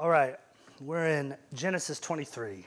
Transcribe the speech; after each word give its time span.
All 0.00 0.08
right, 0.08 0.36
we're 0.80 1.08
in 1.08 1.36
Genesis 1.52 2.00
23. 2.00 2.66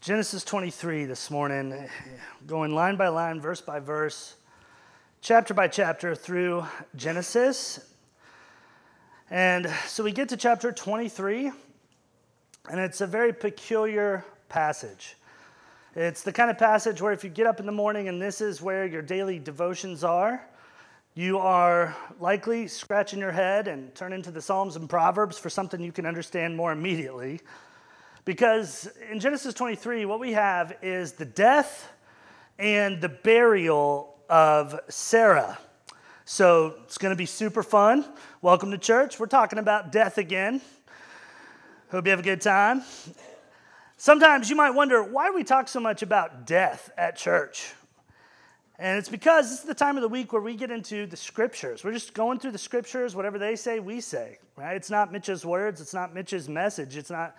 Genesis 0.00 0.44
23 0.44 1.04
this 1.04 1.32
morning, 1.32 1.88
going 2.46 2.76
line 2.76 2.94
by 2.94 3.08
line, 3.08 3.40
verse 3.40 3.60
by 3.60 3.80
verse, 3.80 4.36
chapter 5.20 5.54
by 5.54 5.66
chapter 5.66 6.14
through 6.14 6.64
Genesis. 6.94 7.92
And 9.32 9.68
so 9.88 10.04
we 10.04 10.12
get 10.12 10.28
to 10.28 10.36
chapter 10.36 10.70
23, 10.70 11.50
and 12.70 12.78
it's 12.78 13.00
a 13.00 13.06
very 13.08 13.32
peculiar 13.32 14.24
passage. 14.48 15.16
It's 15.96 16.22
the 16.22 16.32
kind 16.32 16.52
of 16.52 16.58
passage 16.58 17.02
where 17.02 17.12
if 17.12 17.24
you 17.24 17.30
get 17.30 17.48
up 17.48 17.58
in 17.58 17.66
the 17.66 17.72
morning 17.72 18.06
and 18.06 18.22
this 18.22 18.40
is 18.40 18.62
where 18.62 18.86
your 18.86 19.02
daily 19.02 19.40
devotions 19.40 20.04
are, 20.04 20.40
you 21.14 21.38
are 21.38 21.96
likely 22.20 22.68
scratching 22.68 23.18
your 23.18 23.32
head 23.32 23.68
and 23.68 23.94
turning 23.94 24.22
to 24.22 24.30
the 24.30 24.40
Psalms 24.40 24.76
and 24.76 24.88
Proverbs 24.88 25.38
for 25.38 25.50
something 25.50 25.80
you 25.80 25.92
can 25.92 26.06
understand 26.06 26.56
more 26.56 26.72
immediately. 26.72 27.40
Because 28.24 28.88
in 29.10 29.18
Genesis 29.20 29.54
23, 29.54 30.04
what 30.04 30.20
we 30.20 30.32
have 30.32 30.76
is 30.82 31.12
the 31.12 31.24
death 31.24 31.90
and 32.58 33.00
the 33.00 33.08
burial 33.08 34.16
of 34.28 34.78
Sarah. 34.88 35.58
So 36.24 36.74
it's 36.84 36.98
going 36.98 37.12
to 37.12 37.16
be 37.16 37.26
super 37.26 37.62
fun. 37.62 38.04
Welcome 38.42 38.70
to 38.72 38.78
church. 38.78 39.18
We're 39.18 39.26
talking 39.26 39.58
about 39.58 39.90
death 39.90 40.18
again. 40.18 40.60
Hope 41.90 42.04
you 42.04 42.10
have 42.10 42.20
a 42.20 42.22
good 42.22 42.42
time. 42.42 42.82
Sometimes 43.96 44.50
you 44.50 44.56
might 44.56 44.70
wonder 44.70 45.02
why 45.02 45.30
we 45.30 45.42
talk 45.42 45.68
so 45.68 45.80
much 45.80 46.02
about 46.02 46.46
death 46.46 46.90
at 46.98 47.16
church. 47.16 47.72
And 48.80 48.96
it's 48.96 49.08
because 49.08 49.50
this 49.50 49.58
is 49.60 49.64
the 49.64 49.74
time 49.74 49.96
of 49.96 50.02
the 50.02 50.08
week 50.08 50.32
where 50.32 50.40
we 50.40 50.54
get 50.54 50.70
into 50.70 51.06
the 51.06 51.16
scriptures. 51.16 51.82
We're 51.82 51.92
just 51.92 52.14
going 52.14 52.38
through 52.38 52.52
the 52.52 52.58
scriptures, 52.58 53.16
whatever 53.16 53.36
they 53.36 53.56
say, 53.56 53.80
we 53.80 54.00
say, 54.00 54.38
right? 54.56 54.76
It's 54.76 54.90
not 54.90 55.10
Mitch's 55.10 55.44
words, 55.44 55.80
it's 55.80 55.94
not 55.94 56.14
Mitch's 56.14 56.48
message, 56.48 56.96
it's 56.96 57.10
not 57.10 57.36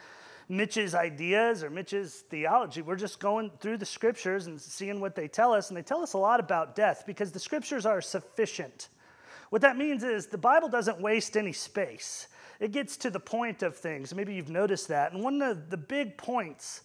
Mitch's 0.49 0.93
ideas 0.93 1.63
or 1.63 1.69
Mitch's 1.69 2.23
theology. 2.29 2.81
We're 2.81 2.97
just 2.97 3.21
going 3.21 3.51
through 3.61 3.77
the 3.77 3.85
scriptures 3.85 4.47
and 4.47 4.59
seeing 4.59 4.99
what 4.99 5.15
they 5.15 5.29
tell 5.29 5.53
us. 5.53 5.69
And 5.69 5.77
they 5.77 5.81
tell 5.81 6.01
us 6.01 6.11
a 6.11 6.17
lot 6.17 6.41
about 6.41 6.75
death 6.75 7.03
because 7.07 7.31
the 7.31 7.39
scriptures 7.39 7.85
are 7.85 8.01
sufficient. 8.01 8.89
What 9.49 9.61
that 9.61 9.77
means 9.77 10.03
is 10.03 10.27
the 10.27 10.37
Bible 10.37 10.67
doesn't 10.67 10.99
waste 10.99 11.37
any 11.37 11.53
space, 11.53 12.27
it 12.59 12.73
gets 12.73 12.97
to 12.97 13.09
the 13.09 13.19
point 13.19 13.63
of 13.63 13.77
things. 13.77 14.13
Maybe 14.13 14.33
you've 14.33 14.49
noticed 14.49 14.89
that. 14.89 15.13
And 15.13 15.23
one 15.23 15.41
of 15.41 15.69
the 15.69 15.77
big 15.77 16.17
points 16.17 16.81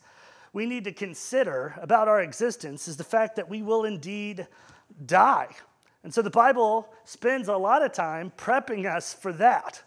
we 0.55 0.65
need 0.67 0.85
to 0.85 0.93
consider 0.93 1.75
about 1.83 2.09
our 2.09 2.23
existence 2.23 2.89
is 2.89 2.97
the 2.97 3.05
fact 3.05 3.37
that 3.37 3.51
we 3.51 3.61
will 3.61 3.85
indeed 3.85 4.47
die. 5.05 5.49
And 6.05 6.15
so 6.15 6.23
the 6.23 6.31
Bible 6.31 6.89
spends 7.05 7.49
a 7.49 7.57
lot 7.57 7.83
of 7.83 7.93
time 7.93 8.33
prepping 8.39 8.87
us 8.87 9.13
for 9.13 9.33
that 9.35 9.83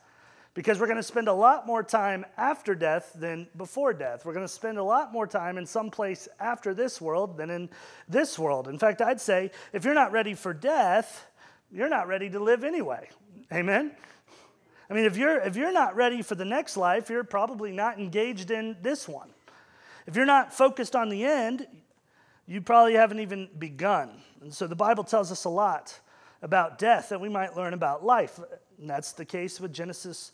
because 0.54 0.80
we're 0.80 0.88
going 0.88 0.98
to 0.98 1.04
spend 1.04 1.30
a 1.30 1.34
lot 1.34 1.66
more 1.66 1.84
time 1.84 2.26
after 2.36 2.76
death 2.76 3.14
than 3.16 3.48
before 3.56 3.94
death. 3.94 4.26
We're 4.26 4.34
going 4.34 4.46
to 4.46 4.52
spend 4.52 4.78
a 4.78 4.84
lot 4.84 5.14
more 5.14 5.26
time 5.26 5.58
in 5.58 5.66
some 5.66 5.90
place 5.90 6.28
after 6.40 6.74
this 6.74 7.00
world 7.00 7.38
than 7.38 7.50
in 7.50 7.70
this 8.10 8.38
world. 8.38 8.68
In 8.68 8.78
fact, 8.78 9.02
I'd 9.02 9.22
say 9.22 9.52
if 9.72 9.86
you're 9.86 9.94
not 9.94 10.12
ready 10.12 10.34
for 10.34 10.54
death, 10.54 11.28
you're 11.72 11.90
not 11.90 12.08
ready 12.08 12.30
to 12.32 12.40
live 12.40 12.66
anyway. 12.66 13.08
Amen? 13.54 13.92
I 14.90 14.94
mean, 14.94 15.06
if 15.06 15.16
you're, 15.16 15.40
if 15.40 15.56
you're 15.56 15.72
not 15.72 15.96
ready 15.96 16.22
for 16.22 16.36
the 16.36 16.46
next 16.46 16.76
life, 16.76 17.10
you're 17.10 17.24
probably 17.24 17.72
not 17.72 18.00
engaged 18.00 18.52
in 18.52 18.76
this 18.82 19.08
one. 19.08 19.30
If 20.08 20.16
you're 20.16 20.26
not 20.26 20.54
focused 20.54 20.96
on 20.96 21.10
the 21.10 21.26
end, 21.26 21.68
you 22.48 22.62
probably 22.62 22.94
haven't 22.94 23.20
even 23.20 23.50
begun. 23.60 24.10
And 24.42 24.54
so 24.54 24.66
the 24.66 24.76
Bible 24.76 25.04
tells 25.04 25.34
us 25.34 25.44
a 25.44 25.50
lot 25.50 26.00
about 26.42 26.80
death 26.80 27.10
that 27.10 27.20
we 27.20 27.28
might 27.28 27.58
learn 27.58 27.74
about 27.74 28.06
life. 28.06 28.40
And 28.80 28.90
that's 28.90 29.12
the 29.12 29.26
case 29.26 29.60
with 29.60 29.74
Genesis 29.74 30.32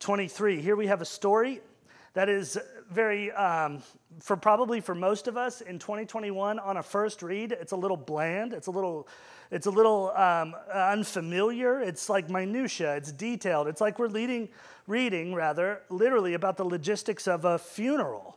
23. 0.00 0.60
Here 0.60 0.76
we 0.76 0.86
have 0.88 1.00
a 1.00 1.06
story 1.06 1.62
that 2.12 2.28
is 2.28 2.58
very, 2.90 3.32
um, 3.32 3.82
for 4.20 4.36
probably 4.36 4.82
for 4.82 4.94
most 4.94 5.28
of 5.28 5.38
us 5.38 5.62
in 5.62 5.78
2021 5.78 6.58
on 6.58 6.76
a 6.76 6.82
first 6.82 7.22
read, 7.22 7.52
it's 7.52 7.72
a 7.72 7.76
little 7.76 7.96
bland. 7.96 8.52
It's 8.52 8.66
a 8.66 8.70
little, 8.70 9.08
it's 9.50 9.66
a 9.66 9.70
little 9.70 10.10
um, 10.10 10.54
unfamiliar. 10.70 11.80
It's 11.80 12.10
like 12.10 12.28
minutia. 12.28 12.96
It's 12.96 13.12
detailed. 13.12 13.66
It's 13.68 13.80
like 13.80 13.98
we're 13.98 14.08
leading, 14.08 14.50
reading 14.86 15.32
rather 15.32 15.80
literally 15.88 16.34
about 16.34 16.58
the 16.58 16.64
logistics 16.64 17.26
of 17.26 17.46
a 17.46 17.58
funeral 17.58 18.36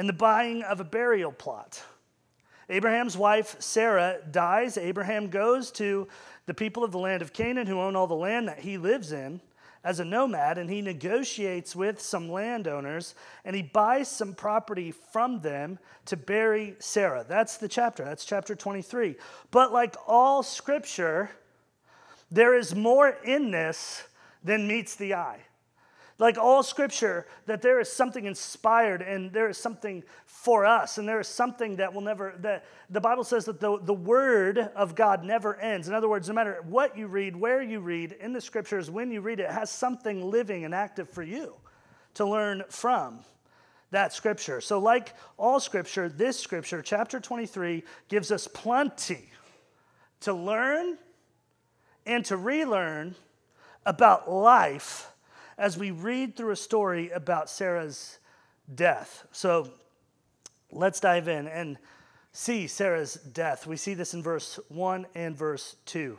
and 0.00 0.08
the 0.08 0.14
buying 0.14 0.62
of 0.62 0.80
a 0.80 0.84
burial 0.84 1.30
plot. 1.30 1.82
Abraham's 2.70 3.18
wife, 3.18 3.56
Sarah, 3.58 4.16
dies. 4.30 4.78
Abraham 4.78 5.28
goes 5.28 5.70
to 5.72 6.08
the 6.46 6.54
people 6.54 6.82
of 6.82 6.90
the 6.90 6.98
land 6.98 7.20
of 7.20 7.34
Canaan 7.34 7.66
who 7.66 7.78
own 7.78 7.94
all 7.94 8.06
the 8.06 8.14
land 8.14 8.48
that 8.48 8.60
he 8.60 8.78
lives 8.78 9.12
in 9.12 9.42
as 9.84 10.00
a 10.00 10.04
nomad, 10.06 10.56
and 10.56 10.70
he 10.70 10.80
negotiates 10.80 11.76
with 11.76 12.00
some 12.00 12.32
landowners 12.32 13.14
and 13.44 13.54
he 13.54 13.60
buys 13.60 14.08
some 14.08 14.32
property 14.32 14.90
from 14.90 15.42
them 15.42 15.78
to 16.06 16.16
bury 16.16 16.76
Sarah. 16.78 17.26
That's 17.28 17.58
the 17.58 17.68
chapter. 17.68 18.02
That's 18.02 18.24
chapter 18.24 18.54
23. 18.54 19.16
But 19.50 19.70
like 19.70 19.96
all 20.06 20.42
scripture, 20.42 21.30
there 22.30 22.56
is 22.56 22.74
more 22.74 23.18
in 23.22 23.50
this 23.50 24.04
than 24.42 24.66
meets 24.66 24.96
the 24.96 25.12
eye 25.12 25.40
like 26.20 26.36
all 26.36 26.62
scripture, 26.62 27.26
that 27.46 27.62
there 27.62 27.80
is 27.80 27.90
something 27.90 28.26
inspired 28.26 29.00
and 29.00 29.32
there 29.32 29.48
is 29.48 29.56
something 29.56 30.04
for 30.26 30.66
us, 30.66 30.98
and 30.98 31.08
there 31.08 31.18
is 31.18 31.26
something 31.26 31.76
that 31.76 31.94
will 31.94 32.02
never, 32.02 32.34
that 32.40 32.66
the 32.90 33.00
Bible 33.00 33.24
says 33.24 33.46
that 33.46 33.58
the, 33.58 33.78
the 33.80 33.94
word 33.94 34.58
of 34.58 34.94
God 34.94 35.24
never 35.24 35.56
ends. 35.56 35.88
In 35.88 35.94
other 35.94 36.10
words, 36.10 36.28
no 36.28 36.34
matter 36.34 36.62
what 36.68 36.96
you 36.96 37.06
read, 37.06 37.34
where 37.34 37.62
you 37.62 37.80
read 37.80 38.12
in 38.20 38.34
the 38.34 38.40
scriptures, 38.40 38.90
when 38.90 39.10
you 39.10 39.22
read 39.22 39.40
it, 39.40 39.44
it 39.44 39.50
has 39.50 39.70
something 39.70 40.30
living 40.30 40.66
and 40.66 40.74
active 40.74 41.08
for 41.08 41.22
you 41.22 41.54
to 42.14 42.26
learn 42.26 42.64
from 42.68 43.20
that 43.90 44.12
scripture. 44.12 44.60
So, 44.60 44.78
like 44.78 45.14
all 45.38 45.58
scripture, 45.58 46.10
this 46.10 46.38
scripture, 46.38 46.82
chapter 46.82 47.18
23, 47.18 47.82
gives 48.08 48.30
us 48.30 48.46
plenty 48.46 49.30
to 50.20 50.34
learn 50.34 50.98
and 52.04 52.22
to 52.26 52.36
relearn 52.36 53.14
about 53.86 54.30
life 54.30 55.09
as 55.60 55.76
we 55.76 55.90
read 55.90 56.36
through 56.36 56.52
a 56.52 56.56
story 56.56 57.10
about 57.10 57.50
Sarah's 57.50 58.18
death. 58.74 59.26
So 59.30 59.70
let's 60.72 61.00
dive 61.00 61.28
in 61.28 61.46
and 61.46 61.76
see 62.32 62.66
Sarah's 62.66 63.14
death. 63.14 63.66
We 63.66 63.76
see 63.76 63.92
this 63.92 64.14
in 64.14 64.22
verse 64.22 64.58
1 64.68 65.06
and 65.14 65.36
verse 65.36 65.76
2. 65.84 66.18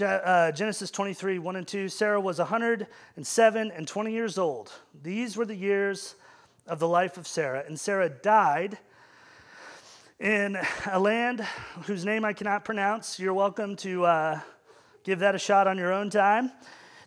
Uh, 0.00 0.50
Genesis 0.50 0.90
23, 0.90 1.38
1 1.38 1.56
and 1.56 1.68
2. 1.68 1.88
Sarah 1.88 2.20
was 2.20 2.40
107 2.40 3.70
and 3.70 3.86
20 3.86 4.12
years 4.12 4.38
old. 4.38 4.72
These 5.04 5.36
were 5.36 5.46
the 5.46 5.54
years 5.54 6.16
of 6.66 6.80
the 6.80 6.88
life 6.88 7.16
of 7.18 7.28
Sarah. 7.28 7.62
And 7.64 7.78
Sarah 7.78 8.08
died 8.08 8.76
in 10.18 10.58
a 10.90 10.98
land 10.98 11.46
whose 11.84 12.04
name 12.04 12.24
I 12.24 12.32
cannot 12.32 12.64
pronounce. 12.64 13.20
You're 13.20 13.34
welcome 13.34 13.76
to 13.76 14.04
uh, 14.04 14.40
give 15.04 15.20
that 15.20 15.36
a 15.36 15.38
shot 15.38 15.68
on 15.68 15.78
your 15.78 15.92
own 15.92 16.10
time. 16.10 16.50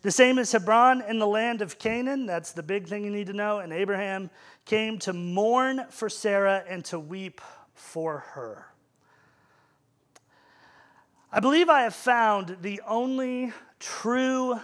The 0.06 0.12
same 0.12 0.38
as 0.38 0.52
Hebron 0.52 1.02
in 1.08 1.18
the 1.18 1.26
land 1.26 1.62
of 1.62 1.80
Canaan. 1.80 2.26
That's 2.26 2.52
the 2.52 2.62
big 2.62 2.86
thing 2.86 3.04
you 3.04 3.10
need 3.10 3.26
to 3.26 3.32
know. 3.32 3.58
And 3.58 3.72
Abraham 3.72 4.30
came 4.64 5.00
to 5.00 5.12
mourn 5.12 5.84
for 5.90 6.08
Sarah 6.08 6.62
and 6.68 6.84
to 6.84 7.00
weep 7.00 7.40
for 7.74 8.18
her. 8.18 8.66
I 11.32 11.40
believe 11.40 11.68
I 11.68 11.82
have 11.82 11.94
found 11.96 12.58
the 12.62 12.80
only 12.86 13.52
true 13.80 14.60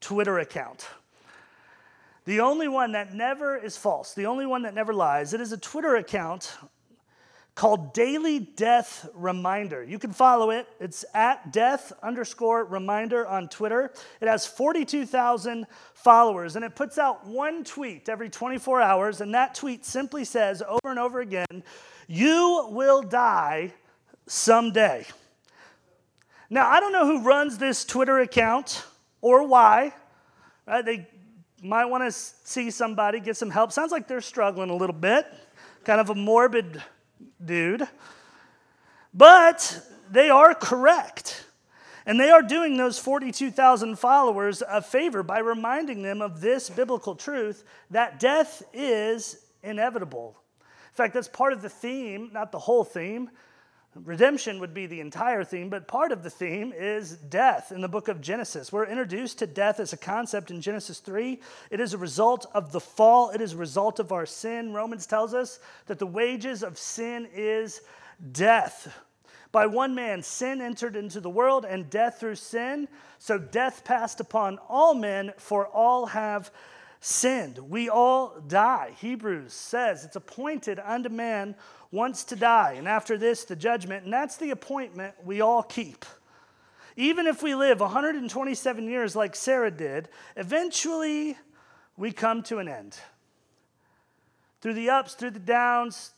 Twitter 0.00 0.38
account. 0.38 0.86
The 2.24 2.38
only 2.38 2.68
one 2.68 2.92
that 2.92 3.12
never 3.12 3.56
is 3.56 3.76
false, 3.76 4.14
the 4.14 4.26
only 4.26 4.46
one 4.46 4.62
that 4.62 4.74
never 4.74 4.94
lies. 4.94 5.34
It 5.34 5.40
is 5.40 5.50
a 5.50 5.58
Twitter 5.58 5.96
account 5.96 6.56
called 7.56 7.94
Daily 7.94 8.38
Death 8.38 9.08
Reminder. 9.14 9.82
You 9.82 9.98
can 9.98 10.12
follow 10.12 10.50
it. 10.50 10.68
It's 10.78 11.06
at 11.14 11.54
death 11.54 11.90
underscore 12.02 12.66
reminder 12.66 13.26
on 13.26 13.48
Twitter. 13.48 13.92
It 14.20 14.28
has 14.28 14.46
42,000 14.46 15.66
followers 15.94 16.54
and 16.54 16.64
it 16.64 16.76
puts 16.76 16.98
out 16.98 17.26
one 17.26 17.64
tweet 17.64 18.10
every 18.10 18.28
24 18.28 18.82
hours. 18.82 19.22
And 19.22 19.34
that 19.34 19.54
tweet 19.54 19.86
simply 19.86 20.22
says 20.24 20.62
over 20.62 20.90
and 20.90 20.98
over 20.98 21.20
again, 21.20 21.64
You 22.06 22.68
will 22.70 23.02
die 23.02 23.72
someday. 24.26 25.06
Now, 26.50 26.68
I 26.68 26.78
don't 26.78 26.92
know 26.92 27.06
who 27.06 27.22
runs 27.22 27.56
this 27.56 27.86
Twitter 27.86 28.20
account 28.20 28.84
or 29.22 29.48
why. 29.48 29.94
Right? 30.66 30.84
They 30.84 31.08
might 31.62 31.86
want 31.86 32.04
to 32.04 32.12
see 32.12 32.70
somebody, 32.70 33.18
get 33.18 33.38
some 33.38 33.50
help. 33.50 33.72
Sounds 33.72 33.92
like 33.92 34.08
they're 34.08 34.20
struggling 34.20 34.68
a 34.68 34.76
little 34.76 34.94
bit. 34.94 35.26
Kind 35.84 36.02
of 36.02 36.10
a 36.10 36.14
morbid 36.14 36.82
dude. 37.44 37.86
But 39.12 39.82
they 40.10 40.28
are 40.28 40.54
correct. 40.54 41.44
And 42.04 42.20
they 42.20 42.30
are 42.30 42.42
doing 42.42 42.76
those 42.76 42.98
42,000 42.98 43.98
followers 43.98 44.62
a 44.68 44.80
favor 44.80 45.24
by 45.24 45.40
reminding 45.40 46.02
them 46.02 46.22
of 46.22 46.40
this 46.40 46.70
biblical 46.70 47.16
truth 47.16 47.64
that 47.90 48.20
death 48.20 48.62
is 48.72 49.44
inevitable. 49.62 50.36
In 50.60 50.94
fact, 50.94 51.14
that's 51.14 51.28
part 51.28 51.52
of 51.52 51.62
the 51.62 51.68
theme, 51.68 52.30
not 52.32 52.52
the 52.52 52.58
whole 52.58 52.84
theme. 52.84 53.30
Redemption 54.04 54.60
would 54.60 54.74
be 54.74 54.86
the 54.86 55.00
entire 55.00 55.42
theme, 55.42 55.70
but 55.70 55.88
part 55.88 56.12
of 56.12 56.22
the 56.22 56.28
theme 56.28 56.72
is 56.76 57.12
death 57.12 57.72
in 57.72 57.80
the 57.80 57.88
book 57.88 58.08
of 58.08 58.20
Genesis. 58.20 58.70
We're 58.70 58.84
introduced 58.84 59.38
to 59.38 59.46
death 59.46 59.80
as 59.80 59.92
a 59.92 59.96
concept 59.96 60.50
in 60.50 60.60
Genesis 60.60 60.98
3. 60.98 61.40
It 61.70 61.80
is 61.80 61.94
a 61.94 61.98
result 61.98 62.46
of 62.52 62.72
the 62.72 62.80
fall, 62.80 63.30
it 63.30 63.40
is 63.40 63.54
a 63.54 63.56
result 63.56 63.98
of 63.98 64.12
our 64.12 64.26
sin. 64.26 64.74
Romans 64.74 65.06
tells 65.06 65.32
us 65.32 65.60
that 65.86 65.98
the 65.98 66.06
wages 66.06 66.62
of 66.62 66.76
sin 66.76 67.26
is 67.34 67.80
death. 68.32 68.94
By 69.50 69.66
one 69.66 69.94
man, 69.94 70.22
sin 70.22 70.60
entered 70.60 70.96
into 70.96 71.20
the 71.20 71.30
world, 71.30 71.64
and 71.64 71.88
death 71.88 72.20
through 72.20 72.34
sin. 72.34 72.88
So 73.18 73.38
death 73.38 73.84
passed 73.84 74.20
upon 74.20 74.58
all 74.68 74.92
men, 74.92 75.32
for 75.38 75.68
all 75.68 76.06
have 76.06 76.50
sinned. 77.00 77.58
We 77.58 77.88
all 77.88 78.40
die. 78.46 78.94
Hebrews 78.98 79.52
says 79.52 80.04
it's 80.04 80.16
appointed 80.16 80.78
unto 80.78 81.08
man 81.08 81.54
once 81.90 82.24
to 82.24 82.36
die, 82.36 82.74
and 82.76 82.88
after 82.88 83.16
this, 83.16 83.44
the 83.44 83.56
judgment. 83.56 84.04
And 84.04 84.12
that's 84.12 84.36
the 84.36 84.50
appointment 84.50 85.14
we 85.24 85.40
all 85.40 85.62
keep. 85.62 86.04
Even 86.96 87.26
if 87.26 87.42
we 87.42 87.54
live 87.54 87.80
127 87.80 88.88
years 88.88 89.14
like 89.14 89.36
Sarah 89.36 89.70
did, 89.70 90.08
eventually 90.36 91.36
we 91.96 92.12
come 92.12 92.42
to 92.44 92.58
an 92.58 92.68
end. 92.68 92.96
Through 94.60 94.74
the 94.74 94.90
ups, 94.90 95.14
through 95.14 95.30
the 95.30 95.38
downs, 95.38 96.12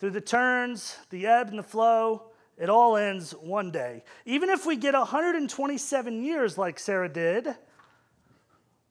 through 0.00 0.10
the 0.10 0.20
turns, 0.20 0.96
the 1.10 1.26
ebb 1.26 1.48
and 1.48 1.58
the 1.58 1.62
flow, 1.62 2.22
it 2.56 2.68
all 2.68 2.96
ends 2.96 3.32
one 3.32 3.70
day. 3.70 4.02
Even 4.24 4.48
if 4.48 4.66
we 4.66 4.76
get 4.76 4.94
127 4.94 6.22
years 6.24 6.58
like 6.58 6.78
Sarah 6.78 7.08
did, 7.08 7.54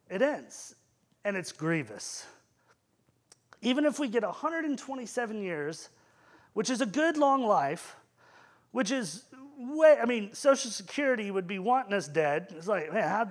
it 0.09 0.21
ends, 0.21 0.75
and 1.23 1.35
it's 1.35 1.51
grievous. 1.51 2.25
Even 3.61 3.85
if 3.85 3.99
we 3.99 4.07
get 4.07 4.23
127 4.23 5.41
years, 5.41 5.89
which 6.53 6.69
is 6.69 6.81
a 6.81 6.85
good 6.85 7.17
long 7.17 7.45
life, 7.45 7.95
which 8.71 8.91
is 8.91 9.23
way, 9.57 9.97
I 10.01 10.05
mean, 10.05 10.33
Social 10.33 10.71
Security 10.71 11.31
would 11.31 11.47
be 11.47 11.59
wanting 11.59 11.93
us 11.93 12.07
dead. 12.07 12.47
It's 12.55 12.67
like, 12.67 12.93
man, 12.93 13.07
how, 13.07 13.29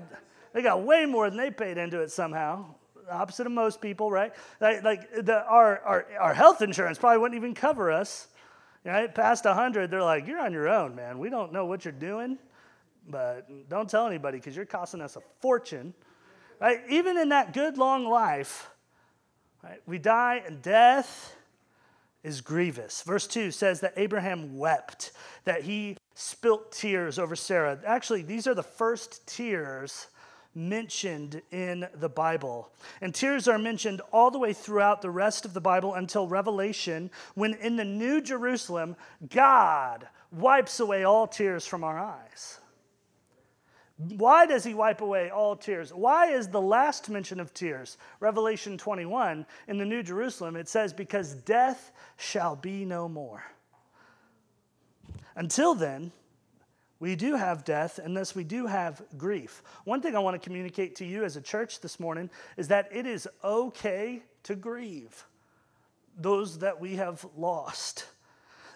they 0.53 0.63
got 0.63 0.83
way 0.83 1.07
more 1.07 1.29
than 1.29 1.39
they 1.39 1.51
paid 1.51 1.79
into 1.79 2.01
it 2.01 2.11
somehow. 2.11 2.67
Opposite 3.11 3.47
of 3.47 3.53
most 3.53 3.81
people, 3.81 4.11
right? 4.11 4.33
Like, 4.61 4.83
like 4.83 5.13
the, 5.25 5.45
our, 5.45 5.81
our, 5.81 6.07
our 6.19 6.35
health 6.35 6.63
insurance 6.63 6.99
probably 6.99 7.19
wouldn't 7.19 7.37
even 7.37 7.55
cover 7.55 7.93
us. 7.93 8.29
Right? 8.85 9.13
Past 9.13 9.45
100, 9.45 9.91
they're 9.91 10.03
like, 10.03 10.29
you're 10.29 10.41
on 10.41 10.53
your 10.53 10.69
own, 10.69 10.95
man. 10.95 11.19
We 11.19 11.29
don't 11.29 11.53
know 11.53 11.67
what 11.67 11.85
you're 11.85 11.93
doing, 11.93 12.39
but 13.09 13.69
don't 13.69 13.91
tell 13.91 14.07
anybody 14.07 14.39
because 14.39 14.55
you're 14.55 14.65
costing 14.65 15.01
us 15.01 15.17
a 15.17 15.23
fortune. 15.41 15.93
Right? 16.61 16.81
Even 16.89 17.19
in 17.19 17.29
that 17.31 17.53
good 17.53 17.77
long 17.77 18.07
life, 18.07 18.71
right, 19.63 19.81
we 19.87 19.99
die 19.99 20.43
and 20.47 20.63
death 20.63 21.37
is 22.23 22.41
grievous. 22.41 23.03
Verse 23.03 23.27
2 23.27 23.51
says 23.51 23.81
that 23.81 23.93
Abraham 23.97 24.59
wept, 24.59 25.13
that 25.45 25.63
he 25.63 25.97
spilt 26.15 26.73
tears 26.73 27.19
over 27.19 27.37
Sarah. 27.37 27.79
Actually, 27.87 28.23
these 28.23 28.47
are 28.47 28.55
the 28.55 28.63
first 28.63 29.27
tears 29.27 30.09
mentioned 30.55 31.43
in 31.53 31.87
the 31.95 32.09
Bible. 32.09 32.71
And 33.03 33.15
tears 33.15 33.47
are 33.47 33.59
mentioned 33.59 34.01
all 34.11 34.31
the 34.31 34.39
way 34.39 34.55
throughout 34.55 35.03
the 35.03 35.11
rest 35.11 35.45
of 35.45 35.53
the 35.53 35.61
Bible 35.61 35.95
until 35.95 36.27
Revelation, 36.27 37.11
when 37.35 37.55
in 37.55 37.77
the 37.77 37.85
New 37.85 38.23
Jerusalem, 38.23 38.97
God 39.29 40.09
wipes 40.33 40.81
away 40.81 41.05
all 41.05 41.27
tears 41.27 41.67
from 41.67 41.85
our 41.85 41.99
eyes. 41.99 42.59
Why 43.99 44.45
does 44.45 44.63
he 44.63 44.75
wipe 44.75 45.01
away 45.01 45.31
all 45.31 45.57
tears? 45.57 45.93
Why 45.93 46.27
is 46.27 46.49
the 46.49 46.61
last 46.61 47.09
mention 47.09 47.41
of 47.41 47.55
tears? 47.55 47.97
Revelation 48.21 48.77
21 48.77 49.47
in 49.69 49.79
the 49.79 49.87
New 49.87 50.03
Jerusalem, 50.03 50.55
it 50.57 50.69
says, 50.69 50.93
Because 50.93 51.35
death 51.35 51.93
shall 52.17 52.57
be 52.57 52.85
no 52.85 53.09
more. 53.09 53.43
Until 55.35 55.75
then, 55.75 56.13
we 56.99 57.15
do 57.15 57.37
have 57.37 57.65
death, 57.65 57.99
and 57.99 58.17
thus 58.17 58.35
we 58.35 58.45
do 58.45 58.67
have 58.67 59.03
grief. 59.17 59.63
One 59.85 60.01
thing 60.01 60.15
I 60.15 60.19
want 60.19 60.41
to 60.41 60.47
communicate 60.47 60.97
to 60.97 61.05
you 61.05 61.25
as 61.25 61.37
a 61.37 61.43
church 61.43 61.81
this 61.81 62.01
morning 62.01 62.31
is 62.57 62.69
that 62.69 62.89
it 62.91 63.07
is 63.07 63.29
okay 63.45 64.23
to 64.45 64.55
grieve 64.55 65.25
those 66.19 66.59
that 66.59 66.81
we 66.81 66.97
have 66.97 67.27
lost. 67.37 68.07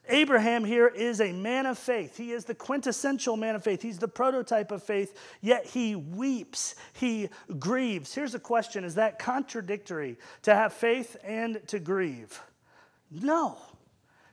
Abraham 0.08 0.64
here 0.64 0.88
is 0.88 1.20
a 1.20 1.32
man 1.32 1.66
of 1.66 1.78
faith. 1.78 2.16
He 2.16 2.32
is 2.32 2.44
the 2.44 2.54
quintessential 2.54 3.36
man 3.36 3.54
of 3.54 3.62
faith. 3.62 3.82
He's 3.82 3.98
the 3.98 4.08
prototype 4.08 4.70
of 4.70 4.82
faith, 4.82 5.16
yet 5.40 5.66
he 5.66 5.94
weeps, 5.94 6.74
he 6.94 7.28
grieves. 7.58 8.14
Here's 8.14 8.34
a 8.34 8.40
question 8.40 8.84
Is 8.84 8.96
that 8.96 9.18
contradictory 9.18 10.16
to 10.42 10.54
have 10.54 10.72
faith 10.72 11.16
and 11.22 11.60
to 11.68 11.78
grieve? 11.78 12.40
No. 13.10 13.58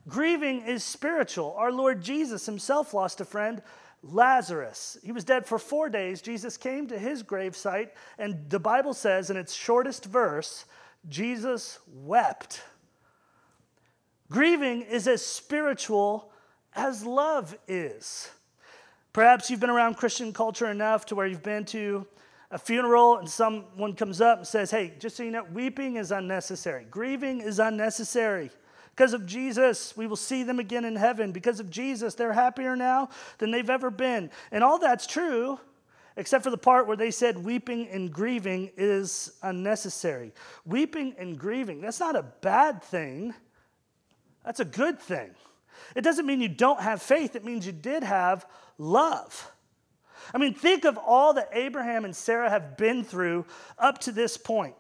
Grieving 0.07 0.61
is 0.61 0.83
spiritual. 0.83 1.53
Our 1.57 1.71
Lord 1.71 2.01
Jesus 2.01 2.45
himself 2.45 2.93
lost 2.93 3.19
a 3.19 3.25
friend, 3.25 3.61
Lazarus. 4.03 4.97
He 5.03 5.11
was 5.11 5.25
dead 5.25 5.45
for 5.45 5.59
four 5.59 5.89
days. 5.89 6.21
Jesus 6.21 6.55
came 6.55 6.87
to 6.87 6.97
his 6.97 7.23
gravesite, 7.23 7.89
and 8.17 8.49
the 8.49 8.59
Bible 8.59 8.93
says 8.93 9.29
in 9.29 9.35
its 9.35 9.53
shortest 9.53 10.05
verse, 10.05 10.65
Jesus 11.09 11.79
wept. 11.87 12.61
Grieving 14.29 14.81
is 14.81 15.07
as 15.07 15.25
spiritual 15.25 16.31
as 16.75 17.05
love 17.05 17.57
is. 17.67 18.29
Perhaps 19.13 19.49
you've 19.49 19.59
been 19.59 19.69
around 19.69 19.95
Christian 19.95 20.33
culture 20.33 20.69
enough 20.69 21.05
to 21.07 21.15
where 21.15 21.25
you've 21.25 21.43
been 21.43 21.65
to 21.65 22.05
a 22.51 22.57
funeral 22.57 23.17
and 23.17 23.29
someone 23.29 23.93
comes 23.93 24.21
up 24.21 24.39
and 24.39 24.47
says, 24.47 24.71
Hey, 24.71 24.93
just 24.99 25.15
so 25.17 25.23
you 25.23 25.31
know, 25.31 25.45
weeping 25.53 25.95
is 25.95 26.11
unnecessary, 26.11 26.85
grieving 26.89 27.41
is 27.41 27.59
unnecessary. 27.59 28.51
Because 28.97 29.13
of 29.13 29.27
Jesus, 29.27 29.95
we 29.95 30.07
will 30.07 30.15
see 30.15 30.41
them 30.41 30.57
again 30.57 30.83
in 30.83 30.95
heaven. 30.95 31.31
Because 31.31 31.59
of 31.59 31.69
Jesus, 31.69 32.15
they're 32.15 32.33
happier 32.33 32.75
now 32.75 33.09
than 33.37 33.51
they've 33.51 33.69
ever 33.69 33.91
been. 33.91 34.31
And 34.51 34.63
all 34.63 34.79
that's 34.79 35.05
true, 35.05 35.59
except 36.15 36.43
for 36.43 36.49
the 36.49 36.57
part 36.57 36.87
where 36.87 36.97
they 36.97 37.11
said 37.11 37.37
weeping 37.37 37.87
and 37.89 38.11
grieving 38.11 38.71
is 38.75 39.33
unnecessary. 39.43 40.33
Weeping 40.65 41.13
and 41.19 41.37
grieving, 41.37 41.79
that's 41.79 41.99
not 41.99 42.15
a 42.15 42.23
bad 42.23 42.81
thing. 42.81 43.35
That's 44.47 44.61
a 44.61 44.65
good 44.65 44.97
thing. 44.97 45.31
It 45.93 46.05
doesn't 46.05 46.25
mean 46.25 46.39
you 46.39 46.47
don't 46.47 46.79
have 46.79 47.01
faith, 47.01 47.35
it 47.35 47.43
means 47.43 47.65
you 47.65 47.73
did 47.73 48.01
have 48.01 48.45
love. 48.77 49.51
I 50.33 50.37
mean, 50.37 50.53
think 50.53 50.85
of 50.85 50.97
all 50.97 51.33
that 51.33 51.49
Abraham 51.51 52.05
and 52.05 52.15
Sarah 52.15 52.49
have 52.49 52.77
been 52.77 53.03
through 53.03 53.45
up 53.77 53.97
to 53.99 54.13
this 54.13 54.37
point. 54.37 54.75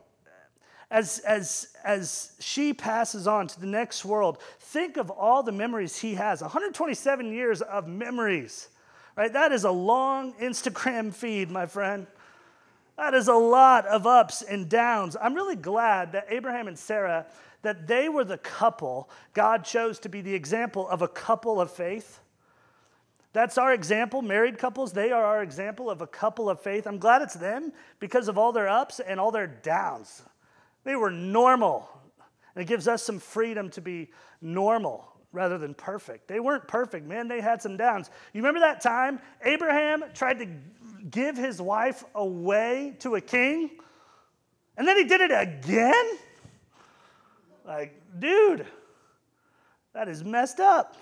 As, 0.89 1.19
as, 1.19 1.67
as 1.83 2.31
she 2.39 2.73
passes 2.73 3.27
on 3.27 3.47
to 3.47 3.59
the 3.59 3.67
next 3.67 4.05
world, 4.05 4.37
think 4.57 4.95
of 4.95 5.11
all 5.11 5.43
the 5.43 5.51
memories 5.51 5.97
he 5.97 6.15
has 6.15 6.39
127 6.39 7.33
years 7.33 7.61
of 7.61 7.89
memories, 7.89 8.69
right? 9.17 9.33
That 9.33 9.51
is 9.51 9.65
a 9.65 9.71
long 9.71 10.31
Instagram 10.35 11.13
feed, 11.13 11.51
my 11.51 11.65
friend. 11.65 12.07
That 12.95 13.13
is 13.13 13.27
a 13.27 13.33
lot 13.33 13.85
of 13.85 14.07
ups 14.07 14.43
and 14.43 14.69
downs. 14.69 15.17
I'm 15.21 15.33
really 15.33 15.57
glad 15.57 16.13
that 16.13 16.27
Abraham 16.29 16.69
and 16.69 16.79
Sarah 16.79 17.25
that 17.61 17.87
they 17.87 18.09
were 18.09 18.23
the 18.23 18.37
couple 18.37 19.09
God 19.33 19.63
chose 19.63 19.99
to 19.99 20.09
be 20.09 20.21
the 20.21 20.33
example 20.33 20.87
of 20.87 21.01
a 21.01 21.07
couple 21.07 21.59
of 21.59 21.71
faith. 21.71 22.19
That's 23.33 23.57
our 23.57 23.73
example, 23.73 24.21
married 24.21 24.57
couples. 24.57 24.93
They 24.93 25.11
are 25.11 25.23
our 25.23 25.43
example 25.43 25.89
of 25.89 26.01
a 26.01 26.07
couple 26.07 26.49
of 26.49 26.59
faith. 26.61 26.87
I'm 26.87 26.97
glad 26.97 27.21
it's 27.21 27.35
them 27.35 27.71
because 27.99 28.27
of 28.27 28.37
all 28.37 28.51
their 28.51 28.67
ups 28.67 28.99
and 28.99 29.19
all 29.19 29.31
their 29.31 29.47
downs. 29.47 30.23
They 30.83 30.95
were 30.95 31.11
normal. 31.11 31.89
And 32.55 32.63
it 32.63 32.67
gives 32.67 32.87
us 32.87 33.03
some 33.03 33.19
freedom 33.19 33.69
to 33.71 33.81
be 33.81 34.09
normal 34.41 35.13
rather 35.31 35.57
than 35.57 35.73
perfect. 35.73 36.27
They 36.27 36.39
weren't 36.39 36.67
perfect, 36.67 37.05
man. 37.05 37.27
They 37.27 37.41
had 37.41 37.61
some 37.61 37.77
downs. 37.77 38.09
You 38.33 38.41
remember 38.41 38.61
that 38.61 38.81
time 38.81 39.19
Abraham 39.43 40.03
tried 40.13 40.39
to 40.39 40.47
give 41.11 41.37
his 41.37 41.61
wife 41.61 42.03
away 42.15 42.95
to 42.99 43.15
a 43.15 43.21
king? 43.21 43.71
And 44.77 44.87
then 44.87 44.97
he 44.97 45.03
did 45.03 45.21
it 45.21 45.31
again? 45.31 46.05
Like, 47.67 48.01
dude, 48.17 48.65
that 49.93 50.07
is 50.07 50.23
messed 50.23 50.61
up. 50.61 50.95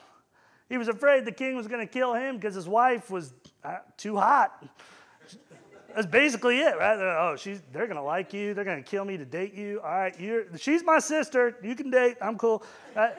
He 0.68 0.78
was 0.78 0.88
afraid 0.88 1.24
the 1.24 1.32
king 1.32 1.56
was 1.56 1.68
going 1.68 1.86
to 1.86 1.92
kill 1.92 2.16
him 2.16 2.38
because 2.38 2.56
his 2.56 2.68
wife 2.68 3.12
was 3.12 3.34
uh, 3.64 3.78
too 3.98 4.18
hot. 4.18 4.66
That's 5.94 6.08
basically 6.08 6.60
it, 6.60 6.76
right? 6.78 6.98
They're, 6.98 7.18
oh, 7.18 7.36
she's, 7.38 7.62
they're 7.72 7.86
going 7.86 7.98
to 7.98 8.04
like 8.04 8.34
you. 8.34 8.56
They're 8.56 8.66
going 8.66 8.84
to 8.84 8.90
kill 8.90 9.06
me 9.06 9.16
to 9.16 9.26
date 9.26 9.54
you. 9.54 9.80
All 9.82 9.92
right, 9.92 10.20
you're, 10.20 10.46
she's 10.58 10.84
my 10.84 10.98
sister. 10.98 11.56
You 11.62 11.76
can 11.76 11.92
date. 11.92 12.18
I'm 12.20 12.38
cool. 12.38 12.64
Uh, 12.96 13.10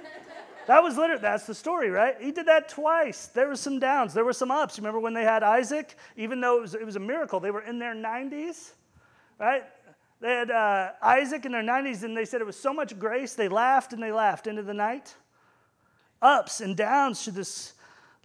that 0.67 0.83
was 0.83 0.97
literally, 0.97 1.23
that's 1.23 1.47
the 1.47 1.55
story, 1.55 1.91
right? 1.91 2.17
He 2.21 2.33
did 2.33 2.47
that 2.47 2.69
twice. 2.69 3.29
There 3.29 3.47
were 3.47 3.57
some 3.57 3.79
downs, 3.79 4.13
there 4.13 4.25
were 4.25 4.33
some 4.33 4.51
ups. 4.51 4.77
You 4.77 4.83
remember 4.83 4.99
when 4.99 5.15
they 5.15 5.23
had 5.23 5.45
Isaac? 5.45 5.97
Even 6.17 6.41
though 6.41 6.59
it 6.59 6.63
was, 6.63 6.75
it 6.75 6.85
was 6.85 6.97
a 6.97 7.01
miracle, 7.01 7.39
they 7.39 7.53
were 7.53 7.63
in 7.63 7.79
their 7.79 7.95
90s, 7.95 8.73
right? 9.39 9.63
They 10.21 10.31
had 10.31 10.51
uh, 10.51 10.93
Isaac 11.03 11.45
in 11.45 11.53
their 11.53 11.63
90s, 11.63 12.03
and 12.03 12.17
they 12.17 12.25
said 12.25 12.41
it 12.41 12.47
was 12.47 12.59
so 12.59 12.73
much 12.73 12.99
grace, 12.99 13.35
they 13.35 13.49
laughed 13.49 13.93
and 13.93 14.03
they 14.03 14.13
laughed 14.13 14.47
into 14.47 14.63
the 14.63 14.75
night. 14.75 15.15
Ups 16.23 16.61
and 16.61 16.77
downs 16.77 17.25
to 17.25 17.31
this 17.31 17.75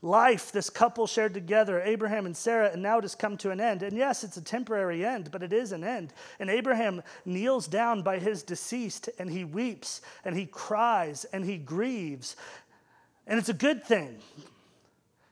life 0.01 0.51
this 0.51 0.69
couple 0.69 1.05
shared 1.05 1.33
together, 1.33 1.81
Abraham 1.81 2.25
and 2.25 2.35
Sarah, 2.35 2.71
and 2.71 2.81
now 2.81 2.97
it 2.97 3.03
has 3.03 3.15
come 3.15 3.37
to 3.37 3.51
an 3.51 3.61
end. 3.61 3.83
And 3.83 3.95
yes, 3.95 4.23
it's 4.23 4.37
a 4.37 4.41
temporary 4.41 5.05
end, 5.05 5.29
but 5.31 5.43
it 5.43 5.53
is 5.53 5.71
an 5.71 5.83
end. 5.83 6.13
And 6.39 6.49
Abraham 6.49 7.03
kneels 7.25 7.67
down 7.67 8.01
by 8.01 8.19
his 8.19 8.43
deceased, 8.43 9.09
and 9.19 9.29
he 9.29 9.43
weeps, 9.43 10.01
and 10.25 10.35
he 10.35 10.45
cries, 10.45 11.25
and 11.25 11.45
he 11.45 11.57
grieves. 11.57 12.35
And 13.27 13.37
it's 13.37 13.49
a 13.49 13.53
good 13.53 13.83
thing. 13.83 14.17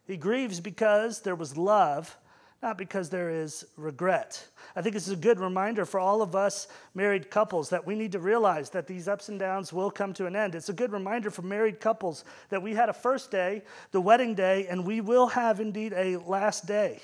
He 0.06 0.18
grieves 0.18 0.60
because 0.60 1.22
there 1.22 1.36
was 1.36 1.58
love, 1.58 2.16
not 2.62 2.78
because 2.78 3.10
there 3.10 3.30
is 3.30 3.66
regret. 3.78 4.46
I 4.76 4.82
think 4.82 4.94
this 4.94 5.08
is 5.08 5.14
a 5.14 5.18
good 5.18 5.40
reminder 5.40 5.86
for 5.86 6.00
all 6.00 6.22
of 6.22 6.36
us 6.36 6.68
married 6.94 7.32
couples 7.32 7.70
that 7.70 7.86
we 7.86 7.96
need 7.96 8.12
to 8.12 8.20
realize 8.20 8.70
that 8.72 8.86
these 8.86 9.08
ups 9.08 9.30
and 9.30 9.40
downs 9.40 9.72
will 9.72 9.90
come 9.90 10.14
to 10.14 10.26
an 10.26 10.36
end. 10.36 10.56
It's 10.56 10.70
a 10.70 10.74
good 10.74 10.92
reminder 10.92 11.32
for 11.32 11.42
married 11.42 11.80
couples 11.80 12.26
that 12.50 12.62
we 12.62 12.74
had 12.74 12.90
a 12.90 12.94
first 12.94 13.32
day, 13.32 13.62
the 13.92 14.02
wedding 14.02 14.36
day, 14.36 14.68
and 14.68 14.86
we 14.86 15.00
will 15.00 15.28
have 15.28 15.60
indeed 15.60 15.94
a 15.94 16.18
last 16.18 16.66
day. 16.66 17.00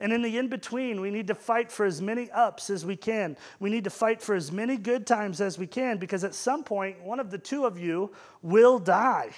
And 0.00 0.14
in 0.14 0.22
the 0.22 0.38
in 0.38 0.48
between, 0.48 1.02
we 1.02 1.10
need 1.10 1.26
to 1.26 1.34
fight 1.34 1.70
for 1.70 1.84
as 1.84 2.00
many 2.00 2.30
ups 2.30 2.70
as 2.70 2.86
we 2.86 2.96
can. 2.96 3.36
We 3.58 3.68
need 3.68 3.84
to 3.84 3.90
fight 3.90 4.22
for 4.22 4.34
as 4.34 4.50
many 4.50 4.78
good 4.78 5.06
times 5.06 5.42
as 5.42 5.58
we 5.58 5.66
can 5.66 5.98
because 5.98 6.24
at 6.24 6.34
some 6.34 6.64
point, 6.64 7.02
one 7.02 7.20
of 7.20 7.30
the 7.30 7.36
two 7.36 7.66
of 7.66 7.78
you 7.78 8.10
will 8.40 8.78
die. 8.78 9.30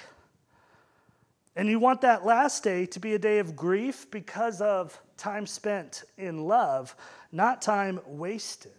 And 1.55 1.69
you 1.69 1.79
want 1.79 2.01
that 2.01 2.25
last 2.25 2.63
day 2.63 2.87
to 2.87 3.01
be 3.01 3.15
a 3.15 3.19
day 3.19 3.39
of 3.39 3.55
grief 3.55 4.11
because 4.11 4.61
of 4.61 4.99
time 5.17 5.47
spent 5.47 6.05
in 6.17 6.45
love, 6.47 6.97
not 7.31 7.61
time 7.61 8.01
wasted. 8.07 8.73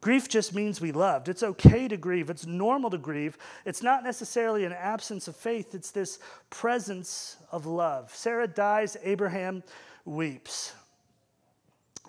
Grief 0.00 0.30
just 0.30 0.54
means 0.54 0.80
we 0.80 0.92
loved. 0.92 1.28
It's 1.28 1.42
okay 1.42 1.86
to 1.86 1.98
grieve. 1.98 2.30
It's 2.30 2.46
normal 2.46 2.88
to 2.90 2.98
grieve. 2.98 3.36
It's 3.66 3.82
not 3.82 4.02
necessarily 4.02 4.64
an 4.64 4.72
absence 4.72 5.28
of 5.28 5.36
faith, 5.36 5.74
it's 5.74 5.90
this 5.90 6.18
presence 6.48 7.36
of 7.52 7.66
love. 7.66 8.14
Sarah 8.14 8.48
dies, 8.48 8.96
Abraham 9.02 9.62
weeps. 10.06 10.72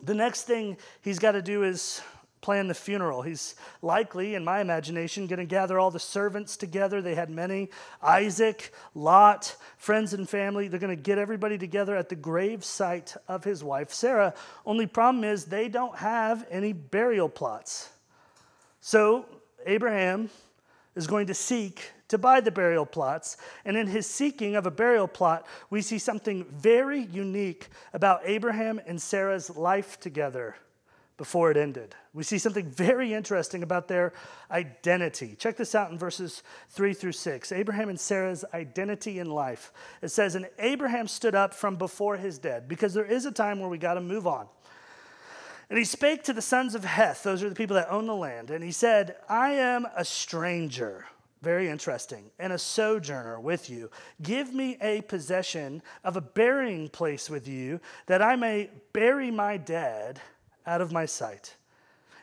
The 0.03 0.13
next 0.13 0.43
thing 0.43 0.77
he's 1.01 1.20
got 1.20 1.34
to 1.34 1.41
do 1.41 1.63
is 1.63 2.01
plan 2.41 2.67
the 2.67 2.74
funeral. 2.74 3.21
He's 3.21 3.55
likely, 3.81 4.36
in 4.36 4.43
my 4.43 4.62
imagination, 4.62 5.27
going 5.27 5.39
to 5.39 5.45
gather 5.45 5.79
all 5.79 5.91
the 5.91 6.00
servants 6.00 6.57
together. 6.57 7.01
They 7.01 7.15
had 7.15 7.29
many 7.29 7.69
Isaac, 8.01 8.74
Lot, 8.95 9.55
friends 9.77 10.13
and 10.13 10.27
family. 10.27 10.67
They're 10.67 10.79
going 10.79 10.95
to 10.95 11.01
get 11.01 11.17
everybody 11.17 11.57
together 11.57 11.95
at 11.95 12.10
the 12.10 12.15
grave 12.15 12.65
site 12.65 13.15
of 13.27 13.43
his 13.43 13.63
wife, 13.63 13.93
Sarah. 13.93 14.33
Only 14.65 14.88
problem 14.88 15.24
is 15.24 15.45
they 15.45 15.69
don't 15.69 15.95
have 15.98 16.45
any 16.50 16.74
burial 16.74 17.29
plots. 17.29 17.89
So 18.81 19.25
Abraham 19.65 20.29
is 20.95 21.07
going 21.07 21.27
to 21.27 21.33
seek 21.33 21.91
to 22.07 22.17
buy 22.17 22.41
the 22.41 22.51
burial 22.51 22.86
plots. 22.86 23.38
And 23.63 23.77
in 23.77 23.88
his 23.88 24.07
seeking 24.07 24.55
of 24.55 24.65
a 24.65 24.71
burial 24.71 25.07
plot, 25.07 25.45
we 25.69 25.81
see 25.81 26.00
something 26.00 26.43
very 26.45 27.03
unique 27.03 27.69
about 27.93 28.21
Abraham 28.25 28.81
and 28.86 29.01
Sarah's 29.01 29.50
life 29.55 30.00
together 30.00 30.55
before 31.21 31.51
it 31.51 31.57
ended. 31.57 31.93
We 32.15 32.23
see 32.23 32.39
something 32.39 32.65
very 32.65 33.13
interesting 33.13 33.61
about 33.61 33.87
their 33.87 34.11
identity. 34.49 35.35
Check 35.37 35.55
this 35.55 35.75
out 35.75 35.91
in 35.91 35.99
verses 35.99 36.41
3 36.71 36.95
through 36.95 37.11
6. 37.11 37.51
Abraham 37.51 37.89
and 37.89 37.99
Sarah's 37.99 38.43
identity 38.55 39.19
in 39.19 39.29
life. 39.29 39.71
It 40.01 40.07
says, 40.07 40.33
And 40.33 40.49
Abraham 40.57 41.07
stood 41.07 41.35
up 41.35 41.53
from 41.53 41.75
before 41.75 42.17
his 42.17 42.39
dead, 42.39 42.67
because 42.67 42.95
there 42.95 43.05
is 43.05 43.27
a 43.27 43.31
time 43.31 43.59
where 43.59 43.69
we 43.69 43.77
got 43.77 43.93
to 43.93 44.01
move 44.01 44.25
on. 44.25 44.47
And 45.69 45.77
he 45.77 45.85
spake 45.85 46.23
to 46.23 46.33
the 46.33 46.41
sons 46.41 46.73
of 46.73 46.83
Heth, 46.83 47.21
those 47.21 47.43
are 47.43 47.49
the 47.49 47.55
people 47.55 47.75
that 47.75 47.91
own 47.91 48.07
the 48.07 48.15
land, 48.15 48.49
and 48.49 48.63
he 48.63 48.71
said, 48.71 49.17
I 49.29 49.51
am 49.51 49.85
a 49.95 50.03
stranger 50.03 51.05
very 51.43 51.69
interesting. 51.69 52.29
And 52.37 52.53
a 52.53 52.57
sojourner 52.59 53.39
with 53.39 53.67
you. 53.67 53.89
Give 54.21 54.53
me 54.53 54.77
a 54.79 55.01
possession 55.01 55.81
of 56.03 56.15
a 56.15 56.21
burying 56.21 56.87
place 56.89 57.31
with 57.31 57.47
you, 57.47 57.79
that 58.05 58.21
I 58.21 58.35
may 58.35 58.69
bury 58.93 59.31
my 59.31 59.57
dead 59.57 60.21
out 60.71 60.81
of 60.81 60.91
my 60.91 61.05
sight. 61.05 61.55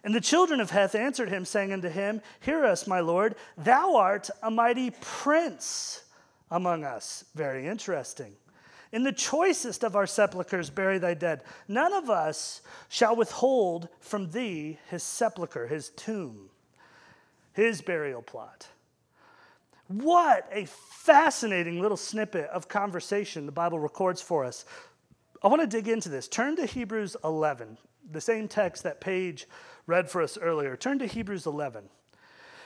And 0.02 0.14
the 0.14 0.20
children 0.20 0.60
of 0.60 0.70
Heth 0.70 0.94
answered 0.94 1.28
him, 1.28 1.44
saying 1.44 1.72
unto 1.72 1.88
him, 1.88 2.22
Hear 2.40 2.64
us, 2.64 2.86
my 2.86 3.00
Lord, 3.00 3.34
thou 3.58 3.96
art 3.96 4.30
a 4.42 4.50
mighty 4.50 4.90
prince 5.02 6.04
among 6.50 6.84
us. 6.84 7.26
Very 7.34 7.66
interesting. 7.66 8.34
In 8.90 9.02
the 9.02 9.12
choicest 9.12 9.84
of 9.84 9.94
our 9.96 10.06
sepulchres, 10.06 10.70
bury 10.70 10.98
thy 10.98 11.12
dead. 11.12 11.42
None 11.66 11.92
of 11.92 12.08
us 12.08 12.62
shall 12.88 13.14
withhold 13.16 13.88
from 14.00 14.30
thee 14.30 14.78
his 14.88 15.02
sepulchre, 15.02 15.66
his 15.66 15.90
tomb, 15.90 16.48
his 17.52 17.82
burial 17.82 18.22
plot. 18.22 18.66
What 19.88 20.48
a 20.50 20.66
fascinating 20.66 21.80
little 21.82 21.96
snippet 21.98 22.48
of 22.50 22.68
conversation 22.68 23.44
the 23.44 23.52
Bible 23.52 23.78
records 23.78 24.22
for 24.22 24.44
us. 24.44 24.64
I 25.42 25.48
want 25.48 25.60
to 25.60 25.66
dig 25.66 25.88
into 25.88 26.08
this. 26.08 26.28
Turn 26.28 26.56
to 26.56 26.66
Hebrews 26.66 27.16
11, 27.24 27.76
the 28.10 28.20
same 28.20 28.48
text 28.48 28.82
that 28.82 29.00
Paige 29.00 29.46
read 29.86 30.10
for 30.10 30.22
us 30.22 30.38
earlier. 30.38 30.76
Turn 30.76 30.98
to 30.98 31.06
Hebrews 31.06 31.46
11. 31.46 31.88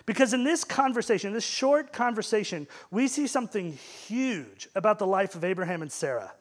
Because 0.05 0.33
in 0.33 0.45
this 0.45 0.65
conversation, 0.65 1.33
this 1.33 1.45
short 1.45 1.93
conversation, 1.93 2.67
we 2.91 3.07
see 3.07 3.27
something 3.27 3.73
huge 3.73 4.69
about 4.75 4.99
the 4.99 5.07
life 5.07 5.35
of 5.35 5.45
Abraham 5.45 5.83
and 5.83 5.93
Sarah. 5.93 6.33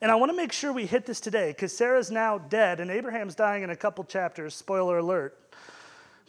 And 0.00 0.10
I 0.10 0.16
want 0.16 0.30
to 0.30 0.36
make 0.36 0.52
sure 0.52 0.72
we 0.72 0.86
hit 0.86 1.06
this 1.06 1.20
today 1.20 1.50
because 1.50 1.76
Sarah's 1.76 2.10
now 2.10 2.38
dead 2.38 2.80
and 2.80 2.90
Abraham's 2.90 3.34
dying 3.34 3.62
in 3.62 3.70
a 3.70 3.76
couple 3.76 4.02
chapters. 4.02 4.54
Spoiler 4.54 4.98
alert. 4.98 5.38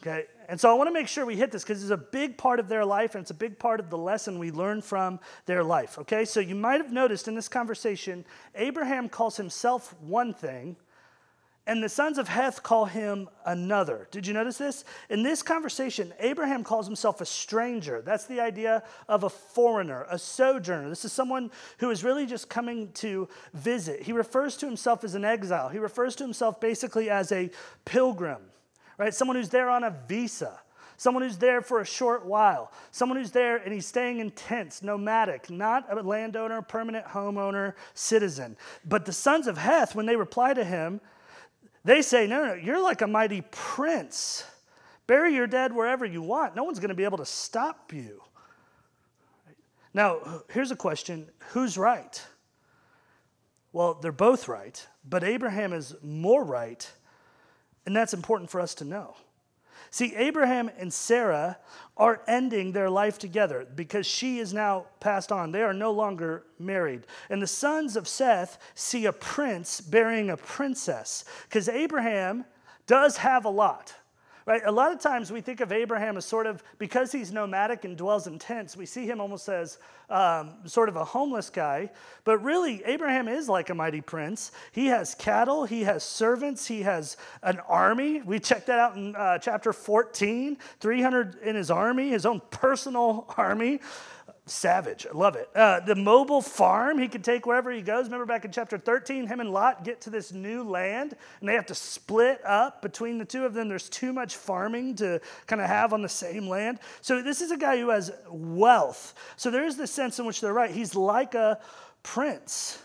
Okay, 0.02 0.26
and 0.50 0.60
so 0.60 0.70
I 0.70 0.74
want 0.74 0.90
to 0.90 0.94
make 0.94 1.08
sure 1.08 1.26
we 1.26 1.38
hit 1.38 1.50
this 1.50 1.64
because 1.64 1.82
it's 1.82 1.90
a 1.90 1.96
big 1.96 2.38
part 2.38 2.60
of 2.60 2.68
their 2.68 2.84
life 2.84 3.16
and 3.16 3.22
it's 3.22 3.32
a 3.32 3.36
big 3.36 3.58
part 3.58 3.80
of 3.80 3.90
the 3.90 3.98
lesson 3.98 4.38
we 4.38 4.52
learn 4.52 4.82
from 4.82 5.18
their 5.46 5.64
life. 5.64 5.98
Okay, 5.98 6.26
so 6.26 6.42
you 6.42 6.56
might 6.56 6.82
have 6.82 6.92
noticed 6.92 7.30
in 7.30 7.36
this 7.36 7.48
conversation, 7.48 8.26
Abraham 8.54 9.08
calls 9.08 9.38
himself 9.38 9.96
one 10.02 10.34
thing, 10.34 10.76
and 11.66 11.82
the 11.82 11.90
sons 11.90 12.18
of 12.18 12.28
Heth 12.28 12.62
call 12.62 12.86
him 12.86 13.30
another. 13.46 14.08
Did 14.12 14.28
you 14.28 14.34
notice 14.34 14.58
this? 14.58 14.84
In 15.10 15.24
this 15.24 15.42
conversation, 15.42 16.14
Abraham 16.20 16.64
calls 16.64 16.86
himself 16.86 17.22
a 17.22 17.26
stranger. 17.26 18.02
That's 18.02 18.26
the 18.26 18.42
idea 18.42 18.84
of 19.08 19.24
a 19.24 19.30
foreigner, 19.30 20.06
a 20.10 20.20
sojourner. 20.20 20.90
This 20.90 21.06
is 21.06 21.14
someone 21.14 21.52
who 21.78 21.90
is 21.90 22.04
really 22.04 22.26
just 22.26 22.50
coming 22.50 22.92
to 22.94 23.30
visit. 23.54 24.04
He 24.04 24.12
refers 24.12 24.58
to 24.58 24.66
himself 24.66 25.04
as 25.04 25.16
an 25.16 25.24
exile, 25.24 25.70
he 25.70 25.80
refers 25.80 26.16
to 26.18 26.24
himself 26.24 26.60
basically 26.60 27.10
as 27.10 27.32
a 27.32 27.50
pilgrim 27.86 28.42
right? 28.98 29.14
Someone 29.14 29.38
who's 29.38 29.50
there 29.50 29.70
on 29.70 29.84
a 29.84 29.96
visa, 30.08 30.60
someone 30.98 31.24
who's 31.24 31.38
there 31.38 31.62
for 31.62 31.82
a 31.82 31.86
short 31.86 32.26
while, 32.26 32.72
someone 32.92 33.18
who's 33.18 33.32
there 33.32 33.58
and 33.58 33.74
he's 33.74 33.86
staying 33.86 34.20
in 34.20 34.32
tents, 34.32 34.82
nomadic, 34.82 35.50
not 35.50 35.86
a 35.92 36.02
landowner, 36.02 36.62
permanent 36.62 37.06
homeowner, 37.06 37.74
citizen. 37.94 38.56
But 38.86 39.06
the 39.06 39.14
sons 39.14 39.48
of 39.48 39.58
Heth, 39.58 39.96
when 39.96 40.06
they 40.06 40.16
reply 40.16 40.54
to 40.54 40.64
him, 40.64 41.02
they 41.84 42.02
say, 42.02 42.28
No, 42.28 42.46
no, 42.46 42.54
you're 42.54 42.82
like 42.82 43.02
a 43.02 43.08
mighty 43.08 43.42
prince. 43.52 44.46
Bury 45.06 45.34
your 45.36 45.48
dead 45.48 45.74
wherever 45.74 46.06
you 46.06 46.22
want. 46.22 46.56
No 46.56 46.64
one's 46.64 46.80
going 46.80 46.90
to 46.90 46.96
be 46.96 47.04
able 47.04 47.18
to 47.18 47.26
stop 47.26 47.92
you. 47.92 48.22
Now, 49.94 50.44
here's 50.50 50.72
a 50.72 50.76
question 50.76 51.28
who's 51.50 51.78
right? 51.78 52.26
Well, 53.74 53.96
they're 53.96 54.12
both 54.12 54.48
right, 54.48 54.86
but 55.08 55.24
Abraham 55.24 55.74
is 55.74 55.96
more 56.02 56.44
right 56.44 56.90
and 57.86 57.96
that's 57.96 58.14
important 58.14 58.50
for 58.50 58.62
us 58.62 58.76
to 58.76 58.86
know. 58.86 59.16
See, 59.94 60.16
Abraham 60.16 60.72
and 60.80 60.92
Sarah 60.92 61.60
are 61.98 62.24
ending 62.28 62.72
their 62.72 62.90
life 62.90 63.20
together 63.20 63.68
because 63.76 64.08
she 64.08 64.40
is 64.40 64.52
now 64.52 64.88
passed 65.00 65.32
on. 65.32 65.52
They 65.52 65.62
are 65.62 65.72
no 65.72 65.92
longer 65.92 66.46
married. 66.58 67.06
And 67.30 67.40
the 67.40 67.46
sons 67.46 67.96
of 67.96 68.08
Seth 68.08 68.58
see 68.74 69.06
a 69.06 69.14
prince 69.14 69.82
burying 69.82 70.32
a 70.32 70.38
princess 70.38 71.26
because 71.44 71.70
Abraham 71.70 72.44
does 72.88 73.18
have 73.18 73.46
a 73.46 73.50
lot. 73.50 73.94
Right? 74.46 74.62
A 74.66 74.72
lot 74.72 74.92
of 74.92 75.00
times 75.00 75.32
we 75.32 75.40
think 75.40 75.62
of 75.62 75.72
Abraham 75.72 76.18
as 76.18 76.26
sort 76.26 76.48
of, 76.48 76.64
because 76.78 77.12
he's 77.12 77.32
nomadic 77.32 77.86
and 77.86 77.96
dwells 77.96 78.28
in 78.28 78.40
tents, 78.40 78.76
we 78.76 78.86
see 78.86 79.06
him 79.06 79.22
almost 79.22 79.48
as 79.48 79.78
um, 80.10 80.56
sort 80.66 80.90
of 80.90 80.98
a 80.98 81.06
homeless 81.06 81.50
guy. 81.50 81.90
But 82.26 82.40
really, 82.44 82.84
Abraham 82.86 83.28
is 83.28 83.48
like 83.48 83.70
a 83.70 83.76
mighty 83.76 84.02
prince. 84.02 84.52
He 84.74 84.88
has 84.88 85.16
cattle, 85.16 85.64
he 85.64 85.84
has 85.84 86.04
servants, 86.04 86.68
he 86.68 86.82
has 86.82 87.16
an 87.42 87.60
army. 87.62 88.22
We 88.22 88.40
checked 88.40 88.68
that 88.68 88.80
out 88.80 88.98
in 88.98 89.16
uh, 89.16 89.38
chapter 89.38 89.72
14 89.72 90.58
300 90.80 91.36
in 91.44 91.56
his 91.56 91.72
army, 91.72 92.10
his 92.10 92.26
own 92.26 92.42
personal 92.52 93.26
army 93.38 93.80
savage. 94.46 95.08
I 95.10 95.18
love 95.18 95.36
it. 95.36 95.50
Uh, 95.56 95.80
the 95.80 95.96
mobile 95.96 96.42
farm 96.42 96.98
he 96.98 97.08
could 97.08 97.24
take 97.24 97.46
wherever 97.46 97.72
he 97.72 97.82
goes. 97.82 98.06
Remember 98.06 98.26
back 98.26 98.44
in 98.44 98.52
chapter 98.52 98.78
13, 98.78 99.28
him 99.28 99.40
and 99.40 99.52
Lot 99.52 99.86
get 99.86 100.02
to 100.02 100.10
this 100.10 100.34
new 100.34 100.64
land 100.64 101.16
and 101.40 101.48
they 101.48 101.54
have 101.54 101.66
to 101.68 101.76
split 101.76 102.42
up 102.46 102.82
between 102.82 103.18
the 103.18 103.26
two 103.26 103.46
of 103.46 103.54
them. 103.54 103.70
There's 103.70 103.90
too 103.90 104.12
much 104.12 104.36
farming 104.36 104.96
to 104.96 105.22
kind 105.48 105.62
of 105.62 105.68
have 105.68 105.94
on 105.94 106.02
the 106.02 106.10
same 106.10 106.48
land. 106.48 106.80
So 107.02 107.22
this 107.22 107.42
is 107.42 107.52
a 107.52 107.58
guy 107.58 107.78
who 107.78 107.90
has 107.90 108.12
wealth. 108.30 109.14
So 109.38 109.50
there 109.50 109.66
is 109.66 109.78
this 109.78 109.92
sense 109.92 110.20
in 110.20 110.26
which 110.26 110.42
they're 110.42 110.54
right. 110.54 110.72
He's 110.72 110.94
like 110.94 111.36
a 111.36 111.60
prince. 112.02 112.80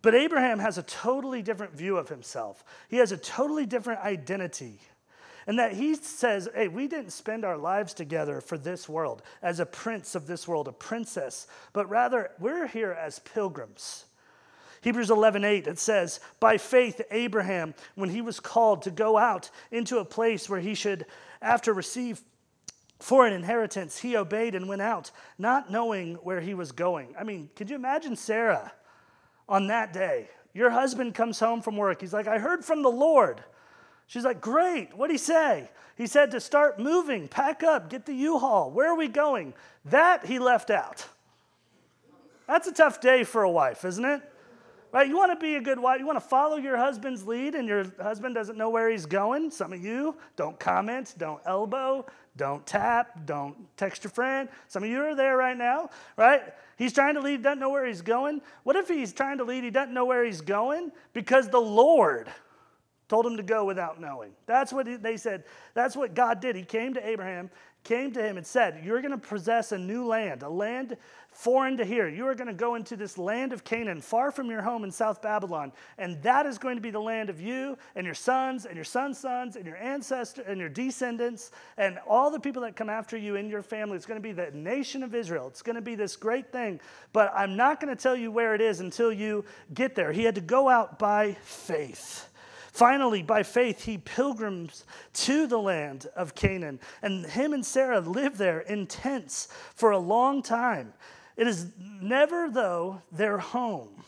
But 0.00 0.14
Abraham 0.14 0.58
has 0.58 0.78
a 0.78 0.82
totally 0.82 1.42
different 1.42 1.74
view 1.74 1.96
of 1.96 2.08
himself. 2.08 2.64
He 2.88 2.96
has 2.96 3.12
a 3.12 3.16
totally 3.16 3.66
different 3.66 4.00
identity. 4.00 4.80
And 5.46 5.58
that 5.58 5.74
he 5.74 5.94
says, 5.94 6.48
hey, 6.54 6.68
we 6.68 6.86
didn't 6.86 7.12
spend 7.12 7.44
our 7.44 7.56
lives 7.56 7.94
together 7.94 8.40
for 8.40 8.56
this 8.56 8.88
world 8.88 9.22
as 9.42 9.60
a 9.60 9.66
prince 9.66 10.14
of 10.14 10.26
this 10.26 10.46
world, 10.46 10.68
a 10.68 10.72
princess, 10.72 11.46
but 11.72 11.88
rather 11.88 12.30
we're 12.38 12.66
here 12.66 12.92
as 12.92 13.18
pilgrims. 13.20 14.04
Hebrews 14.82 15.10
11, 15.10 15.44
8, 15.44 15.66
it 15.68 15.78
says, 15.78 16.20
By 16.40 16.58
faith, 16.58 17.00
Abraham, 17.10 17.74
when 17.94 18.10
he 18.10 18.20
was 18.20 18.40
called 18.40 18.82
to 18.82 18.90
go 18.90 19.16
out 19.16 19.50
into 19.70 19.98
a 19.98 20.04
place 20.04 20.48
where 20.48 20.60
he 20.60 20.74
should, 20.74 21.06
after 21.40 21.72
receive 21.72 22.20
for 22.98 23.26
an 23.26 23.32
inheritance, 23.32 23.98
he 23.98 24.16
obeyed 24.16 24.54
and 24.54 24.68
went 24.68 24.82
out, 24.82 25.10
not 25.38 25.70
knowing 25.70 26.14
where 26.16 26.40
he 26.40 26.54
was 26.54 26.72
going. 26.72 27.14
I 27.18 27.24
mean, 27.24 27.48
could 27.54 27.70
you 27.70 27.76
imagine 27.76 28.16
Sarah 28.16 28.72
on 29.48 29.68
that 29.68 29.92
day? 29.92 30.28
Your 30.52 30.70
husband 30.70 31.14
comes 31.14 31.38
home 31.40 31.62
from 31.62 31.76
work. 31.76 32.00
He's 32.00 32.12
like, 32.12 32.26
I 32.26 32.38
heard 32.38 32.64
from 32.64 32.82
the 32.82 32.90
Lord. 32.90 33.42
She's 34.12 34.24
like, 34.24 34.42
Great. 34.42 34.94
What'd 34.94 35.14
he 35.14 35.16
say? 35.16 35.70
He 35.96 36.06
said 36.06 36.32
to 36.32 36.40
start 36.40 36.78
moving, 36.78 37.28
pack 37.28 37.62
up, 37.62 37.88
get 37.88 38.04
the 38.04 38.12
U 38.12 38.38
Haul. 38.38 38.70
Where 38.70 38.90
are 38.90 38.96
we 38.96 39.08
going? 39.08 39.54
That 39.86 40.26
he 40.26 40.38
left 40.38 40.70
out. 40.70 41.06
That's 42.46 42.68
a 42.68 42.72
tough 42.72 43.00
day 43.00 43.24
for 43.24 43.42
a 43.42 43.50
wife, 43.50 43.86
isn't 43.86 44.04
it? 44.04 44.20
Right? 44.92 45.08
You 45.08 45.16
want 45.16 45.32
to 45.32 45.42
be 45.42 45.54
a 45.54 45.62
good 45.62 45.78
wife. 45.78 45.98
You 45.98 46.06
want 46.06 46.20
to 46.20 46.28
follow 46.28 46.58
your 46.58 46.76
husband's 46.76 47.26
lead, 47.26 47.54
and 47.54 47.66
your 47.66 47.86
husband 48.02 48.34
doesn't 48.34 48.58
know 48.58 48.68
where 48.68 48.90
he's 48.90 49.06
going. 49.06 49.50
Some 49.50 49.72
of 49.72 49.82
you 49.82 50.14
don't 50.36 50.60
comment, 50.60 51.14
don't 51.16 51.40
elbow, 51.46 52.04
don't 52.36 52.66
tap, 52.66 53.24
don't 53.24 53.56
text 53.78 54.04
your 54.04 54.10
friend. 54.10 54.50
Some 54.68 54.82
of 54.82 54.90
you 54.90 55.00
are 55.00 55.14
there 55.14 55.38
right 55.38 55.56
now, 55.56 55.88
right? 56.18 56.42
He's 56.76 56.92
trying 56.92 57.14
to 57.14 57.20
lead, 57.20 57.42
doesn't 57.42 57.60
know 57.60 57.70
where 57.70 57.86
he's 57.86 58.02
going. 58.02 58.42
What 58.64 58.76
if 58.76 58.88
he's 58.88 59.14
trying 59.14 59.38
to 59.38 59.44
lead, 59.44 59.64
he 59.64 59.70
doesn't 59.70 59.94
know 59.94 60.04
where 60.04 60.22
he's 60.22 60.42
going? 60.42 60.92
Because 61.14 61.48
the 61.48 61.60
Lord 61.60 62.28
told 63.12 63.26
him 63.26 63.36
to 63.36 63.42
go 63.42 63.62
without 63.66 64.00
knowing. 64.00 64.32
That's 64.46 64.72
what 64.72 65.02
they 65.02 65.18
said. 65.18 65.44
That's 65.74 65.94
what 65.94 66.14
God 66.14 66.40
did. 66.40 66.56
He 66.56 66.62
came 66.62 66.94
to 66.94 67.06
Abraham 67.06 67.50
came 67.84 68.12
to 68.12 68.22
him 68.22 68.36
and 68.36 68.46
said, 68.46 68.82
You're 68.84 69.00
going 69.00 69.12
to 69.12 69.18
possess 69.18 69.72
a 69.72 69.78
new 69.78 70.06
land, 70.06 70.42
a 70.42 70.48
land 70.48 70.96
foreign 71.32 71.78
to 71.78 71.84
here. 71.84 72.08
You 72.08 72.26
are 72.26 72.34
going 72.34 72.48
to 72.48 72.54
go 72.54 72.74
into 72.74 72.94
this 72.94 73.16
land 73.16 73.52
of 73.52 73.64
Canaan, 73.64 74.00
far 74.00 74.30
from 74.30 74.50
your 74.50 74.60
home 74.60 74.84
in 74.84 74.90
South 74.90 75.22
Babylon. 75.22 75.72
And 75.98 76.22
that 76.22 76.44
is 76.46 76.58
going 76.58 76.76
to 76.76 76.82
be 76.82 76.90
the 76.90 77.00
land 77.00 77.30
of 77.30 77.40
you 77.40 77.76
and 77.96 78.04
your 78.04 78.14
sons 78.14 78.66
and 78.66 78.76
your 78.76 78.84
sons' 78.84 79.18
sons 79.18 79.56
and 79.56 79.64
your 79.64 79.78
ancestors 79.78 80.44
and 80.46 80.60
your 80.60 80.68
descendants 80.68 81.50
and 81.78 81.98
all 82.06 82.30
the 82.30 82.38
people 82.38 82.62
that 82.62 82.76
come 82.76 82.90
after 82.90 83.16
you 83.16 83.36
in 83.36 83.48
your 83.48 83.62
family. 83.62 83.96
It's 83.96 84.06
going 84.06 84.20
to 84.20 84.22
be 84.22 84.32
the 84.32 84.50
nation 84.52 85.02
of 85.02 85.14
Israel. 85.14 85.48
It's 85.48 85.62
going 85.62 85.76
to 85.76 85.82
be 85.82 85.94
this 85.94 86.16
great 86.16 86.52
thing. 86.52 86.80
But 87.12 87.32
I'm 87.34 87.56
not 87.56 87.80
going 87.80 87.94
to 87.94 88.00
tell 88.00 88.16
you 88.16 88.30
where 88.30 88.54
it 88.54 88.60
is 88.60 88.80
until 88.80 89.12
you 89.12 89.44
get 89.72 89.94
there. 89.94 90.12
He 90.12 90.24
had 90.24 90.34
to 90.34 90.42
go 90.42 90.68
out 90.68 90.98
by 90.98 91.36
faith. 91.42 92.28
Finally, 92.72 93.22
by 93.22 93.42
faith, 93.42 93.84
he 93.84 93.98
pilgrims 93.98 94.84
to 95.12 95.46
the 95.46 95.58
land 95.58 96.06
of 96.16 96.34
Canaan, 96.34 96.80
and 97.02 97.26
him 97.26 97.52
and 97.52 97.64
Sarah 97.64 98.00
live 98.00 98.38
there 98.38 98.60
in 98.60 98.86
tents 98.86 99.48
for 99.74 99.90
a 99.90 99.98
long 99.98 100.42
time. 100.42 100.94
It 101.36 101.46
is 101.46 101.66
never, 101.78 102.48
though, 102.50 103.02
their 103.12 103.36
home. 103.36 104.02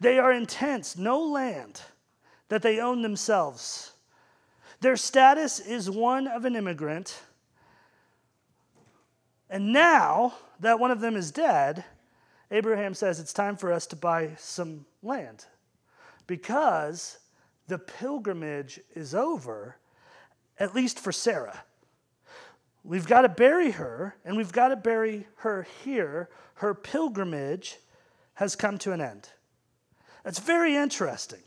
They 0.00 0.18
are 0.18 0.32
in 0.32 0.46
tents, 0.46 0.98
no 0.98 1.22
land 1.22 1.80
that 2.48 2.62
they 2.62 2.80
own 2.80 3.02
themselves. 3.02 3.92
Their 4.80 4.96
status 4.96 5.60
is 5.60 5.88
one 5.88 6.26
of 6.26 6.44
an 6.44 6.56
immigrant. 6.56 7.22
And 9.48 9.72
now 9.72 10.34
that 10.58 10.80
one 10.80 10.90
of 10.90 10.98
them 10.98 11.14
is 11.14 11.30
dead, 11.30 11.84
Abraham 12.50 12.94
says 12.94 13.20
it's 13.20 13.32
time 13.32 13.56
for 13.56 13.72
us 13.72 13.86
to 13.86 13.96
buy 13.96 14.32
some 14.38 14.86
land 15.04 15.44
because 16.26 17.18
the 17.72 17.78
pilgrimage 17.78 18.78
is 18.94 19.14
over, 19.14 19.76
at 20.58 20.74
least 20.74 21.00
for 21.00 21.10
Sarah. 21.10 21.64
We've 22.84 23.06
got 23.06 23.22
to 23.22 23.30
bury 23.30 23.70
her, 23.70 24.14
and 24.26 24.36
we've 24.36 24.52
got 24.52 24.68
to 24.68 24.76
bury 24.76 25.26
her 25.36 25.66
here. 25.82 26.28
Her 26.56 26.74
pilgrimage 26.74 27.78
has 28.34 28.56
come 28.56 28.76
to 28.76 28.92
an 28.92 29.00
end. 29.00 29.30
That's 30.22 30.38
very 30.38 30.76
interesting. 30.76 31.40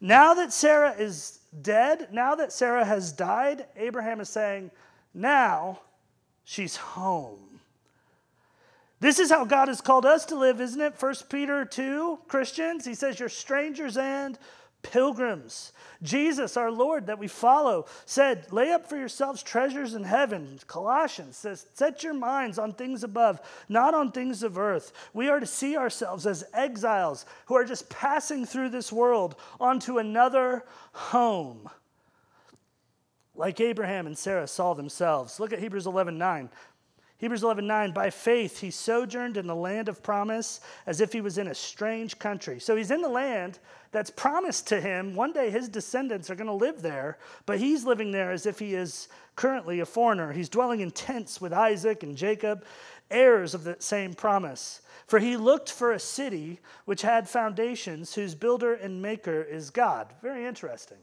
Now 0.00 0.32
that 0.32 0.50
Sarah 0.50 0.94
is 0.98 1.40
dead, 1.60 2.08
now 2.10 2.36
that 2.36 2.54
Sarah 2.54 2.86
has 2.86 3.12
died, 3.12 3.66
Abraham 3.76 4.22
is 4.22 4.30
saying, 4.30 4.70
now 5.12 5.80
she's 6.42 6.76
home. 6.76 7.60
This 8.98 9.18
is 9.18 9.30
how 9.30 9.44
God 9.44 9.68
has 9.68 9.82
called 9.82 10.06
us 10.06 10.24
to 10.26 10.36
live, 10.36 10.58
isn't 10.58 10.80
it? 10.80 10.94
1 10.98 11.14
Peter 11.28 11.66
2, 11.66 12.20
Christians, 12.28 12.86
he 12.86 12.94
says, 12.94 13.20
You're 13.20 13.28
strangers 13.28 13.98
and 13.98 14.38
pilgrims. 14.82 15.72
Jesus, 16.02 16.56
our 16.56 16.70
Lord, 16.70 17.06
that 17.06 17.18
we 17.18 17.28
follow, 17.28 17.86
said, 18.06 18.50
Lay 18.52 18.72
up 18.72 18.88
for 18.88 18.96
yourselves 18.96 19.42
treasures 19.42 19.94
in 19.94 20.04
heaven. 20.04 20.58
Colossians 20.66 21.36
says, 21.36 21.66
Set 21.74 22.02
your 22.02 22.14
minds 22.14 22.58
on 22.58 22.72
things 22.72 23.04
above, 23.04 23.40
not 23.68 23.94
on 23.94 24.10
things 24.12 24.42
of 24.42 24.58
earth. 24.58 24.92
We 25.12 25.28
are 25.28 25.40
to 25.40 25.46
see 25.46 25.76
ourselves 25.76 26.26
as 26.26 26.44
exiles 26.54 27.26
who 27.46 27.54
are 27.54 27.64
just 27.64 27.90
passing 27.90 28.46
through 28.46 28.70
this 28.70 28.92
world 28.92 29.36
onto 29.60 29.98
another 29.98 30.64
home. 30.92 31.68
Like 33.34 33.60
Abraham 33.60 34.06
and 34.06 34.16
Sarah 34.16 34.46
saw 34.46 34.74
themselves. 34.74 35.40
Look 35.40 35.52
at 35.52 35.58
Hebrews 35.58 35.86
11 35.86 36.18
9. 36.18 36.50
Hebrews 37.20 37.42
11, 37.42 37.66
9, 37.66 37.92
by 37.92 38.08
faith 38.08 38.60
he 38.60 38.70
sojourned 38.70 39.36
in 39.36 39.46
the 39.46 39.54
land 39.54 39.90
of 39.90 40.02
promise 40.02 40.60
as 40.86 41.02
if 41.02 41.12
he 41.12 41.20
was 41.20 41.36
in 41.36 41.48
a 41.48 41.54
strange 41.54 42.18
country. 42.18 42.58
So 42.58 42.76
he's 42.76 42.90
in 42.90 43.02
the 43.02 43.10
land 43.10 43.58
that's 43.92 44.10
promised 44.10 44.66
to 44.68 44.80
him. 44.80 45.14
One 45.14 45.34
day 45.34 45.50
his 45.50 45.68
descendants 45.68 46.30
are 46.30 46.34
going 46.34 46.46
to 46.46 46.54
live 46.54 46.80
there, 46.80 47.18
but 47.44 47.58
he's 47.58 47.84
living 47.84 48.10
there 48.10 48.30
as 48.30 48.46
if 48.46 48.58
he 48.58 48.74
is 48.74 49.08
currently 49.36 49.80
a 49.80 49.86
foreigner. 49.86 50.32
He's 50.32 50.48
dwelling 50.48 50.80
in 50.80 50.92
tents 50.92 51.42
with 51.42 51.52
Isaac 51.52 52.02
and 52.02 52.16
Jacob, 52.16 52.64
heirs 53.10 53.52
of 53.52 53.64
the 53.64 53.76
same 53.80 54.14
promise. 54.14 54.80
For 55.06 55.18
he 55.18 55.36
looked 55.36 55.70
for 55.70 55.92
a 55.92 55.98
city 55.98 56.60
which 56.86 57.02
had 57.02 57.28
foundations, 57.28 58.14
whose 58.14 58.34
builder 58.34 58.72
and 58.72 59.02
maker 59.02 59.42
is 59.42 59.68
God. 59.68 60.06
Very 60.22 60.46
interesting. 60.46 60.98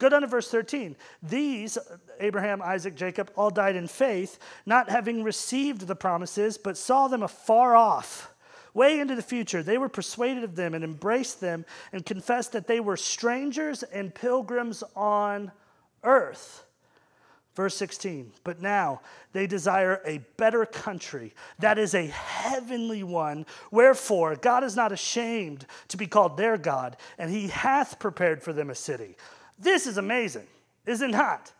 Go 0.00 0.08
down 0.08 0.22
to 0.22 0.26
verse 0.26 0.50
13. 0.50 0.96
These, 1.22 1.76
Abraham, 2.20 2.62
Isaac, 2.62 2.96
Jacob, 2.96 3.30
all 3.36 3.50
died 3.50 3.76
in 3.76 3.86
faith, 3.86 4.38
not 4.64 4.88
having 4.88 5.22
received 5.22 5.86
the 5.86 5.94
promises, 5.94 6.56
but 6.56 6.78
saw 6.78 7.06
them 7.06 7.22
afar 7.22 7.76
off, 7.76 8.32
way 8.72 8.98
into 8.98 9.14
the 9.14 9.22
future. 9.22 9.62
They 9.62 9.76
were 9.76 9.90
persuaded 9.90 10.42
of 10.42 10.56
them 10.56 10.72
and 10.72 10.82
embraced 10.82 11.42
them 11.42 11.66
and 11.92 12.04
confessed 12.04 12.52
that 12.52 12.66
they 12.66 12.80
were 12.80 12.96
strangers 12.96 13.82
and 13.82 14.14
pilgrims 14.14 14.82
on 14.96 15.52
earth. 16.02 16.64
Verse 17.54 17.76
16, 17.76 18.32
but 18.42 18.62
now 18.62 19.02
they 19.34 19.46
desire 19.46 20.00
a 20.06 20.24
better 20.38 20.64
country, 20.64 21.34
that 21.58 21.78
is 21.78 21.94
a 21.94 22.06
heavenly 22.06 23.02
one. 23.02 23.44
Wherefore, 23.70 24.36
God 24.36 24.64
is 24.64 24.76
not 24.76 24.92
ashamed 24.92 25.66
to 25.88 25.98
be 25.98 26.06
called 26.06 26.38
their 26.38 26.56
God, 26.56 26.96
and 27.18 27.30
he 27.30 27.48
hath 27.48 27.98
prepared 27.98 28.42
for 28.42 28.54
them 28.54 28.70
a 28.70 28.74
city. 28.74 29.16
This 29.60 29.86
is 29.86 29.98
amazing, 29.98 30.46
is 30.86 31.02
it 31.02 31.10
not? 31.10 31.52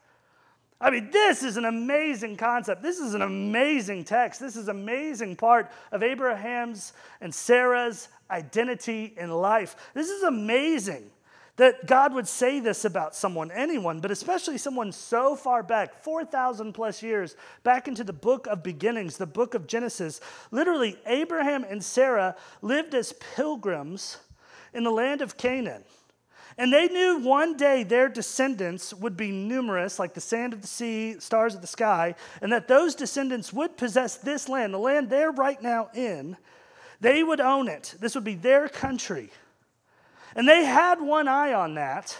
I 0.81 0.91
mean, 0.91 1.11
this 1.11 1.43
is 1.43 1.59
an 1.59 1.67
amazing 1.67 2.37
concept. 2.37 2.83
This 2.83 2.99
is 2.99 3.13
an 3.13 3.21
amazing 3.21 4.05
text. 4.05 4.41
This 4.41 4.57
is 4.57 4.69
amazing 4.69 5.37
part 5.37 5.71
of 5.93 6.03
Abraham's 6.03 6.95
and 7.21 7.35
Sarah's 7.35 8.09
identity 8.31 9.13
in 9.19 9.31
life. 9.31 9.77
This 9.93 10.09
is 10.09 10.23
amazing 10.23 11.11
that 11.57 11.87
God 11.87 12.15
would 12.15 12.27
say 12.27 12.59
this 12.59 12.87
about 12.87 13.15
someone, 13.15 13.51
anyone, 13.51 14.01
but 14.01 14.11
especially 14.11 14.57
someone 14.57 14.91
so 14.93 15.37
far 15.37 15.63
back, 15.63 16.03
4,000 16.03 16.73
plus 16.73 17.03
years 17.03 17.37
back 17.63 17.87
into 17.87 18.03
the 18.03 18.15
book 18.15 18.47
of 18.47 18.63
beginnings, 18.63 19.19
the 19.19 19.27
book 19.27 19.53
of 19.53 19.67
Genesis. 19.67 20.23
Literally, 20.51 20.97
Abraham 21.05 21.65
and 21.65 21.85
Sarah 21.85 22.35
lived 22.63 22.95
as 22.95 23.13
pilgrims 23.37 24.17
in 24.73 24.85
the 24.85 24.91
land 24.91 25.21
of 25.21 25.37
Canaan. 25.37 25.85
And 26.59 26.73
they 26.73 26.89
knew 26.89 27.19
one 27.19 27.57
day 27.57 27.85
their 27.85 28.09
descendants 28.09 28.93
would 28.93 29.17
be 29.17 29.31
numerous, 29.31 29.99
like 29.99 30.15
the 30.15 30.21
sand 30.21 30.53
of 30.53 30.61
the 30.61 30.67
sea, 30.67 31.19
stars 31.21 31.55
of 31.55 31.61
the 31.61 31.67
sky, 31.67 32.15
and 32.43 32.53
that 32.53 32.69
those 32.69 32.95
descendants 32.95 33.53
would 33.53 33.77
possess 33.77 34.17
this 34.17 34.49
land, 34.49 34.75
the 34.75 34.79
land 34.79 35.09
they're 35.11 35.31
right 35.31 35.61
now 35.63 35.89
in. 35.95 36.37
They 37.01 37.23
would 37.23 37.41
own 37.41 37.69
it. 37.69 37.95
This 38.01 38.15
would 38.15 38.25
be 38.25 38.35
their 38.35 38.69
country. 38.69 39.31
And 40.35 40.49
they 40.49 40.65
had 40.65 41.01
one 41.01 41.29
eye 41.29 41.53
on 41.53 41.75
that. 41.75 42.17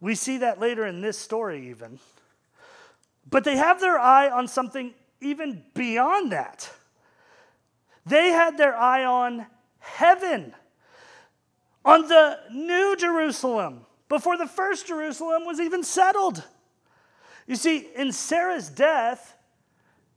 We 0.00 0.14
see 0.14 0.38
that 0.38 0.60
later 0.60 0.86
in 0.86 1.00
this 1.00 1.18
story, 1.18 1.70
even. 1.70 1.98
But 3.28 3.44
they 3.44 3.56
have 3.56 3.80
their 3.80 3.98
eye 3.98 4.30
on 4.30 4.46
something 4.46 4.94
even 5.20 5.64
beyond 5.74 6.32
that. 6.32 6.70
They 8.04 8.28
had 8.28 8.56
their 8.56 8.76
eye 8.76 9.04
on 9.04 9.46
heaven 9.80 10.54
on 11.86 12.08
the 12.08 12.38
new 12.52 12.96
Jerusalem 12.96 13.86
before 14.08 14.36
the 14.36 14.48
first 14.48 14.88
Jerusalem 14.88 15.46
was 15.46 15.60
even 15.60 15.84
settled. 15.84 16.42
You 17.46 17.54
see, 17.54 17.88
in 17.94 18.12
Sarah's 18.12 18.68
death, 18.68 19.36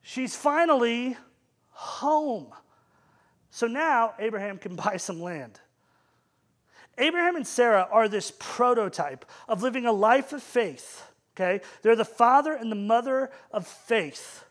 she's 0.01 0.35
finally 0.35 1.15
home. 1.69 2.47
So 3.51 3.67
now 3.67 4.15
Abraham 4.17 4.57
can 4.57 4.75
buy 4.87 4.97
some 4.97 5.21
land. 5.21 5.59
Abraham 6.97 7.35
and 7.35 7.47
Sarah 7.47 7.87
are 7.89 8.09
this 8.09 8.33
prototype 8.39 9.23
of 9.47 9.61
living 9.61 9.85
a 9.85 9.93
life 9.93 10.33
of 10.33 10.43
faith. 10.43 11.03
Okay? 11.35 11.63
They're 11.81 11.95
the 11.95 12.03
father 12.03 12.53
and 12.53 12.71
the 12.71 12.75
mother 12.75 13.29
of 13.51 13.65
faith. 13.65 14.43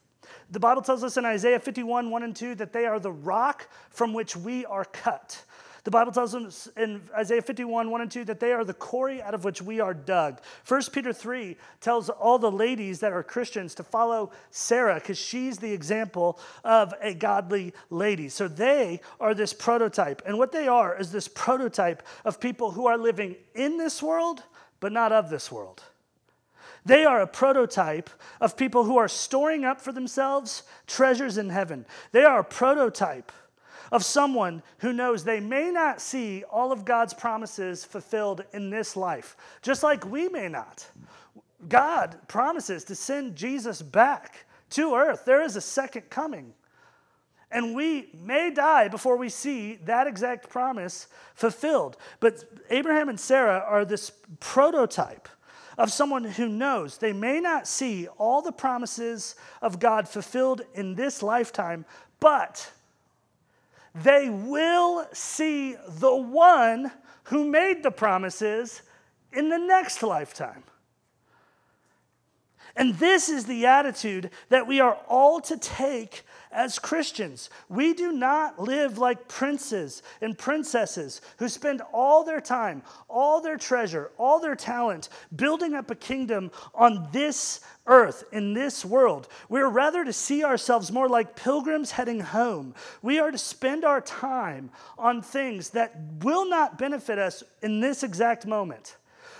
The 0.51 0.61
Bible 0.61 0.81
tells 0.81 1.05
us 1.05 1.19
in 1.19 1.27
Isaiah 1.27 1.61
51, 1.61 2.11
1 2.11 2.23
and 2.23 2.35
2, 2.35 2.55
that 2.55 2.73
they 2.73 2.87
are 2.87 2.99
the 2.99 3.13
rock 3.13 3.69
from 3.91 4.15
which 4.15 4.35
we 4.35 4.65
are 4.65 4.85
cut. 4.87 5.45
The 5.88 5.92
Bible 5.92 6.12
tells 6.12 6.35
us 6.35 6.68
in 6.77 7.01
Isaiah 7.16 7.40
51, 7.40 7.90
1 7.90 8.01
and 8.03 8.11
2, 8.11 8.27
that 8.27 8.40
they 8.40 8.53
are 8.53 8.62
the 8.62 8.74
quarry 8.74 9.22
out 9.22 9.33
of 9.33 9.44
which 9.44 9.62
we 9.62 9.81
are 9.81 9.94
dug. 9.94 10.38
1 10.66 10.83
Peter 10.92 11.14
3 11.14 11.57
tells 11.81 12.11
all 12.11 12.38
the 12.38 12.51
ladies 12.51 13.01
that 13.01 13.14
are 13.14 13.22
Christians 13.22 13.74
to 13.77 13.83
follow 13.83 14.31
Sarah 14.51 14.96
because 14.96 15.16
she's 15.16 15.57
the 15.57 15.72
example 15.72 16.38
of 16.62 16.92
a 17.01 17.14
godly 17.14 17.72
lady. 17.88 18.29
So 18.29 18.48
they 18.48 19.01
are 19.18 19.33
this 19.33 19.55
prototype. 19.55 20.20
And 20.27 20.37
what 20.37 20.53
they 20.53 20.68
are 20.68 20.94
is 20.94 21.11
this 21.11 21.27
prototype 21.27 22.03
of 22.22 22.38
people 22.38 22.72
who 22.72 22.87
are 22.87 22.98
living 22.98 23.37
in 23.55 23.79
this 23.79 24.03
world, 24.03 24.42
but 24.81 24.92
not 24.92 25.11
of 25.11 25.31
this 25.31 25.51
world. 25.51 25.83
They 26.85 27.07
are 27.07 27.22
a 27.22 27.27
prototype 27.27 28.11
of 28.42 28.59
people 28.59 28.85
who 28.85 28.98
are 28.98 29.09
storing 29.09 29.64
up 29.64 29.81
for 29.81 29.92
themselves 29.92 30.64
treasures 30.87 31.38
in 31.38 31.48
heaven. 31.48 31.87
They 32.12 32.24
are 32.24 32.40
a 32.40 32.44
prototype 32.44 33.33
of 33.90 34.05
someone 34.05 34.62
who 34.79 34.92
knows 34.92 35.24
they 35.24 35.40
may 35.40 35.70
not 35.70 36.01
see 36.01 36.44
all 36.44 36.72
of 36.72 36.85
God's 36.85 37.14
promises 37.14 37.85
fulfilled 37.85 38.44
in 38.53 38.70
this 38.70 38.96
life, 38.96 39.37
just 39.62 39.83
like 39.83 40.05
we 40.05 40.29
may 40.29 40.48
not. 40.48 40.87
God 41.68 42.16
promises 42.29 42.85
to 42.85 42.94
send 42.94 43.37
Jesus 43.37 43.83
back 43.83 44.46
to 44.70 44.94
earth. 44.94 45.24
There 45.24 45.42
is 45.42 45.57
a 45.57 45.61
second 45.61 46.11
coming. 46.11 46.53
And 47.51 47.74
we 47.74 48.11
may 48.14 48.51
die 48.51 48.88
before 48.88 49.16
we 49.16 49.31
see 49.31 49.77
that 49.87 50.07
exact 50.07 50.51
promise 50.51 51.07
fulfilled. 51.35 51.96
But 52.20 52.44
Abraham 52.68 53.09
and 53.09 53.18
Sarah 53.18 53.64
are 53.66 53.85
this 53.85 54.12
prototype 54.38 55.29
of 55.79 55.92
someone 55.92 56.24
who 56.24 56.48
knows 56.48 56.98
they 56.98 57.12
may 57.12 57.40
not 57.40 57.66
see 57.66 58.07
all 58.18 58.42
the 58.42 58.53
promises 58.53 59.37
of 59.62 59.79
God 59.79 60.09
fulfilled 60.09 60.62
in 60.74 60.94
this 60.94 61.22
lifetime, 61.22 61.87
but 62.20 62.70
they 63.94 64.29
will 64.29 65.07
see 65.12 65.77
the 65.88 66.14
one 66.14 66.92
who 67.24 67.44
made 67.44 67.83
the 67.83 67.90
promises 67.90 68.83
in 69.33 69.48
the 69.48 69.59
next 69.59 70.03
lifetime. 70.03 70.64
And 72.77 72.94
this 72.94 73.29
is 73.29 73.46
the 73.46 73.66
attitude 73.66 74.31
that 74.51 74.66
we 74.66 74.81
are 74.81 74.98
all 75.09 75.40
to 75.40 75.57
take 75.59 76.24
as 76.53 76.79
Christians. 76.79 77.51
We 77.69 77.95
do 77.95 78.13
not 78.13 78.59
live 78.59 78.99
like 78.99 79.29
princes 79.29 80.03
and 80.21 80.37
princesses 80.37 81.21
who 81.39 81.49
spend 81.49 81.83
all 81.93 82.25
their 82.25 82.41
time, 82.41 82.83
all 83.09 83.41
their 83.41 83.57
treasure, 83.57 84.11
all 84.19 84.41
their 84.41 84.57
talent 84.57 85.09
building 85.35 85.75
up 85.75 85.91
a 85.91 85.95
kingdom 85.95 86.51
on 86.75 87.09
this 87.13 87.61
earth, 87.87 88.25
in 88.33 88.55
this 88.55 88.85
world. 88.85 89.29
We 89.49 89.61
are 89.61 89.71
rather 89.71 90.05
to 90.05 90.13
see 90.13 90.45
ourselves 90.45 90.93
more 90.93 91.09
like 91.09 91.37
pilgrims 91.37 91.93
heading 91.93 92.21
home. 92.21 92.75
We 93.03 93.19
are 93.19 93.31
to 93.31 93.39
spend 93.39 93.85
our 93.85 94.01
time 94.01 94.71
on 94.99 95.23
things 95.23 95.71
that 95.71 95.95
will 96.23 96.49
not 96.49 96.79
benefit 96.79 97.19
us 97.19 97.43
in 97.63 97.81
this 97.81 98.03
exact 98.03 98.47
moment, 98.47 98.97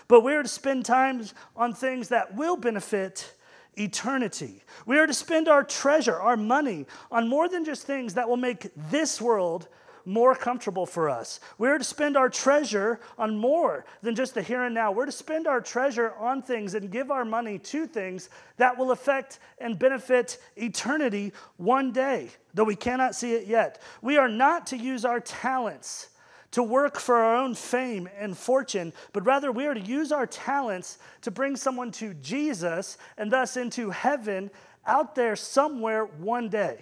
but 0.09 0.23
we 0.23 0.35
are 0.35 0.43
to 0.43 0.49
spend 0.49 0.85
time 0.85 1.25
on 1.55 1.75
things 1.75 2.09
that 2.09 2.35
will 2.35 2.57
benefit 2.57 3.35
eternity. 3.79 4.63
We 4.87 4.99
are 4.99 5.07
to 5.07 5.15
spend 5.15 5.49
our 5.49 5.65
treasure, 5.65 6.17
our 6.17 6.37
money, 6.37 6.87
on 7.11 7.29
more 7.29 7.49
than 7.49 7.65
just 7.65 7.87
things 7.87 8.15
that 8.15 8.29
will 8.29 8.37
make 8.37 8.71
this 8.91 9.21
world 9.21 9.69
more 10.09 10.35
comfortable 10.35 10.87
for 10.87 11.11
us. 11.11 11.39
We're 11.59 11.77
to 11.77 11.85
spend 11.85 12.17
our 12.17 12.31
treasure 12.31 12.99
on 13.19 13.37
more 13.37 13.85
than 14.01 14.15
just 14.15 14.35
the 14.35 14.43
here 14.43 14.65
and 14.65 14.75
now. 14.75 14.91
We're 14.91 15.05
to 15.05 15.13
spend 15.13 15.47
our 15.47 15.61
treasure 15.61 16.15
on 16.19 16.41
things 16.41 16.75
and 16.75 16.91
give 16.91 17.11
our 17.11 17.27
money 17.27 17.59
to 17.59 17.87
things 17.87 18.31
that 18.57 18.79
will 18.79 18.91
affect 18.91 19.39
and 19.59 19.79
benefit 19.79 20.39
eternity 20.57 21.35
one 21.59 21.93
day, 21.93 22.31
though 22.55 22.65
we 22.65 22.75
cannot 22.75 23.15
see 23.15 23.35
it 23.35 23.47
yet. 23.47 23.83
We 24.01 24.17
are 24.17 24.31
not 24.31 24.67
to 24.69 24.79
use 24.79 25.05
our 25.05 25.21
talents 25.21 26.09
to 26.53 26.63
work 26.63 26.99
for 26.99 27.17
our 27.17 27.37
own 27.37 27.55
fame 27.55 28.09
and 28.19 28.37
fortune, 28.37 28.93
but 29.13 29.27
rather 29.27 29.53
we 29.53 29.67
are 29.67 29.75
to 29.75 29.81
use 29.81 30.13
our 30.13 30.27
talents 30.27 30.99
to 31.23 31.31
bring 31.31 31.57
someone 31.57 31.91
to 31.93 32.15
Jesus 32.15 32.97
and 33.17 33.31
thus 33.31 33.57
into 33.57 33.91
heaven 33.91 34.51
out 34.87 35.15
there 35.15 35.37
somewhere 35.37 36.05
one 36.05 36.49
day. 36.49 36.79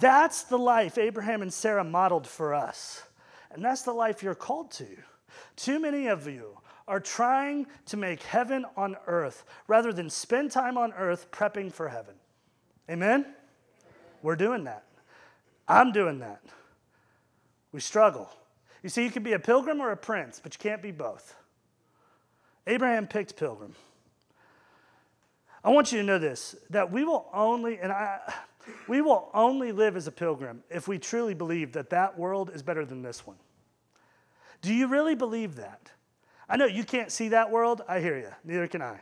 That's 0.00 0.44
the 0.44 0.58
life 0.58 0.96
Abraham 0.96 1.42
and 1.42 1.52
Sarah 1.52 1.82
modeled 1.82 2.26
for 2.26 2.54
us. 2.54 3.02
And 3.50 3.64
that's 3.64 3.82
the 3.82 3.92
life 3.92 4.22
you're 4.22 4.34
called 4.34 4.70
to. 4.72 4.86
Too 5.56 5.80
many 5.80 6.06
of 6.06 6.28
you 6.28 6.56
are 6.86 7.00
trying 7.00 7.66
to 7.86 7.96
make 7.96 8.22
heaven 8.22 8.64
on 8.76 8.96
earth 9.06 9.44
rather 9.66 9.92
than 9.92 10.08
spend 10.08 10.50
time 10.50 10.78
on 10.78 10.92
earth 10.92 11.30
prepping 11.30 11.72
for 11.72 11.88
heaven. 11.88 12.14
Amen? 12.88 13.26
We're 14.22 14.36
doing 14.36 14.64
that. 14.64 14.84
I'm 15.66 15.92
doing 15.92 16.20
that. 16.20 16.42
We 17.72 17.80
struggle. 17.80 18.30
You 18.82 18.88
see, 18.88 19.04
you 19.04 19.10
can 19.10 19.22
be 19.22 19.32
a 19.32 19.38
pilgrim 19.38 19.80
or 19.80 19.90
a 19.90 19.96
prince, 19.96 20.40
but 20.42 20.54
you 20.54 20.58
can't 20.58 20.82
be 20.82 20.92
both. 20.92 21.34
Abraham 22.66 23.06
picked 23.06 23.36
pilgrim. 23.36 23.74
I 25.64 25.70
want 25.70 25.90
you 25.90 25.98
to 25.98 26.04
know 26.04 26.18
this 26.18 26.54
that 26.70 26.92
we 26.92 27.04
will 27.04 27.28
only, 27.32 27.78
and 27.78 27.90
I, 27.90 28.20
we 28.86 29.00
will 29.00 29.30
only 29.34 29.72
live 29.72 29.96
as 29.96 30.06
a 30.06 30.12
pilgrim 30.12 30.62
if 30.70 30.86
we 30.86 30.98
truly 30.98 31.34
believe 31.34 31.72
that 31.72 31.90
that 31.90 32.18
world 32.18 32.50
is 32.54 32.62
better 32.62 32.84
than 32.84 33.02
this 33.02 33.26
one. 33.26 33.36
Do 34.62 34.72
you 34.72 34.86
really 34.86 35.14
believe 35.14 35.56
that? 35.56 35.90
I 36.48 36.56
know 36.56 36.66
you 36.66 36.84
can't 36.84 37.12
see 37.12 37.28
that 37.28 37.50
world. 37.50 37.82
I 37.88 38.00
hear 38.00 38.18
you. 38.18 38.30
Neither 38.44 38.66
can 38.66 38.82
I. 38.82 39.00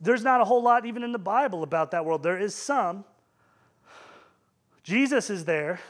There's 0.00 0.22
not 0.22 0.40
a 0.40 0.44
whole 0.44 0.62
lot 0.62 0.86
even 0.86 1.02
in 1.02 1.12
the 1.12 1.18
Bible 1.18 1.62
about 1.62 1.90
that 1.92 2.04
world. 2.04 2.22
There 2.22 2.38
is 2.38 2.54
some. 2.54 3.04
Jesus 4.82 5.30
is 5.30 5.44
there. 5.44 5.80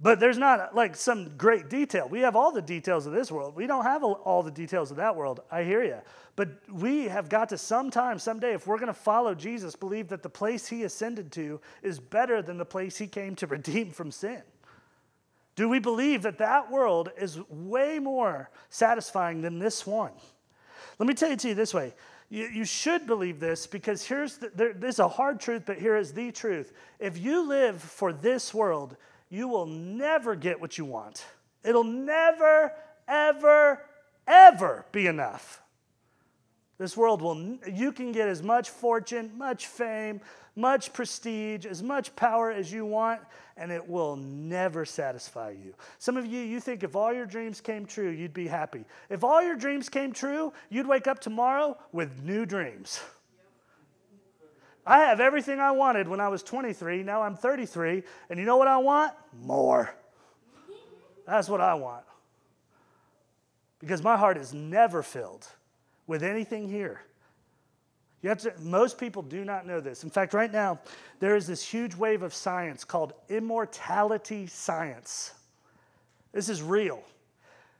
But 0.00 0.20
there's 0.20 0.38
not 0.38 0.76
like 0.76 0.94
some 0.94 1.36
great 1.36 1.68
detail. 1.68 2.08
We 2.08 2.20
have 2.20 2.36
all 2.36 2.52
the 2.52 2.62
details 2.62 3.06
of 3.06 3.12
this 3.12 3.32
world. 3.32 3.56
We 3.56 3.66
don't 3.66 3.84
have 3.84 4.04
all 4.04 4.44
the 4.44 4.50
details 4.50 4.92
of 4.92 4.96
that 4.98 5.16
world. 5.16 5.40
I 5.50 5.64
hear 5.64 5.82
you. 5.82 5.98
But 6.36 6.50
we 6.70 7.06
have 7.06 7.28
got 7.28 7.48
to 7.48 7.58
sometime, 7.58 8.20
someday, 8.20 8.54
if 8.54 8.68
we're 8.68 8.78
going 8.78 8.86
to 8.86 8.94
follow 8.94 9.34
Jesus, 9.34 9.74
believe 9.74 10.08
that 10.08 10.22
the 10.22 10.28
place 10.28 10.68
he 10.68 10.84
ascended 10.84 11.32
to 11.32 11.60
is 11.82 11.98
better 11.98 12.42
than 12.42 12.58
the 12.58 12.64
place 12.64 12.96
he 12.96 13.08
came 13.08 13.34
to 13.36 13.46
redeem 13.48 13.90
from 13.90 14.12
sin. 14.12 14.42
Do 15.56 15.68
we 15.68 15.80
believe 15.80 16.22
that 16.22 16.38
that 16.38 16.70
world 16.70 17.10
is 17.18 17.40
way 17.48 17.98
more 17.98 18.50
satisfying 18.70 19.42
than 19.42 19.58
this 19.58 19.84
one? 19.84 20.12
Let 21.00 21.08
me 21.08 21.14
tell 21.14 21.32
it 21.32 21.40
to 21.40 21.48
you 21.48 21.54
this 21.56 21.74
way. 21.74 21.94
You, 22.30 22.46
you 22.46 22.64
should 22.64 23.08
believe 23.08 23.40
this 23.40 23.66
because 23.66 24.04
here's 24.04 24.36
the, 24.36 24.52
there, 24.54 24.72
this 24.72 24.96
is 24.96 25.00
a 25.00 25.08
hard 25.08 25.40
truth, 25.40 25.64
but 25.66 25.78
here 25.78 25.96
is 25.96 26.12
the 26.12 26.30
truth. 26.30 26.72
If 27.00 27.18
you 27.18 27.48
live 27.48 27.82
for 27.82 28.12
this 28.12 28.54
world, 28.54 28.96
you 29.30 29.48
will 29.48 29.66
never 29.66 30.34
get 30.34 30.60
what 30.60 30.78
you 30.78 30.84
want. 30.84 31.24
It'll 31.64 31.84
never, 31.84 32.72
ever, 33.06 33.82
ever 34.26 34.86
be 34.92 35.06
enough. 35.06 35.62
This 36.78 36.96
world 36.96 37.20
will, 37.20 37.58
you 37.70 37.90
can 37.90 38.12
get 38.12 38.28
as 38.28 38.42
much 38.42 38.70
fortune, 38.70 39.32
much 39.36 39.66
fame, 39.66 40.20
much 40.54 40.92
prestige, 40.92 41.66
as 41.66 41.82
much 41.82 42.14
power 42.14 42.52
as 42.52 42.72
you 42.72 42.84
want, 42.84 43.20
and 43.56 43.72
it 43.72 43.88
will 43.88 44.14
never 44.16 44.84
satisfy 44.84 45.50
you. 45.50 45.74
Some 45.98 46.16
of 46.16 46.24
you, 46.26 46.40
you 46.40 46.60
think 46.60 46.84
if 46.84 46.94
all 46.94 47.12
your 47.12 47.26
dreams 47.26 47.60
came 47.60 47.84
true, 47.84 48.10
you'd 48.10 48.32
be 48.32 48.46
happy. 48.46 48.84
If 49.10 49.24
all 49.24 49.42
your 49.42 49.56
dreams 49.56 49.88
came 49.88 50.12
true, 50.12 50.52
you'd 50.70 50.86
wake 50.86 51.08
up 51.08 51.18
tomorrow 51.18 51.76
with 51.92 52.22
new 52.22 52.46
dreams. 52.46 53.00
I 54.88 55.00
have 55.00 55.20
everything 55.20 55.60
I 55.60 55.72
wanted 55.72 56.08
when 56.08 56.18
I 56.18 56.28
was 56.28 56.42
23. 56.42 57.02
Now 57.02 57.20
I'm 57.20 57.36
33. 57.36 58.02
And 58.30 58.40
you 58.40 58.46
know 58.46 58.56
what 58.56 58.68
I 58.68 58.78
want? 58.78 59.12
More. 59.42 59.94
That's 61.26 61.46
what 61.46 61.60
I 61.60 61.74
want. 61.74 62.04
Because 63.80 64.02
my 64.02 64.16
heart 64.16 64.38
is 64.38 64.54
never 64.54 65.02
filled 65.02 65.46
with 66.06 66.22
anything 66.22 66.70
here. 66.70 67.02
You 68.22 68.30
have 68.30 68.38
to, 68.38 68.54
most 68.60 68.96
people 68.96 69.20
do 69.20 69.44
not 69.44 69.66
know 69.66 69.78
this. 69.78 70.04
In 70.04 70.10
fact, 70.10 70.32
right 70.32 70.50
now, 70.50 70.80
there 71.20 71.36
is 71.36 71.46
this 71.46 71.62
huge 71.62 71.94
wave 71.94 72.22
of 72.22 72.32
science 72.32 72.82
called 72.82 73.12
immortality 73.28 74.46
science. 74.46 75.34
This 76.32 76.48
is 76.48 76.62
real. 76.62 77.02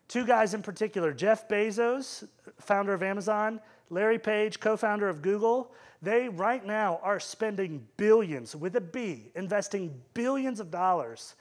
Two 0.08 0.26
guys 0.26 0.52
in 0.52 0.62
particular 0.62 1.14
Jeff 1.14 1.48
Bezos, 1.48 2.28
founder 2.60 2.92
of 2.92 3.02
Amazon, 3.02 3.60
Larry 3.88 4.18
Page, 4.18 4.60
co 4.60 4.76
founder 4.76 5.08
of 5.08 5.22
Google, 5.22 5.72
they 6.00 6.28
right 6.28 6.64
now 6.64 7.00
are 7.02 7.18
spending 7.18 7.86
billions, 7.96 8.54
with 8.54 8.76
a 8.76 8.80
B, 8.80 9.30
investing 9.34 9.94
billions 10.14 10.60
of 10.60 10.70
dollars 10.70 11.34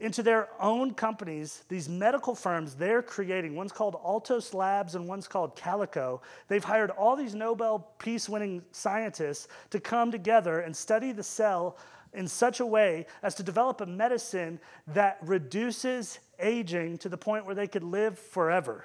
into 0.00 0.22
their 0.22 0.48
own 0.60 0.94
companies, 0.94 1.64
these 1.68 1.88
medical 1.88 2.34
firms 2.34 2.74
they're 2.74 3.02
creating. 3.02 3.56
One's 3.56 3.72
called 3.72 3.96
Altos 3.96 4.54
Labs 4.54 4.94
and 4.94 5.08
one's 5.08 5.26
called 5.26 5.56
Calico. 5.56 6.22
They've 6.46 6.62
hired 6.62 6.90
all 6.90 7.16
these 7.16 7.34
Nobel 7.34 7.80
Peace 7.98 8.28
winning 8.28 8.62
scientists 8.70 9.48
to 9.70 9.80
come 9.80 10.12
together 10.12 10.60
and 10.60 10.76
study 10.76 11.10
the 11.10 11.24
cell 11.24 11.76
in 12.12 12.28
such 12.28 12.60
a 12.60 12.66
way 12.66 13.06
as 13.22 13.34
to 13.34 13.42
develop 13.42 13.80
a 13.80 13.86
medicine 13.86 14.60
that 14.86 15.18
reduces 15.22 16.20
aging 16.38 16.98
to 16.98 17.08
the 17.08 17.18
point 17.18 17.44
where 17.44 17.54
they 17.54 17.66
could 17.66 17.82
live 17.82 18.18
forever. 18.18 18.84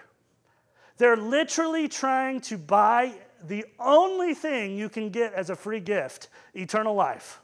They're 0.98 1.18
literally 1.18 1.88
trying 1.88 2.42
to 2.42 2.58
buy 2.58 3.14
the 3.48 3.66
only 3.80 4.34
thing 4.34 4.78
you 4.78 4.90
can 4.90 5.10
get 5.10 5.34
as 5.34 5.50
a 5.50 5.56
free 5.56 5.80
gift 5.80 6.30
eternal 6.54 6.96
life. 6.96 7.40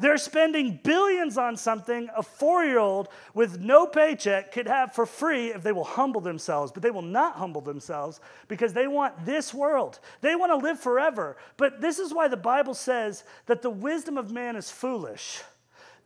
They're 0.00 0.16
spending 0.16 0.80
billions 0.82 1.36
on 1.36 1.58
something 1.58 2.08
a 2.16 2.22
four 2.22 2.64
year 2.64 2.78
old 2.78 3.08
with 3.34 3.60
no 3.60 3.86
paycheck 3.86 4.50
could 4.50 4.66
have 4.66 4.94
for 4.94 5.04
free 5.04 5.48
if 5.48 5.62
they 5.62 5.72
will 5.72 5.84
humble 5.84 6.22
themselves, 6.22 6.72
but 6.72 6.82
they 6.82 6.90
will 6.90 7.02
not 7.02 7.34
humble 7.34 7.60
themselves 7.60 8.18
because 8.48 8.72
they 8.72 8.88
want 8.88 9.26
this 9.26 9.52
world. 9.52 10.00
They 10.22 10.36
want 10.36 10.52
to 10.52 10.56
live 10.56 10.80
forever. 10.80 11.36
But 11.58 11.82
this 11.82 11.98
is 11.98 12.14
why 12.14 12.28
the 12.28 12.38
Bible 12.38 12.72
says 12.72 13.24
that 13.44 13.60
the 13.60 13.68
wisdom 13.68 14.16
of 14.16 14.30
man 14.30 14.56
is 14.56 14.70
foolish. 14.70 15.42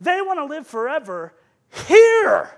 They 0.00 0.20
want 0.20 0.40
to 0.40 0.44
live 0.44 0.66
forever 0.66 1.32
here. 1.86 2.50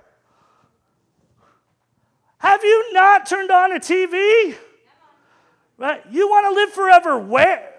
Have 2.38 2.64
you 2.64 2.92
not 2.94 3.26
turned 3.26 3.50
on 3.50 3.72
a 3.72 3.78
TV? 3.78 4.56
Right? 5.78 6.02
You 6.10 6.28
want 6.28 6.46
to 6.46 6.54
live 6.54 6.72
forever 6.72 7.18
where? 7.18 7.72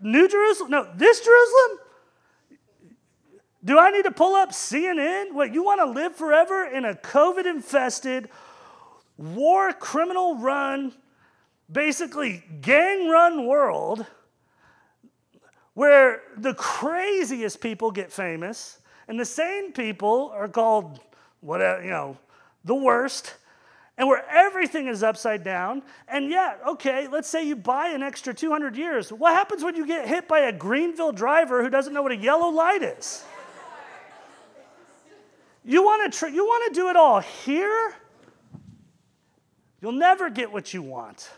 New 0.00 0.28
Jerusalem? 0.28 0.70
No, 0.70 0.88
this 0.96 1.20
Jerusalem? 1.20 1.78
Do 3.64 3.78
I 3.78 3.90
need 3.90 4.04
to 4.04 4.10
pull 4.10 4.34
up 4.34 4.50
CNN? 4.50 5.32
What, 5.32 5.54
you 5.54 5.64
want 5.64 5.80
to 5.80 5.86
live 5.86 6.14
forever 6.14 6.64
in 6.64 6.84
a 6.84 6.94
COVID 6.94 7.46
infested, 7.46 8.28
war 9.16 9.72
criminal 9.72 10.36
run, 10.36 10.92
basically 11.70 12.44
gang 12.60 13.08
run 13.08 13.46
world 13.46 14.06
where 15.72 16.22
the 16.36 16.54
craziest 16.54 17.60
people 17.60 17.90
get 17.90 18.12
famous 18.12 18.78
and 19.08 19.18
the 19.18 19.24
same 19.24 19.72
people 19.72 20.30
are 20.34 20.48
called 20.48 21.00
whatever, 21.40 21.82
you 21.82 21.90
know, 21.90 22.16
the 22.64 22.74
worst, 22.74 23.34
and 23.96 24.08
where 24.08 24.24
everything 24.28 24.88
is 24.88 25.02
upside 25.02 25.44
down. 25.44 25.82
And 26.08 26.28
yet, 26.28 26.60
okay, 26.66 27.06
let's 27.06 27.28
say 27.28 27.46
you 27.46 27.56
buy 27.56 27.88
an 27.88 28.02
extra 28.02 28.34
200 28.34 28.76
years. 28.76 29.12
What 29.12 29.34
happens 29.34 29.62
when 29.62 29.76
you 29.76 29.86
get 29.86 30.08
hit 30.08 30.26
by 30.26 30.40
a 30.40 30.52
Greenville 30.52 31.12
driver 31.12 31.62
who 31.62 31.70
doesn't 31.70 31.92
know 31.92 32.02
what 32.02 32.12
a 32.12 32.16
yellow 32.16 32.48
light 32.48 32.82
is? 32.82 33.24
You 35.64 35.82
want 35.82 36.12
to 36.12 36.18
tr- 36.18 36.28
you 36.28 36.44
want 36.44 36.74
to 36.74 36.80
do 36.80 36.88
it 36.90 36.96
all 36.96 37.20
here? 37.20 37.94
You'll 39.80 39.92
never 39.92 40.28
get 40.28 40.52
what 40.52 40.74
you 40.74 40.82
want. 40.82 41.30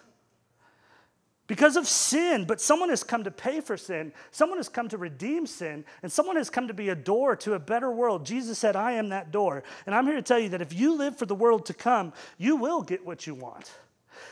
Because 1.46 1.76
of 1.76 1.86
sin, 1.86 2.44
but 2.44 2.60
someone 2.60 2.88
has 2.88 3.04
come 3.04 3.22
to 3.24 3.30
pay 3.30 3.60
for 3.60 3.76
sin. 3.76 4.12
Someone 4.32 4.58
has 4.58 4.68
come 4.68 4.88
to 4.88 4.98
redeem 4.98 5.46
sin, 5.46 5.84
and 6.02 6.10
someone 6.10 6.36
has 6.36 6.50
come 6.50 6.66
to 6.68 6.74
be 6.74 6.88
a 6.88 6.94
door 6.96 7.36
to 7.36 7.54
a 7.54 7.58
better 7.58 7.90
world. 7.90 8.26
Jesus 8.26 8.58
said, 8.58 8.74
I 8.74 8.92
am 8.92 9.10
that 9.10 9.30
door. 9.30 9.62
And 9.86 9.94
I'm 9.94 10.06
here 10.06 10.16
to 10.16 10.22
tell 10.22 10.40
you 10.40 10.48
that 10.50 10.62
if 10.62 10.72
you 10.72 10.96
live 10.96 11.16
for 11.16 11.26
the 11.26 11.34
world 11.36 11.66
to 11.66 11.74
come, 11.74 12.12
you 12.36 12.56
will 12.56 12.82
get 12.82 13.06
what 13.06 13.26
you 13.26 13.34
want. 13.34 13.70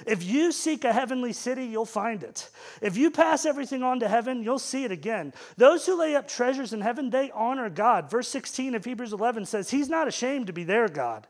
If 0.06 0.24
you 0.24 0.50
seek 0.50 0.84
a 0.84 0.92
heavenly 0.92 1.32
city, 1.32 1.66
you'll 1.66 1.84
find 1.84 2.22
it. 2.22 2.50
If 2.80 2.96
you 2.96 3.10
pass 3.10 3.46
everything 3.46 3.82
on 3.82 4.00
to 4.00 4.08
heaven, 4.08 4.42
you'll 4.42 4.58
see 4.58 4.84
it 4.84 4.90
again. 4.90 5.32
Those 5.56 5.86
who 5.86 5.98
lay 5.98 6.16
up 6.16 6.26
treasures 6.26 6.72
in 6.72 6.80
heaven, 6.80 7.10
they 7.10 7.30
honor 7.30 7.70
God. 7.70 8.10
Verse 8.10 8.28
16 8.28 8.74
of 8.74 8.84
Hebrews 8.84 9.12
11 9.12 9.46
says, 9.46 9.70
He's 9.70 9.88
not 9.88 10.08
ashamed 10.08 10.48
to 10.48 10.52
be 10.52 10.64
their 10.64 10.88
God. 10.88 11.26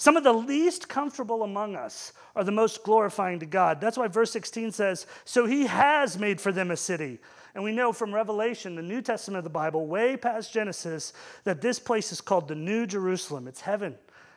Some 0.00 0.16
of 0.16 0.24
the 0.24 0.32
least 0.32 0.88
comfortable 0.88 1.42
among 1.42 1.76
us 1.76 2.14
are 2.34 2.42
the 2.42 2.50
most 2.50 2.84
glorifying 2.84 3.38
to 3.40 3.44
God. 3.44 3.82
That's 3.82 3.98
why 3.98 4.08
verse 4.08 4.30
16 4.30 4.72
says, 4.72 5.06
So 5.26 5.44
he 5.44 5.66
has 5.66 6.18
made 6.18 6.40
for 6.40 6.52
them 6.52 6.70
a 6.70 6.76
city. 6.78 7.18
And 7.54 7.62
we 7.62 7.72
know 7.72 7.92
from 7.92 8.14
Revelation, 8.14 8.76
the 8.76 8.82
New 8.82 9.02
Testament 9.02 9.36
of 9.36 9.44
the 9.44 9.50
Bible, 9.50 9.86
way 9.86 10.16
past 10.16 10.54
Genesis, 10.54 11.12
that 11.44 11.60
this 11.60 11.78
place 11.78 12.12
is 12.12 12.22
called 12.22 12.48
the 12.48 12.54
New 12.54 12.86
Jerusalem. 12.86 13.46
It's 13.46 13.60
heaven, 13.60 13.94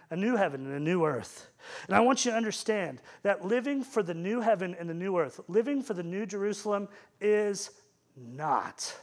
a 0.09 0.17
new 0.17 0.35
heaven 0.35 0.65
and 0.65 0.75
a 0.75 0.81
new 0.81 1.05
earth. 1.05 1.47
And 1.87 1.95
I 1.95 2.01
want 2.01 2.25
you 2.25 2.31
to 2.31 2.37
understand 2.37 3.01
that 3.21 3.45
living 3.45 3.85
for 3.85 4.03
the 4.03 4.13
new 4.13 4.41
heaven 4.41 4.75
and 4.77 4.89
the 4.89 4.93
new 4.93 5.17
earth, 5.17 5.39
living 5.47 5.81
for 5.81 5.93
the 5.93 6.03
new 6.03 6.25
Jerusalem, 6.25 6.89
is 7.21 7.71
not 8.17 8.93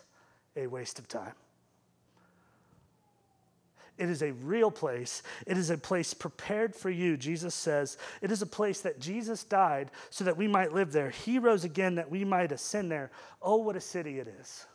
a 0.57 0.67
waste 0.67 0.99
of 0.99 1.09
time. 1.09 1.33
It 4.01 4.09
is 4.09 4.23
a 4.23 4.33
real 4.33 4.71
place. 4.71 5.23
It 5.47 5.59
is 5.59 5.69
a 5.69 5.77
place 5.77 6.15
prepared 6.15 6.75
for 6.75 6.89
you, 6.89 7.19
Jesus 7.19 7.55
says. 7.55 7.99
It 8.23 8.33
is 8.33 8.41
a 8.41 8.47
place 8.47 8.81
that 8.81 8.99
Jesus 8.99 9.45
died 9.45 9.91
so 10.09 10.25
that 10.25 10.39
we 10.39 10.49
might 10.49 10.73
live 10.73 10.91
there. 10.91 11.11
He 11.11 11.39
rose 11.39 11.65
again 11.65 11.97
that 11.97 12.11
we 12.11 12.25
might 12.25 12.51
ascend 12.51 12.91
there. 12.91 13.11
Oh, 13.43 13.57
what 13.57 13.77
a 13.77 13.81
city 13.81 14.19
it 14.19 14.27
is. 14.41 14.67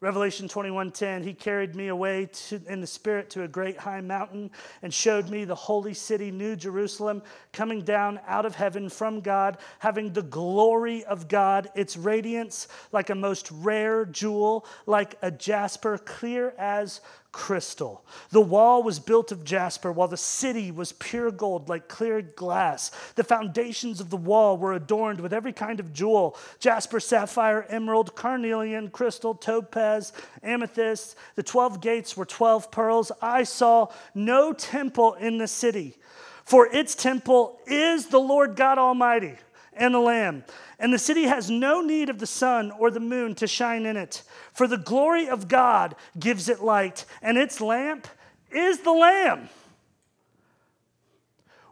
Revelation 0.00 0.48
21:10 0.48 1.24
He 1.24 1.34
carried 1.34 1.76
me 1.76 1.88
away 1.88 2.24
to, 2.48 2.60
in 2.66 2.80
the 2.80 2.86
spirit 2.86 3.28
to 3.30 3.42
a 3.42 3.48
great 3.48 3.76
high 3.76 4.00
mountain 4.00 4.50
and 4.80 4.94
showed 4.94 5.28
me 5.28 5.44
the 5.44 5.54
holy 5.54 5.92
city 5.92 6.30
New 6.30 6.56
Jerusalem 6.56 7.22
coming 7.52 7.82
down 7.82 8.18
out 8.26 8.46
of 8.46 8.54
heaven 8.54 8.88
from 8.88 9.20
God 9.20 9.58
having 9.78 10.14
the 10.14 10.22
glory 10.22 11.04
of 11.04 11.28
God 11.28 11.68
its 11.74 11.98
radiance 11.98 12.66
like 12.92 13.10
a 13.10 13.14
most 13.14 13.50
rare 13.50 14.06
jewel 14.06 14.64
like 14.86 15.16
a 15.20 15.30
jasper 15.30 15.98
clear 15.98 16.54
as 16.56 17.02
crystal. 17.32 18.04
The 18.30 18.40
wall 18.40 18.82
was 18.82 18.98
built 18.98 19.30
of 19.32 19.44
jasper, 19.44 19.92
while 19.92 20.08
the 20.08 20.16
city 20.16 20.70
was 20.70 20.92
pure 20.92 21.30
gold, 21.30 21.68
like 21.68 21.88
clear 21.88 22.22
glass. 22.22 22.90
The 23.14 23.24
foundations 23.24 24.00
of 24.00 24.10
the 24.10 24.16
wall 24.16 24.56
were 24.58 24.72
adorned 24.72 25.20
with 25.20 25.32
every 25.32 25.52
kind 25.52 25.80
of 25.80 25.92
jewel 25.92 26.36
jasper, 26.58 27.00
sapphire, 27.00 27.66
emerald, 27.68 28.14
carnelian, 28.14 28.90
crystal, 28.90 29.34
topaz, 29.34 30.12
amethyst. 30.42 31.16
The 31.36 31.42
12 31.42 31.80
gates 31.80 32.16
were 32.16 32.24
12 32.24 32.70
pearls. 32.70 33.12
I 33.22 33.44
saw 33.44 33.88
no 34.14 34.52
temple 34.52 35.14
in 35.14 35.38
the 35.38 35.48
city, 35.48 35.96
for 36.44 36.66
its 36.66 36.94
temple 36.94 37.60
is 37.66 38.06
the 38.06 38.20
Lord 38.20 38.56
God 38.56 38.78
Almighty 38.78 39.36
and 39.72 39.94
the 39.94 40.00
Lamb. 40.00 40.44
And 40.78 40.92
the 40.92 40.98
city 40.98 41.24
has 41.24 41.50
no 41.50 41.80
need 41.80 42.08
of 42.08 42.18
the 42.18 42.26
sun 42.26 42.70
or 42.70 42.90
the 42.90 43.00
moon 43.00 43.34
to 43.36 43.46
shine 43.46 43.86
in 43.86 43.96
it, 43.96 44.22
for 44.52 44.66
the 44.66 44.78
glory 44.78 45.28
of 45.28 45.48
God 45.48 45.94
gives 46.18 46.48
it 46.48 46.60
light, 46.62 47.04
and 47.22 47.36
its 47.36 47.60
lamp 47.60 48.06
is 48.50 48.80
the 48.80 48.92
Lamb. 48.92 49.48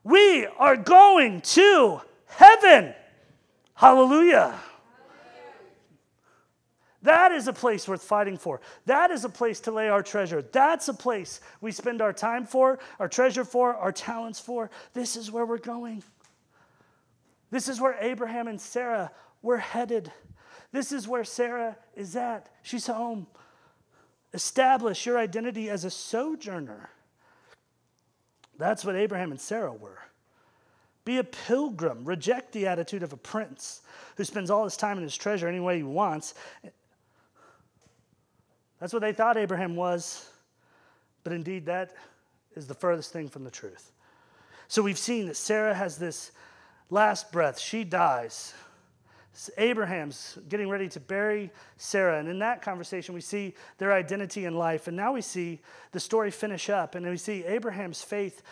We 0.05 0.47
are 0.47 0.77
going 0.77 1.41
to 1.43 2.01
heaven. 2.27 2.95
Hallelujah. 3.75 4.59
That 7.03 7.31
is 7.31 7.47
a 7.47 7.53
place 7.53 7.87
worth 7.87 8.03
fighting 8.03 8.37
for. 8.37 8.61
That 8.87 9.11
is 9.11 9.25
a 9.25 9.29
place 9.29 9.61
to 9.61 9.71
lay 9.71 9.89
our 9.89 10.03
treasure. 10.03 10.43
That's 10.43 10.89
a 10.89 10.95
place 10.95 11.41
we 11.61 11.71
spend 11.71 12.03
our 12.03 12.13
time 12.13 12.45
for, 12.45 12.81
our 12.99 13.09
treasure 13.09 13.45
for, 13.45 13.75
our 13.75 13.93
talents 13.93 14.41
for. 14.41 14.71
This 14.95 15.17
is 15.17 15.31
where 15.31 15.47
we're 15.47 15.59
going. 15.59 16.03
This 17.51 17.69
is 17.69 17.81
where 17.81 17.97
Abraham 18.01 18.49
and 18.49 18.61
Sarah 18.61 19.11
were 19.43 19.59
headed. 19.59 20.13
This 20.73 20.93
is 20.93 21.09
where 21.09 21.25
Sarah 21.25 21.77
is 21.95 22.17
at. 22.17 22.51
She's 22.63 22.87
home. 22.87 23.27
Establish 24.35 25.07
your 25.07 25.19
identity 25.19 25.71
as 25.71 25.85
a 25.85 25.91
sojourner. 25.91 26.91
That's 28.59 28.85
what 28.85 28.97
Abraham 28.97 29.31
and 29.31 29.41
Sarah 29.41 29.73
were. 29.73 29.99
Be 31.05 31.19
a 31.19 31.25
pilgrim. 31.25 32.05
Reject 32.05 32.53
the 32.53 32.67
attitude 32.67 33.03
of 33.03 33.15
a 33.15 33.17
prince 33.17 33.81
who 34.17 34.25
spends 34.25 34.51
all 34.51 34.65
his 34.65 34.77
time 34.77 34.99
and 34.99 35.05
his 35.05 35.17
treasure 35.17 35.49
any 35.49 35.61
way 35.61 35.79
he 35.79 35.83
wants. 35.83 36.35
That's 38.79 38.93
what 38.93 39.01
they 39.01 39.13
thought 39.13 39.39
Abraham 39.39 39.75
was. 39.75 40.31
But 41.25 41.33
indeed, 41.33 41.65
that 41.67 41.95
is 42.55 42.67
the 42.67 42.75
furthest 42.75 43.13
thing 43.13 43.29
from 43.29 43.45
the 43.45 43.51
truth. 43.51 43.93
So 44.67 44.83
we've 44.83 44.99
seen 44.99 45.27
that 45.27 45.37
Sarah 45.37 45.73
has 45.73 45.97
this 45.97 46.33
last 46.91 47.33
breath, 47.33 47.59
she 47.59 47.85
dies. 47.85 48.55
Abraham's 49.57 50.37
getting 50.49 50.69
ready 50.69 50.89
to 50.89 51.01
bury 51.01 51.51
Sarah. 51.77 52.19
And 52.19 52.29
in 52.29 52.41
that 52.41 52.61
conversation, 52.61 53.15
we 53.15 53.21
see 53.21 53.55
their 53.79 53.93
identity 53.93 54.47
in 54.47 54.57
life. 54.57 54.89
And 54.89 54.97
now 54.97 55.13
we 55.13 55.21
see 55.21 55.61
the 55.93 56.01
story 56.01 56.31
finish 56.31 56.69
up. 56.69 56.95
And 56.95 57.07
we 57.09 57.17
see 57.17 57.45
Abraham's 57.45 58.03
faith 58.03 58.43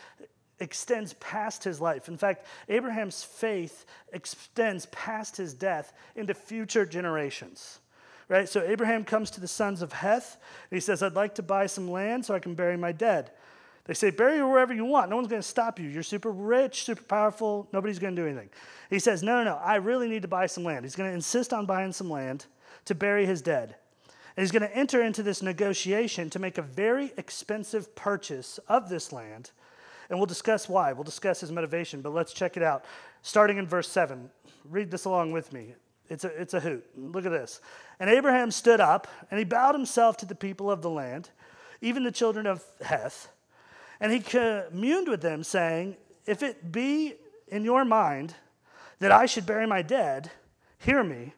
extends 0.61 1.15
past 1.15 1.65
his 1.65 1.81
life. 1.81 2.09
In 2.09 2.17
fact, 2.17 2.47
Abraham's 2.69 3.25
faith 3.25 3.85
extends 4.13 4.87
past 4.87 5.37
his 5.37 5.55
death 5.55 5.93
into 6.15 6.35
future 6.35 6.87
generations. 6.87 7.81
Right? 8.29 8.49
So 8.49 8.63
Abraham 8.63 9.05
comes 9.05 9.31
to 9.33 9.41
the 9.41 9.49
sons 9.49 9.83
of 9.83 9.93
Heth. 9.93 10.39
And 10.71 10.77
he 10.77 10.81
says, 10.81 11.03
I'd 11.03 11.15
like 11.15 11.35
to 11.37 11.43
buy 11.43 11.67
some 11.67 11.91
land 11.91 12.25
so 12.25 12.35
I 12.35 12.39
can 12.39 12.55
bury 12.55 12.77
my 12.77 12.93
dead. 12.93 13.33
They 13.87 13.95
say, 13.95 14.11
bury 14.11 14.39
her 14.39 14.49
wherever 14.49 14.75
you 14.75 14.85
want. 14.85 15.11
No 15.11 15.17
one's 15.17 15.29
going 15.29 15.43
to 15.43 15.47
stop 15.47 15.79
you. 15.79 15.89
You're 15.89 16.03
super 16.03 16.31
rich, 16.31 16.85
super 16.85 17.05
powerful. 17.05 17.69
Nobody's 17.73 18.01
going 18.01 18.17
to 18.17 18.23
do 18.23 18.27
anything. 18.27 18.51
He 18.91 18.99
says, 18.99 19.23
no, 19.23 19.37
no, 19.39 19.45
no. 19.45 19.57
I 19.57 19.77
really 19.77 20.09
need 20.09 20.23
to 20.23 20.29
buy 20.29 20.47
some 20.47 20.65
land. 20.65 20.85
He's 20.85 20.97
going 20.97 21.09
to 21.09 21.15
insist 21.15 21.53
on 21.53 21.67
buying 21.67 21.93
some 21.93 22.11
land 22.11 22.47
to 22.87 22.95
bury 22.95 23.27
his 23.27 23.43
dead. 23.43 23.77
And 24.37 24.43
he's 24.43 24.51
going 24.51 24.63
to 24.63 24.77
enter 24.77 25.03
into 25.03 25.23
this 25.23 25.41
negotiation 25.41 26.31
to 26.31 26.39
make 26.39 26.59
a 26.59 26.63
very 26.63 27.13
expensive 27.17 27.95
purchase 27.95 28.59
of 28.69 28.89
this 28.89 29.13
land. 29.13 29.53
And 30.11 30.19
we'll 30.19 30.27
discuss 30.27 30.69
why. 30.69 30.93
We'll 30.93 31.05
discuss 31.05 31.41
his 31.41 31.53
motivation, 31.53 32.01
but 32.01 32.13
let's 32.13 32.33
check 32.33 32.57
it 32.57 32.63
out. 32.63 32.85
Starting 33.23 33.57
in 33.57 33.67
verse 33.67 33.89
7. 33.89 34.31
Read 34.69 34.91
this 34.91 35.05
along 35.05 35.31
with 35.31 35.53
me. 35.53 35.75
It's 36.11 36.25
a, 36.25 36.29
it's 36.41 36.55
a 36.55 36.61
hoot. 36.61 36.85
Look 36.97 37.25
at 37.25 37.33
this. 37.33 37.61
And 37.99 38.11
Abraham 38.11 38.51
stood 38.51 38.81
up, 38.81 39.07
and 39.31 39.39
he 39.39 39.45
bowed 39.45 39.75
himself 39.75 40.17
to 40.19 40.27
the 40.27 40.35
people 40.35 40.71
of 40.71 40.83
the 40.83 40.91
land, 40.91 41.31
even 41.81 42.05
the 42.05 42.13
children 42.13 42.47
of 42.47 42.65
Heth. 42.81 43.29
And 44.01 44.13
he 44.13 44.21
communed 44.21 45.09
with 45.09 45.23
them, 45.23 45.43
saying, 45.43 45.97
If 46.27 46.43
it 46.43 46.71
be 46.73 47.15
in 47.49 47.65
your 47.65 47.85
mind 47.85 48.35
that 48.99 49.13
I 49.13 49.27
should 49.27 49.47
bury 49.47 49.67
my 49.67 49.83
dead, 49.83 50.31
hear 50.79 51.03
me 51.03 51.35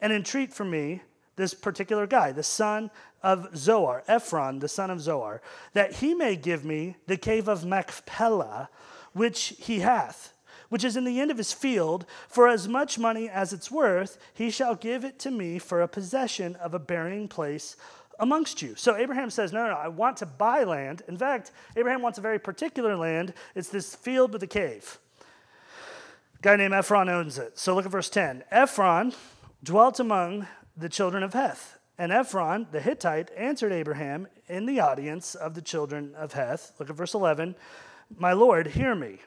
and 0.00 0.12
entreat 0.12 0.52
for 0.52 0.64
me 0.64 1.02
this 1.36 1.54
particular 1.54 2.06
guy, 2.06 2.32
the 2.32 2.42
son 2.42 2.90
of 3.22 3.56
Zohar, 3.56 4.02
Ephron, 4.08 4.58
the 4.58 4.68
son 4.68 4.90
of 4.90 5.00
Zohar, 5.00 5.40
that 5.72 5.94
he 5.94 6.14
may 6.14 6.36
give 6.36 6.64
me 6.64 6.96
the 7.06 7.16
cave 7.16 7.48
of 7.48 7.64
Machpelah, 7.64 8.68
which 9.12 9.54
he 9.58 9.80
hath, 9.80 10.34
which 10.68 10.84
is 10.84 10.96
in 10.96 11.04
the 11.04 11.20
end 11.20 11.30
of 11.30 11.38
his 11.38 11.52
field, 11.52 12.04
for 12.28 12.48
as 12.48 12.66
much 12.66 12.98
money 12.98 13.28
as 13.28 13.52
it's 13.52 13.70
worth, 13.70 14.18
he 14.34 14.50
shall 14.50 14.74
give 14.74 15.04
it 15.04 15.18
to 15.20 15.30
me 15.30 15.58
for 15.58 15.80
a 15.80 15.88
possession 15.88 16.56
of 16.56 16.74
a 16.74 16.78
burying 16.78 17.28
place 17.28 17.76
amongst 18.22 18.62
you. 18.62 18.74
So 18.76 18.96
Abraham 18.96 19.30
says, 19.30 19.52
No, 19.52 19.64
no, 19.64 19.72
no, 19.72 19.76
I 19.76 19.88
want 19.88 20.16
to 20.18 20.26
buy 20.26 20.62
land. 20.62 21.02
In 21.08 21.18
fact, 21.18 21.50
Abraham 21.76 22.00
wants 22.00 22.18
a 22.18 22.22
very 22.22 22.38
particular 22.38 22.96
land. 22.96 23.34
It's 23.54 23.68
this 23.68 23.94
field 23.94 24.32
with 24.32 24.42
a 24.44 24.46
cave. 24.46 24.98
A 26.38 26.42
guy 26.42 26.56
named 26.56 26.72
Ephron 26.72 27.08
owns 27.08 27.36
it. 27.36 27.58
So 27.58 27.74
look 27.74 27.84
at 27.84 27.90
verse 27.90 28.08
10. 28.08 28.44
Ephron 28.50 29.12
dwelt 29.62 29.98
among 29.98 30.46
the 30.76 30.88
children 30.88 31.24
of 31.24 31.34
Heth. 31.34 31.78
And 31.98 32.12
Ephron, 32.12 32.68
the 32.70 32.80
Hittite, 32.80 33.30
answered 33.36 33.72
Abraham 33.72 34.28
in 34.48 34.66
the 34.66 34.80
audience 34.80 35.34
of 35.34 35.54
the 35.54 35.60
children 35.60 36.14
of 36.14 36.32
Heth. 36.32 36.72
Look 36.78 36.88
at 36.88 36.96
verse 36.96 37.14
11. 37.14 37.56
My 38.16 38.32
Lord, 38.32 38.68
hear 38.68 38.94
me. 38.94 39.18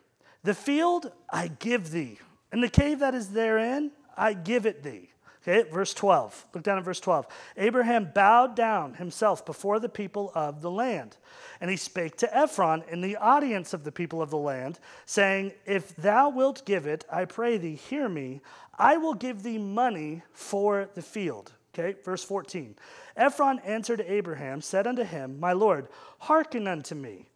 The 0.43 0.53
field 0.53 1.12
I 1.29 1.47
give 1.47 1.91
thee, 1.91 2.19
and 2.51 2.63
the 2.63 2.69
cave 2.69 2.99
that 2.99 3.13
is 3.13 3.29
therein 3.29 3.91
I 4.17 4.34
give 4.34 4.65
it 4.65 4.84
thee. 4.84 5.10
Okay, 5.47 5.69
verse 5.69 5.93
12. 5.93 6.47
Look 6.55 6.63
down 6.63 6.79
at 6.79 6.84
verse 6.84 6.99
12. 6.99 7.27
Abraham 7.58 8.10
bowed 8.13 8.55
down 8.55 8.95
himself 8.95 9.45
before 9.45 9.79
the 9.79 9.89
people 9.89 10.31
of 10.34 10.62
the 10.62 10.71
land. 10.71 11.17
And 11.62 11.69
he 11.69 11.77
spake 11.77 12.17
to 12.17 12.36
Ephron 12.38 12.84
in 12.89 13.01
the 13.01 13.17
audience 13.17 13.71
of 13.71 13.84
the 13.84 13.91
people 13.91 14.23
of 14.23 14.31
the 14.31 14.38
land, 14.38 14.79
saying, 15.05 15.53
If 15.67 15.95
thou 15.97 16.29
wilt 16.29 16.65
give 16.65 16.88
it, 16.88 17.05
I 17.12 17.25
pray 17.25 17.58
thee, 17.58 17.75
hear 17.75 18.10
me. 18.10 18.41
I 18.79 18.97
will 18.97 19.13
give 19.13 19.43
thee 19.43 19.60
money 19.60 20.23
for 20.34 20.89
the 20.95 21.03
field. 21.03 21.53
Okay, 21.77 21.95
verse 22.03 22.23
14. 22.23 22.75
Ephron 23.15 23.60
answered 23.60 24.03
Abraham, 24.08 24.62
said 24.62 24.88
unto 24.88 25.03
him, 25.03 25.39
My 25.39 25.53
Lord, 25.53 25.89
hearken 26.19 26.67
unto 26.67 26.95
me. 26.95 27.29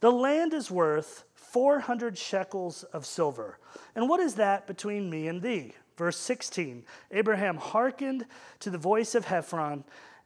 The 0.00 0.12
land 0.12 0.52
is 0.52 0.70
worth 0.70 1.24
400 1.34 2.18
shekels 2.18 2.82
of 2.82 3.06
silver. 3.06 3.58
And 3.94 4.06
what 4.08 4.20
is 4.20 4.34
that 4.34 4.66
between 4.66 5.08
me 5.08 5.28
and 5.28 5.40
thee? 5.40 5.72
Verse 5.96 6.16
16 6.16 6.84
Abraham 7.10 7.56
hearkened 7.56 8.26
to 8.60 8.70
the 8.70 8.78
voice 8.78 9.14
of 9.14 9.30
Ephron, 9.30 9.84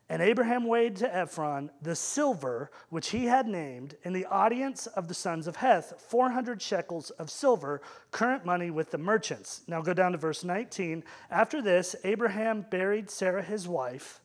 and 0.09 0.23
Abraham 0.23 0.67
weighed 0.67 0.97
to 0.97 1.15
Ephron 1.15 1.71
the 1.83 1.95
silver 1.95 2.71
which 2.89 3.11
he 3.11 3.27
had 3.27 3.47
named 3.47 3.97
in 4.05 4.15
the 4.15 4.25
audience 4.27 4.87
of 4.87 5.07
the 5.09 5.15
sons 5.15 5.47
of 5.47 5.57
Heth, 5.57 6.01
400 6.01 6.63
shekels 6.63 7.11
of 7.11 7.31
silver, 7.31 7.83
current 8.11 8.47
money 8.47 8.71
with 8.71 8.91
the 8.91 8.99
merchants. 8.99 9.63
Now 9.67 9.83
go 9.83 9.93
down 9.93 10.13
to 10.13 10.19
verse 10.19 10.45
19. 10.45 11.05
After 11.31 11.61
this, 11.61 11.95
Abraham 12.05 12.65
buried 12.71 13.11
Sarah 13.11 13.43
his 13.43 13.69
wife 13.69 14.21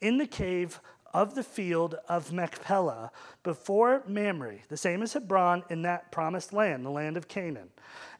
in 0.00 0.18
the 0.18 0.26
cave 0.26 0.80
of 1.14 1.34
the 1.34 1.42
field 1.42 1.94
of 2.08 2.32
Machpelah 2.32 3.10
before 3.42 4.02
Mamre, 4.06 4.58
the 4.68 4.76
same 4.76 5.02
as 5.02 5.14
Hebron 5.14 5.64
in 5.70 5.80
that 5.82 6.12
promised 6.12 6.52
land, 6.52 6.84
the 6.84 6.90
land 6.90 7.16
of 7.16 7.28
Canaan 7.28 7.70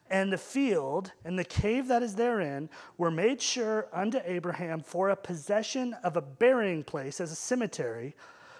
and 0.09 0.31
the 0.31 0.37
field 0.37 1.11
and 1.23 1.37
the 1.37 1.43
cave 1.43 1.87
that 1.87 2.03
is 2.03 2.15
therein 2.15 2.69
were 2.97 3.11
made 3.11 3.41
sure 3.41 3.87
unto 3.91 4.19
Abraham 4.23 4.81
for 4.81 5.09
a 5.09 5.15
possession 5.15 5.95
of 6.03 6.15
a 6.15 6.21
burying 6.21 6.83
place 6.83 7.19
as 7.19 7.31
a 7.31 7.35
cemetery 7.35 8.15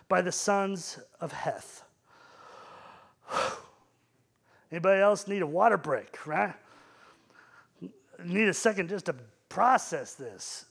by 0.08 0.22
the 0.22 0.32
sons 0.32 1.00
of 1.22 1.32
Heth. 1.32 1.84
Anybody 4.72 5.02
else 5.02 5.28
need 5.28 5.42
a 5.44 5.48
water 5.48 5.78
break, 5.78 6.26
right? 6.26 6.56
Need 8.24 8.48
a 8.48 8.54
second 8.54 8.90
just 8.90 9.06
to 9.06 9.16
process 9.50 10.16
this. 10.16 10.66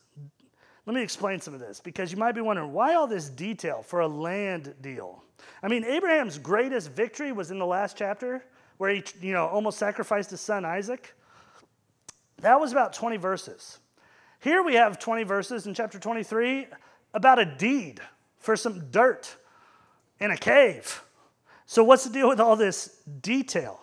Let 0.87 0.95
me 0.95 1.03
explain 1.03 1.41
some 1.41 1.55
of 1.55 1.61
this 1.61 1.81
because 1.81 2.13
you 2.13 2.19
might 2.19 2.33
be 2.33 2.41
wondering 2.41 2.73
why 2.73 2.95
all 2.95 3.07
this 3.07 3.29
detail 3.29 3.83
for 3.83 4.01
a 4.01 4.09
land 4.09 4.75
deal? 4.81 5.23
I 5.63 5.69
mean, 5.69 5.85
Abraham's 5.85 6.39
greatest 6.39 6.91
victory 6.91 7.33
was 7.33 7.51
in 7.51 7.59
the 7.59 7.67
last 7.67 7.97
chapter 7.97 8.45
where 8.77 8.95
he, 8.95 9.03
you 9.21 9.33
know, 9.33 9.47
almost 9.47 9.79
sacrificed 9.79 10.31
his 10.31 10.41
son 10.41 10.65
Isaac. 10.65 11.15
That 12.39 12.61
was 12.61 12.73
about 12.73 12.93
20 12.93 13.17
verses. 13.17 13.79
Here 14.41 14.63
we 14.63 14.75
have 14.75 14.99
20 14.99 15.23
verses 15.23 15.67
in 15.67 15.73
chapter 15.73 15.99
23 15.99 16.67
about 17.15 17.39
a 17.39 17.47
deed 17.47 18.01
for 18.39 18.57
some 18.57 18.91
dirt 18.91 19.35
in 20.21 20.31
a 20.31 20.37
cave. 20.37 21.03
So, 21.67 21.83
what's 21.83 22.05
the 22.05 22.13
deal 22.13 22.29
with 22.29 22.41
all 22.41 22.57
this 22.57 23.01
detail? 23.23 23.81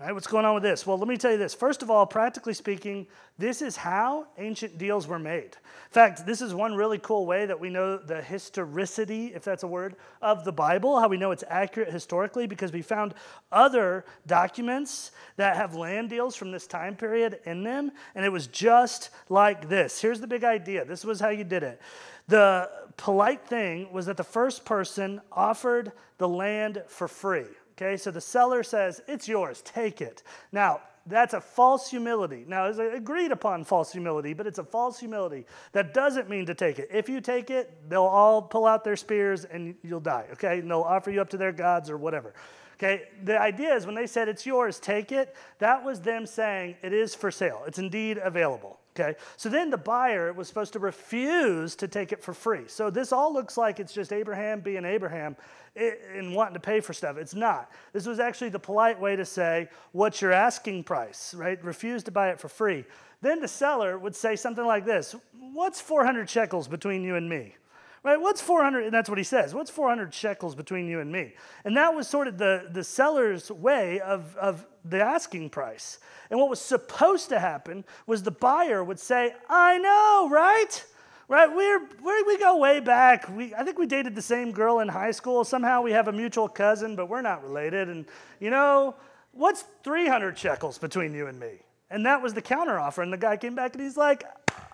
Right, 0.00 0.12
what's 0.12 0.26
going 0.26 0.44
on 0.44 0.54
with 0.54 0.64
this? 0.64 0.84
Well, 0.84 0.98
let 0.98 1.06
me 1.06 1.16
tell 1.16 1.30
you 1.30 1.38
this. 1.38 1.54
First 1.54 1.80
of 1.80 1.88
all, 1.88 2.04
practically 2.04 2.52
speaking, 2.52 3.06
this 3.38 3.62
is 3.62 3.76
how 3.76 4.26
ancient 4.38 4.76
deals 4.76 5.06
were 5.06 5.20
made. 5.20 5.44
In 5.44 5.92
fact, 5.92 6.26
this 6.26 6.42
is 6.42 6.52
one 6.52 6.74
really 6.74 6.98
cool 6.98 7.26
way 7.26 7.46
that 7.46 7.60
we 7.60 7.70
know 7.70 7.96
the 7.96 8.20
historicity, 8.20 9.26
if 9.26 9.44
that's 9.44 9.62
a 9.62 9.68
word, 9.68 9.94
of 10.20 10.44
the 10.44 10.50
Bible, 10.50 10.98
how 10.98 11.06
we 11.06 11.16
know 11.16 11.30
it's 11.30 11.44
accurate 11.48 11.92
historically, 11.92 12.48
because 12.48 12.72
we 12.72 12.82
found 12.82 13.14
other 13.52 14.04
documents 14.26 15.12
that 15.36 15.54
have 15.54 15.76
land 15.76 16.10
deals 16.10 16.34
from 16.34 16.50
this 16.50 16.66
time 16.66 16.96
period 16.96 17.38
in 17.44 17.62
them, 17.62 17.92
and 18.16 18.24
it 18.24 18.32
was 18.32 18.48
just 18.48 19.10
like 19.28 19.68
this. 19.68 20.00
Here's 20.00 20.18
the 20.18 20.26
big 20.26 20.42
idea 20.42 20.84
this 20.84 21.04
was 21.04 21.20
how 21.20 21.28
you 21.28 21.44
did 21.44 21.62
it. 21.62 21.80
The 22.26 22.68
polite 22.96 23.46
thing 23.46 23.92
was 23.92 24.06
that 24.06 24.16
the 24.16 24.24
first 24.24 24.64
person 24.64 25.20
offered 25.30 25.92
the 26.18 26.28
land 26.28 26.82
for 26.88 27.06
free. 27.06 27.46
Okay, 27.76 27.96
so 27.96 28.10
the 28.10 28.20
seller 28.20 28.62
says, 28.62 29.02
It's 29.08 29.28
yours, 29.28 29.62
take 29.62 30.00
it. 30.00 30.22
Now, 30.52 30.80
that's 31.06 31.34
a 31.34 31.40
false 31.40 31.90
humility. 31.90 32.44
Now, 32.48 32.66
it's 32.66 32.78
agreed 32.78 33.30
upon 33.30 33.64
false 33.64 33.92
humility, 33.92 34.32
but 34.32 34.46
it's 34.46 34.58
a 34.58 34.64
false 34.64 34.98
humility. 34.98 35.44
That 35.72 35.92
doesn't 35.92 36.30
mean 36.30 36.46
to 36.46 36.54
take 36.54 36.78
it. 36.78 36.88
If 36.90 37.08
you 37.08 37.20
take 37.20 37.50
it, 37.50 37.90
they'll 37.90 38.04
all 38.04 38.40
pull 38.40 38.64
out 38.64 38.84
their 38.84 38.96
spears 38.96 39.44
and 39.44 39.74
you'll 39.82 40.00
die, 40.00 40.26
okay? 40.32 40.60
And 40.60 40.70
they'll 40.70 40.80
offer 40.80 41.10
you 41.10 41.20
up 41.20 41.28
to 41.30 41.36
their 41.36 41.52
gods 41.52 41.90
or 41.90 41.98
whatever. 41.98 42.32
Okay, 42.76 43.02
the 43.22 43.38
idea 43.38 43.74
is 43.74 43.86
when 43.86 43.94
they 43.94 44.06
said 44.06 44.28
it's 44.28 44.46
yours, 44.46 44.80
take 44.80 45.12
it, 45.12 45.36
that 45.58 45.84
was 45.84 46.00
them 46.00 46.26
saying 46.26 46.76
it 46.82 46.92
is 46.92 47.14
for 47.14 47.30
sale. 47.30 47.62
It's 47.66 47.78
indeed 47.78 48.18
available. 48.18 48.80
Okay, 48.96 49.16
so 49.36 49.48
then 49.48 49.70
the 49.70 49.76
buyer 49.76 50.32
was 50.32 50.46
supposed 50.46 50.72
to 50.74 50.78
refuse 50.78 51.74
to 51.76 51.88
take 51.88 52.12
it 52.12 52.22
for 52.22 52.32
free. 52.32 52.62
So 52.68 52.90
this 52.90 53.10
all 53.10 53.32
looks 53.32 53.56
like 53.56 53.80
it's 53.80 53.92
just 53.92 54.12
Abraham 54.12 54.60
being 54.60 54.84
Abraham 54.84 55.34
eh, 55.74 55.94
and 56.14 56.32
wanting 56.32 56.54
to 56.54 56.60
pay 56.60 56.78
for 56.78 56.92
stuff. 56.92 57.16
It's 57.16 57.34
not. 57.34 57.72
This 57.92 58.06
was 58.06 58.20
actually 58.20 58.50
the 58.50 58.60
polite 58.60 59.00
way 59.00 59.16
to 59.16 59.24
say, 59.24 59.68
What's 59.90 60.22
your 60.22 60.30
asking 60.30 60.84
price, 60.84 61.34
right? 61.34 61.62
Refuse 61.64 62.04
to 62.04 62.12
buy 62.12 62.30
it 62.30 62.38
for 62.38 62.48
free. 62.48 62.84
Then 63.20 63.40
the 63.40 63.48
seller 63.48 63.98
would 63.98 64.14
say 64.14 64.36
something 64.36 64.64
like 64.64 64.84
this 64.84 65.16
What's 65.32 65.80
400 65.80 66.30
shekels 66.30 66.68
between 66.68 67.02
you 67.02 67.16
and 67.16 67.28
me? 67.28 67.56
Right? 68.04 68.20
What's 68.20 68.42
400? 68.42 68.84
And 68.84 68.92
that's 68.92 69.08
what 69.08 69.16
he 69.16 69.24
says. 69.24 69.54
What's 69.54 69.70
400 69.70 70.12
shekels 70.12 70.54
between 70.54 70.86
you 70.86 71.00
and 71.00 71.10
me? 71.10 71.32
And 71.64 71.74
that 71.78 71.94
was 71.94 72.06
sort 72.06 72.28
of 72.28 72.36
the, 72.36 72.68
the 72.70 72.84
seller's 72.84 73.50
way 73.50 73.98
of, 74.00 74.36
of 74.36 74.66
the 74.84 75.00
asking 75.02 75.48
price. 75.48 75.98
And 76.28 76.38
what 76.38 76.50
was 76.50 76.60
supposed 76.60 77.30
to 77.30 77.40
happen 77.40 77.82
was 78.06 78.22
the 78.22 78.30
buyer 78.30 78.84
would 78.84 79.00
say, 79.00 79.34
I 79.48 79.78
know, 79.78 80.28
right? 80.30 80.84
Right? 81.28 81.48
We're, 81.48 81.80
we're, 82.02 82.26
we 82.26 82.38
go 82.38 82.58
way 82.58 82.80
back. 82.80 83.26
We, 83.34 83.54
I 83.54 83.64
think 83.64 83.78
we 83.78 83.86
dated 83.86 84.14
the 84.14 84.22
same 84.22 84.52
girl 84.52 84.80
in 84.80 84.88
high 84.88 85.12
school. 85.12 85.42
Somehow 85.42 85.80
we 85.80 85.92
have 85.92 86.06
a 86.06 86.12
mutual 86.12 86.46
cousin, 86.46 86.96
but 86.96 87.08
we're 87.08 87.22
not 87.22 87.42
related. 87.42 87.88
And, 87.88 88.04
you 88.38 88.50
know, 88.50 88.96
what's 89.32 89.64
300 89.82 90.36
shekels 90.36 90.76
between 90.76 91.14
you 91.14 91.26
and 91.28 91.40
me? 91.40 91.60
And 91.90 92.04
that 92.04 92.22
was 92.22 92.34
the 92.34 92.42
counteroffer. 92.42 93.02
And 93.02 93.10
the 93.10 93.16
guy 93.16 93.38
came 93.38 93.54
back 93.54 93.74
and 93.74 93.82
he's 93.82 93.96
like, 93.96 94.24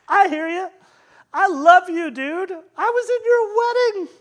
I 0.09 0.27
hear 0.27 0.49
you. 0.49 0.69
I 1.33 1.49
love 1.49 1.89
you, 1.89 2.11
dude. 2.11 2.51
I 2.51 2.91
was 2.91 3.11
in 3.11 3.25
your 3.25 4.05
wedding. 4.05 4.17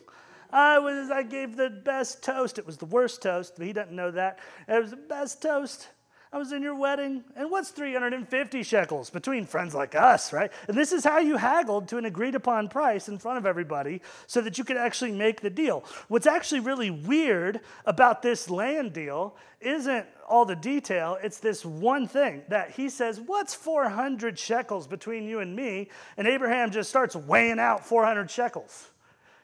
I 0.51 0.79
was 0.79 1.11
I 1.11 1.23
gave 1.23 1.55
the 1.55 1.69
best 1.69 2.23
toast. 2.23 2.57
It 2.57 2.65
was 2.65 2.77
the 2.77 2.85
worst 2.85 3.21
toast, 3.21 3.53
but 3.57 3.65
he 3.65 3.73
doesn't 3.73 3.95
know 3.95 4.11
that. 4.11 4.39
It 4.67 4.81
was 4.81 4.91
the 4.91 4.97
best 4.97 5.41
toast. 5.41 5.89
I 6.31 6.37
was 6.37 6.51
in 6.51 6.61
your 6.61 6.75
wedding. 6.75 7.23
And 7.35 7.49
what's 7.49 7.71
350 7.71 8.61
shekels 8.61 9.09
between 9.09 9.45
friends 9.45 9.73
like 9.73 9.95
us, 9.95 10.31
right? 10.31 10.51
And 10.67 10.77
this 10.77 10.91
is 10.91 11.03
how 11.03 11.17
you 11.17 11.37
haggled 11.37 11.87
to 11.87 11.97
an 11.97 12.05
agreed 12.05 12.35
upon 12.35 12.69
price 12.69 13.09
in 13.09 13.17
front 13.17 13.39
of 13.39 13.47
everybody 13.47 14.01
so 14.27 14.39
that 14.41 14.57
you 14.59 14.63
could 14.63 14.77
actually 14.77 15.11
make 15.11 15.41
the 15.41 15.49
deal. 15.49 15.83
What's 16.07 16.27
actually 16.27 16.59
really 16.59 16.91
weird 16.91 17.61
about 17.85 18.21
this 18.21 18.47
land 18.47 18.93
deal 18.93 19.35
isn't 19.59 20.05
all 20.27 20.45
the 20.45 20.55
detail, 20.55 21.17
it's 21.23 21.39
this 21.39 21.65
one 21.65 22.07
thing 22.07 22.43
that 22.49 22.69
he 22.69 22.87
says, 22.89 23.19
What's 23.19 23.55
400 23.55 24.37
shekels 24.37 24.85
between 24.85 25.27
you 25.27 25.39
and 25.39 25.55
me? 25.55 25.89
And 26.17 26.27
Abraham 26.27 26.69
just 26.69 26.89
starts 26.89 27.15
weighing 27.15 27.57
out 27.59 27.83
400 27.83 28.29
shekels. 28.29 28.91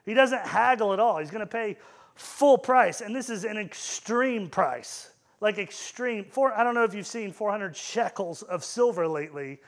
He 0.06 0.14
doesn't 0.14 0.46
haggle 0.46 0.94
at 0.94 1.00
all. 1.00 1.18
He's 1.18 1.32
going 1.32 1.40
to 1.40 1.48
pay 1.48 1.78
full 2.14 2.60
price. 2.60 3.02
And 3.02 3.16
this 3.16 3.32
is 3.32 3.44
an 3.44 3.58
extreme 3.58 4.48
price 4.48 5.10
like 5.46 5.60
extreme. 5.60 6.26
Four, 6.26 6.58
I 6.58 6.64
don't 6.64 6.74
know 6.74 6.86
if 6.86 6.96
you've 6.96 7.06
seen 7.06 7.32
400 7.32 7.78
shekels 7.78 8.42
of 8.42 8.64
silver 8.64 9.08
lately, 9.08 9.60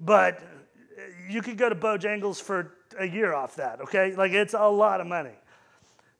but 0.00 0.40
you 1.28 1.42
could 1.42 1.58
go 1.58 1.68
to 1.68 1.74
Bojangles 1.74 2.40
for 2.40 2.72
a 2.98 3.04
year 3.04 3.34
off 3.34 3.56
that, 3.56 3.82
okay? 3.82 4.14
Like 4.16 4.32
it's 4.32 4.54
a 4.54 4.66
lot 4.66 5.02
of 5.02 5.06
money. 5.06 5.34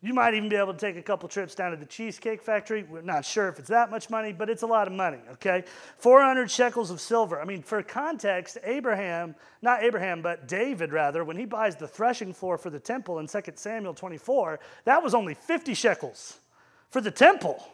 You 0.02 0.12
might 0.12 0.34
even 0.34 0.50
be 0.50 0.56
able 0.56 0.74
to 0.74 0.78
take 0.78 0.98
a 0.98 1.02
couple 1.02 1.26
trips 1.26 1.54
down 1.54 1.70
to 1.70 1.78
the 1.78 1.86
Cheesecake 1.86 2.42
Factory. 2.42 2.82
We're 2.82 3.00
not 3.00 3.24
sure 3.24 3.48
if 3.48 3.58
it's 3.58 3.70
that 3.70 3.90
much 3.90 4.10
money, 4.10 4.30
but 4.30 4.50
it's 4.50 4.62
a 4.62 4.66
lot 4.66 4.86
of 4.86 4.92
money, 4.92 5.20
okay? 5.32 5.64
400 5.96 6.50
shekels 6.50 6.90
of 6.90 7.00
silver. 7.00 7.40
I 7.40 7.46
mean, 7.46 7.62
for 7.62 7.82
context, 7.82 8.58
Abraham, 8.62 9.34
not 9.62 9.84
Abraham, 9.84 10.20
but 10.20 10.46
David 10.46 10.92
rather, 10.92 11.24
when 11.24 11.38
he 11.38 11.46
buys 11.46 11.76
the 11.76 11.88
threshing 11.88 12.34
floor 12.34 12.58
for 12.58 12.68
the 12.68 12.80
temple 12.80 13.20
in 13.20 13.26
2 13.26 13.40
Samuel 13.54 13.94
24, 13.94 14.60
that 14.84 15.02
was 15.02 15.14
only 15.14 15.32
50 15.32 15.72
shekels 15.72 16.40
for 16.90 17.00
the 17.00 17.10
temple. 17.10 17.66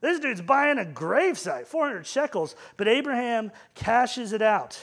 This 0.00 0.18
dude's 0.18 0.40
buying 0.40 0.78
a 0.78 0.84
gravesite, 0.84 1.66
400 1.66 2.06
shekels, 2.06 2.56
but 2.76 2.88
Abraham 2.88 3.52
cashes 3.74 4.32
it 4.32 4.42
out. 4.42 4.80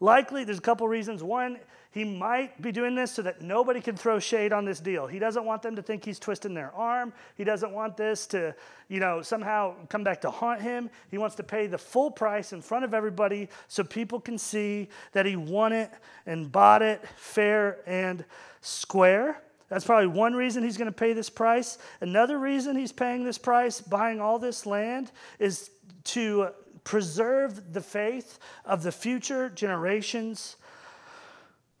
Likely, 0.00 0.44
there's 0.44 0.58
a 0.58 0.62
couple 0.62 0.88
reasons. 0.88 1.22
One, 1.22 1.58
he 1.92 2.04
might 2.04 2.60
be 2.62 2.70
doing 2.70 2.94
this 2.94 3.12
so 3.12 3.22
that 3.22 3.42
nobody 3.42 3.80
can 3.80 3.96
throw 3.96 4.20
shade 4.20 4.52
on 4.52 4.64
this 4.64 4.78
deal. 4.78 5.08
He 5.08 5.18
doesn't 5.18 5.44
want 5.44 5.62
them 5.62 5.74
to 5.74 5.82
think 5.82 6.04
he's 6.04 6.20
twisting 6.20 6.54
their 6.54 6.72
arm. 6.72 7.12
He 7.36 7.42
doesn't 7.42 7.72
want 7.72 7.96
this 7.96 8.26
to, 8.28 8.54
you 8.88 9.00
know, 9.00 9.22
somehow 9.22 9.74
come 9.88 10.04
back 10.04 10.20
to 10.20 10.30
haunt 10.30 10.62
him. 10.62 10.88
He 11.10 11.18
wants 11.18 11.34
to 11.36 11.42
pay 11.42 11.66
the 11.66 11.78
full 11.78 12.10
price 12.10 12.52
in 12.52 12.62
front 12.62 12.84
of 12.84 12.94
everybody 12.94 13.48
so 13.66 13.82
people 13.82 14.20
can 14.20 14.38
see 14.38 14.88
that 15.12 15.26
he 15.26 15.34
won 15.34 15.72
it 15.72 15.90
and 16.26 16.50
bought 16.50 16.82
it 16.82 17.04
fair 17.16 17.78
and 17.86 18.24
square. 18.60 19.42
That's 19.70 19.84
probably 19.84 20.08
one 20.08 20.34
reason 20.34 20.64
he's 20.64 20.76
going 20.76 20.86
to 20.86 20.92
pay 20.92 21.12
this 21.12 21.30
price. 21.30 21.78
Another 22.00 22.38
reason 22.38 22.76
he's 22.76 22.92
paying 22.92 23.24
this 23.24 23.38
price, 23.38 23.80
buying 23.80 24.20
all 24.20 24.38
this 24.38 24.66
land, 24.66 25.12
is 25.38 25.70
to 26.04 26.48
preserve 26.82 27.72
the 27.72 27.80
faith 27.80 28.38
of 28.64 28.82
the 28.82 28.90
future 28.92 29.48
generations 29.48 30.56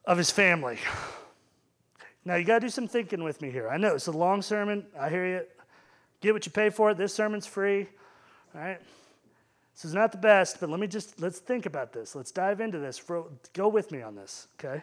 of 0.04 0.16
his 0.16 0.30
family. 0.30 0.78
Now, 2.24 2.36
you 2.36 2.44
got 2.44 2.60
to 2.60 2.66
do 2.66 2.70
some 2.70 2.86
thinking 2.86 3.24
with 3.24 3.42
me 3.42 3.50
here. 3.50 3.68
I 3.68 3.76
know 3.76 3.94
it's 3.94 4.06
a 4.06 4.12
long 4.12 4.40
sermon. 4.40 4.86
I 4.98 5.08
hear 5.08 5.26
you. 5.26 5.42
Get 6.20 6.32
what 6.32 6.46
you 6.46 6.52
pay 6.52 6.70
for. 6.70 6.90
It. 6.90 6.96
This 6.96 7.14
sermon's 7.14 7.46
free. 7.46 7.88
All 8.54 8.60
right? 8.60 8.78
This 9.74 9.84
is 9.86 9.94
not 9.94 10.12
the 10.12 10.18
best, 10.18 10.60
but 10.60 10.68
let 10.68 10.78
me 10.78 10.86
just 10.86 11.20
let's 11.20 11.38
think 11.38 11.64
about 11.66 11.92
this. 11.92 12.14
Let's 12.14 12.30
dive 12.30 12.60
into 12.60 12.78
this. 12.78 12.98
For, 12.98 13.24
go 13.54 13.68
with 13.68 13.90
me 13.90 14.02
on 14.02 14.14
this, 14.14 14.46
okay? 14.58 14.82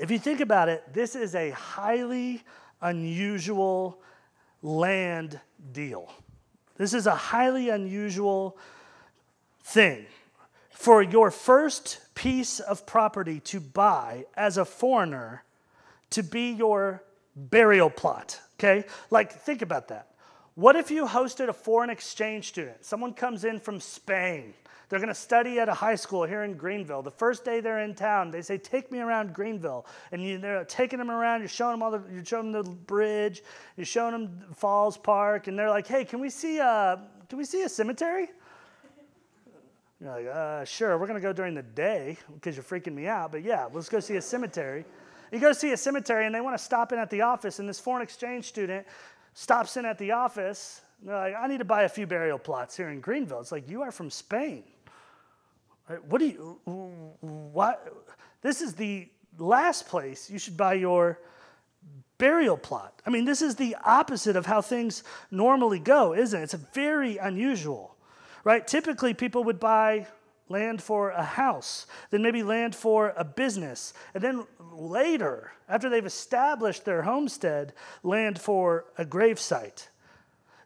If 0.00 0.10
you 0.10 0.18
think 0.18 0.40
about 0.40 0.68
it, 0.68 0.84
this 0.92 1.14
is 1.14 1.34
a 1.34 1.50
highly 1.50 2.42
unusual 2.80 4.00
land 4.62 5.38
deal. 5.72 6.12
This 6.76 6.94
is 6.94 7.06
a 7.06 7.14
highly 7.14 7.68
unusual 7.68 8.56
thing 9.64 10.06
for 10.70 11.02
your 11.02 11.30
first 11.30 12.00
piece 12.14 12.58
of 12.60 12.86
property 12.86 13.40
to 13.40 13.60
buy 13.60 14.24
as 14.34 14.56
a 14.56 14.64
foreigner 14.64 15.44
to 16.10 16.22
be 16.22 16.50
your 16.52 17.02
burial 17.36 17.90
plot. 17.90 18.40
Okay? 18.58 18.84
Like, 19.10 19.32
think 19.32 19.62
about 19.62 19.88
that. 19.88 20.08
What 20.54 20.76
if 20.76 20.90
you 20.90 21.06
hosted 21.06 21.48
a 21.48 21.52
foreign 21.52 21.88
exchange 21.88 22.48
student? 22.48 22.84
Someone 22.84 23.14
comes 23.14 23.44
in 23.44 23.58
from 23.58 23.80
Spain. 23.80 24.52
They're 24.88 24.98
going 24.98 25.08
to 25.08 25.14
study 25.14 25.58
at 25.58 25.70
a 25.70 25.74
high 25.74 25.94
school 25.94 26.24
here 26.24 26.44
in 26.44 26.58
Greenville. 26.58 27.00
The 27.00 27.10
first 27.10 27.42
day 27.46 27.60
they're 27.60 27.80
in 27.80 27.94
town, 27.94 28.30
they 28.30 28.42
say, 28.42 28.58
"Take 28.58 28.92
me 28.92 29.00
around 29.00 29.32
Greenville," 29.32 29.86
and 30.10 30.22
you, 30.22 30.36
they're 30.36 30.66
taking 30.66 30.98
them 30.98 31.10
around. 31.10 31.40
You're 31.40 31.48
showing 31.48 31.72
them 31.72 31.82
all 31.82 31.92
the, 31.92 32.02
you're 32.12 32.22
showing 32.22 32.52
them 32.52 32.62
the 32.62 32.70
bridge. 32.70 33.42
You're 33.78 33.86
showing 33.86 34.12
them 34.12 34.44
Falls 34.54 34.98
Park, 34.98 35.46
and 35.46 35.58
they're 35.58 35.70
like, 35.70 35.86
"Hey, 35.86 36.04
can 36.04 36.20
we 36.20 36.28
see 36.28 36.58
a, 36.58 37.02
can 37.30 37.38
we 37.38 37.46
see 37.46 37.62
a 37.62 37.68
cemetery?" 37.70 38.28
You're 40.02 40.10
like, 40.10 40.26
uh, 40.26 40.64
sure, 40.64 40.98
we're 40.98 41.06
going 41.06 41.20
to 41.20 41.26
go 41.26 41.32
during 41.32 41.54
the 41.54 41.62
day 41.62 42.18
because 42.34 42.56
you're 42.56 42.64
freaking 42.64 42.92
me 42.92 43.06
out, 43.06 43.30
but 43.30 43.44
yeah, 43.44 43.68
let's 43.72 43.88
go 43.88 44.00
see 44.00 44.16
a 44.16 44.22
cemetery. 44.22 44.84
You 45.30 45.38
go 45.38 45.52
see 45.52 45.72
a 45.72 45.76
cemetery 45.76 46.26
and 46.26 46.34
they 46.34 46.40
want 46.42 46.58
to 46.58 46.62
stop 46.62 46.92
in 46.92 46.98
at 46.98 47.08
the 47.08 47.22
office, 47.22 47.60
and 47.60 47.68
this 47.68 47.80
foreign 47.80 48.02
exchange 48.02 48.46
student 48.46 48.86
stops 49.34 49.76
in 49.76 49.84
at 49.84 49.98
the 49.98 50.12
office. 50.12 50.80
They're 51.02 51.14
like, 51.14 51.34
I 51.34 51.46
need 51.46 51.58
to 51.58 51.64
buy 51.64 51.82
a 51.82 51.88
few 51.88 52.06
burial 52.06 52.38
plots 52.38 52.76
here 52.76 52.90
in 52.90 53.00
Greenville. 53.00 53.40
It's 53.40 53.52
like, 53.52 53.68
you 53.68 53.82
are 53.82 53.90
from 53.90 54.10
Spain. 54.10 54.64
What 56.08 56.18
do 56.18 56.26
you, 56.26 56.60
what? 57.20 58.06
This 58.40 58.62
is 58.62 58.74
the 58.74 59.08
last 59.38 59.88
place 59.88 60.30
you 60.30 60.38
should 60.38 60.56
buy 60.56 60.74
your 60.74 61.18
burial 62.18 62.56
plot. 62.56 63.02
I 63.04 63.10
mean, 63.10 63.24
this 63.24 63.42
is 63.42 63.56
the 63.56 63.76
opposite 63.84 64.36
of 64.36 64.46
how 64.46 64.60
things 64.62 65.02
normally 65.30 65.80
go, 65.80 66.14
isn't 66.14 66.38
it? 66.38 66.44
It's 66.44 66.54
very 66.54 67.18
unusual 67.18 67.92
right? 68.44 68.66
Typically, 68.66 69.14
people 69.14 69.44
would 69.44 69.60
buy 69.60 70.06
land 70.48 70.82
for 70.82 71.10
a 71.10 71.22
house, 71.22 71.86
then 72.10 72.22
maybe 72.22 72.42
land 72.42 72.74
for 72.74 73.12
a 73.16 73.24
business, 73.24 73.94
and 74.14 74.22
then 74.22 74.44
later, 74.72 75.52
after 75.68 75.88
they've 75.88 76.04
established 76.04 76.84
their 76.84 77.02
homestead, 77.02 77.72
land 78.02 78.40
for 78.40 78.84
a 78.98 79.04
gravesite. 79.04 79.88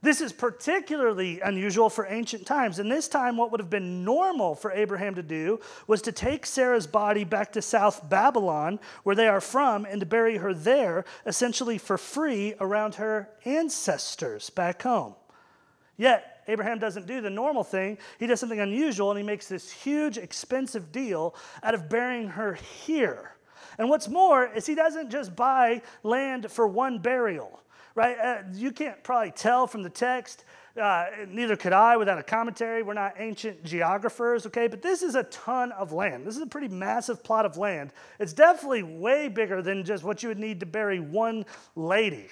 This 0.02 0.20
is 0.20 0.32
particularly 0.32 1.40
unusual 1.40 1.88
for 1.90 2.06
ancient 2.06 2.46
times. 2.46 2.78
In 2.78 2.88
this 2.88 3.08
time, 3.08 3.36
what 3.36 3.50
would 3.50 3.60
have 3.60 3.70
been 3.70 4.04
normal 4.04 4.54
for 4.54 4.70
Abraham 4.70 5.14
to 5.16 5.22
do 5.22 5.58
was 5.86 6.02
to 6.02 6.12
take 6.12 6.46
Sarah's 6.46 6.86
body 6.86 7.24
back 7.24 7.52
to 7.52 7.62
South 7.62 8.08
Babylon, 8.08 8.78
where 9.02 9.16
they 9.16 9.26
are 9.26 9.40
from, 9.40 9.84
and 9.84 10.00
to 10.00 10.06
bury 10.06 10.36
her 10.36 10.52
there, 10.54 11.04
essentially 11.24 11.78
for 11.78 11.98
free, 11.98 12.54
around 12.60 12.96
her 12.96 13.28
ancestors 13.44 14.50
back 14.50 14.82
home. 14.82 15.14
Yet, 15.96 16.35
Abraham 16.48 16.78
doesn't 16.78 17.06
do 17.06 17.20
the 17.20 17.30
normal 17.30 17.64
thing. 17.64 17.98
He 18.18 18.26
does 18.26 18.40
something 18.40 18.60
unusual 18.60 19.10
and 19.10 19.18
he 19.18 19.24
makes 19.24 19.48
this 19.48 19.70
huge, 19.70 20.18
expensive 20.18 20.92
deal 20.92 21.34
out 21.62 21.74
of 21.74 21.88
burying 21.88 22.28
her 22.28 22.54
here. 22.54 23.36
And 23.78 23.88
what's 23.88 24.08
more 24.08 24.46
is 24.46 24.66
he 24.66 24.74
doesn't 24.74 25.10
just 25.10 25.36
buy 25.36 25.82
land 26.02 26.50
for 26.50 26.66
one 26.66 26.98
burial, 26.98 27.60
right? 27.94 28.18
Uh, 28.18 28.42
you 28.54 28.72
can't 28.72 29.02
probably 29.02 29.32
tell 29.32 29.66
from 29.66 29.82
the 29.82 29.90
text. 29.90 30.44
Uh, 30.80 31.06
neither 31.28 31.56
could 31.56 31.72
I 31.72 31.96
without 31.96 32.18
a 32.18 32.22
commentary. 32.22 32.82
We're 32.82 32.94
not 32.94 33.14
ancient 33.18 33.64
geographers, 33.64 34.46
okay? 34.46 34.66
But 34.66 34.82
this 34.82 35.02
is 35.02 35.14
a 35.14 35.22
ton 35.24 35.72
of 35.72 35.92
land. 35.92 36.26
This 36.26 36.36
is 36.36 36.42
a 36.42 36.46
pretty 36.46 36.68
massive 36.68 37.24
plot 37.24 37.46
of 37.46 37.56
land. 37.56 37.92
It's 38.20 38.34
definitely 38.34 38.82
way 38.82 39.28
bigger 39.28 39.62
than 39.62 39.84
just 39.84 40.04
what 40.04 40.22
you 40.22 40.28
would 40.28 40.38
need 40.38 40.60
to 40.60 40.66
bury 40.66 41.00
one 41.00 41.46
lady, 41.76 42.28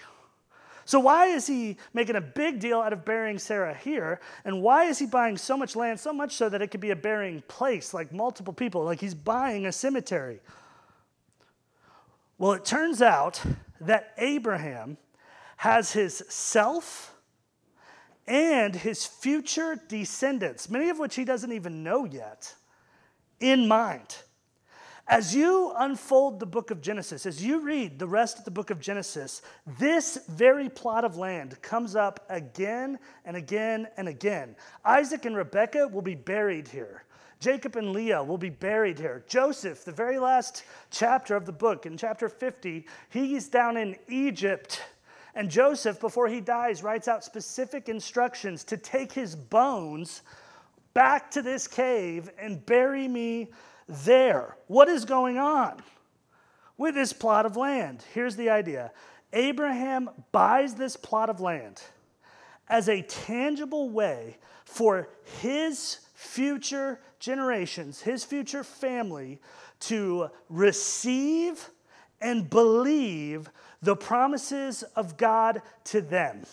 so, 0.84 1.00
why 1.00 1.26
is 1.26 1.46
he 1.46 1.76
making 1.94 2.16
a 2.16 2.20
big 2.20 2.60
deal 2.60 2.80
out 2.80 2.92
of 2.92 3.04
burying 3.04 3.38
Sarah 3.38 3.74
here? 3.74 4.20
And 4.44 4.62
why 4.62 4.84
is 4.84 4.98
he 4.98 5.06
buying 5.06 5.36
so 5.38 5.56
much 5.56 5.76
land, 5.76 5.98
so 5.98 6.12
much 6.12 6.36
so 6.36 6.48
that 6.48 6.60
it 6.60 6.70
could 6.70 6.80
be 6.80 6.90
a 6.90 6.96
burying 6.96 7.42
place, 7.48 7.94
like 7.94 8.12
multiple 8.12 8.52
people, 8.52 8.84
like 8.84 9.00
he's 9.00 9.14
buying 9.14 9.66
a 9.66 9.72
cemetery? 9.72 10.40
Well, 12.36 12.52
it 12.52 12.64
turns 12.64 13.00
out 13.00 13.40
that 13.80 14.12
Abraham 14.18 14.98
has 15.56 15.92
his 15.92 16.22
self 16.28 17.14
and 18.26 18.74
his 18.74 19.06
future 19.06 19.80
descendants, 19.88 20.68
many 20.68 20.90
of 20.90 20.98
which 20.98 21.14
he 21.14 21.24
doesn't 21.24 21.52
even 21.52 21.82
know 21.82 22.04
yet, 22.04 22.54
in 23.40 23.68
mind. 23.68 24.16
As 25.06 25.34
you 25.34 25.72
unfold 25.76 26.40
the 26.40 26.46
book 26.46 26.70
of 26.70 26.80
Genesis, 26.80 27.26
as 27.26 27.44
you 27.44 27.60
read 27.60 27.98
the 27.98 28.06
rest 28.06 28.38
of 28.38 28.46
the 28.46 28.50
book 28.50 28.70
of 28.70 28.80
Genesis, 28.80 29.42
this 29.78 30.18
very 30.28 30.70
plot 30.70 31.04
of 31.04 31.18
land 31.18 31.60
comes 31.60 31.94
up 31.94 32.24
again 32.30 32.98
and 33.26 33.36
again 33.36 33.86
and 33.98 34.08
again. 34.08 34.56
Isaac 34.82 35.26
and 35.26 35.36
Rebekah 35.36 35.88
will 35.88 36.02
be 36.02 36.14
buried 36.14 36.68
here. 36.68 37.04
Jacob 37.38 37.76
and 37.76 37.92
Leah 37.92 38.22
will 38.22 38.38
be 38.38 38.48
buried 38.48 38.98
here. 38.98 39.22
Joseph, 39.28 39.84
the 39.84 39.92
very 39.92 40.18
last 40.18 40.64
chapter 40.90 41.36
of 41.36 41.44
the 41.44 41.52
book, 41.52 41.84
in 41.84 41.98
chapter 41.98 42.30
50, 42.30 42.86
he's 43.10 43.48
down 43.48 43.76
in 43.76 43.96
Egypt. 44.08 44.80
And 45.34 45.50
Joseph, 45.50 46.00
before 46.00 46.28
he 46.28 46.40
dies, 46.40 46.82
writes 46.82 47.08
out 47.08 47.24
specific 47.24 47.90
instructions 47.90 48.64
to 48.64 48.78
take 48.78 49.12
his 49.12 49.36
bones 49.36 50.22
back 50.94 51.30
to 51.32 51.42
this 51.42 51.68
cave 51.68 52.30
and 52.38 52.64
bury 52.64 53.06
me 53.06 53.50
there. 53.88 54.56
What 54.66 54.88
is 54.88 55.04
going 55.04 55.38
on 55.38 55.82
with 56.76 56.94
this 56.94 57.12
plot 57.12 57.46
of 57.46 57.56
land? 57.56 58.04
Here's 58.14 58.36
the 58.36 58.50
idea 58.50 58.92
Abraham 59.32 60.10
buys 60.32 60.74
this 60.74 60.96
plot 60.96 61.30
of 61.30 61.40
land 61.40 61.82
as 62.68 62.88
a 62.88 63.02
tangible 63.02 63.90
way 63.90 64.38
for 64.64 65.08
his 65.40 66.00
future 66.14 67.00
generations, 67.18 68.00
his 68.00 68.24
future 68.24 68.64
family, 68.64 69.40
to 69.80 70.30
receive 70.48 71.68
and 72.20 72.48
believe 72.48 73.50
the 73.82 73.96
promises 73.96 74.82
of 74.96 75.16
God 75.16 75.60
to 75.84 76.00
them. 76.00 76.44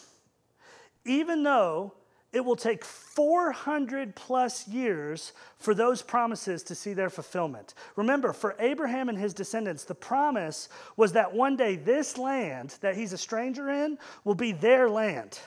Even 1.06 1.44
though 1.44 1.94
it 2.34 2.46
will 2.46 2.56
take 2.56 2.86
400 2.86 4.16
plus 4.16 4.68
years 4.68 5.34
for 5.58 5.74
those 5.74 6.02
promises 6.02 6.64
to 6.64 6.76
see 6.76 6.94
their 6.94 7.10
fulfillment. 7.10 7.74
Remember, 7.96 8.32
for 8.32 8.56
Abraham 8.60 9.10
and 9.10 9.18
his 9.18 9.34
descendants, 9.34 9.84
the 9.84 9.96
promise 9.96 10.70
was 10.96 11.12
that 11.14 11.34
one 11.34 11.58
day 11.58 11.76
this 11.76 12.18
land 12.18 12.76
that 12.82 12.96
he's 12.96 13.12
a 13.12 13.18
stranger 13.18 13.70
in 13.70 13.98
will 14.24 14.36
be 14.36 14.54
their 14.54 14.90
land. 14.90 15.40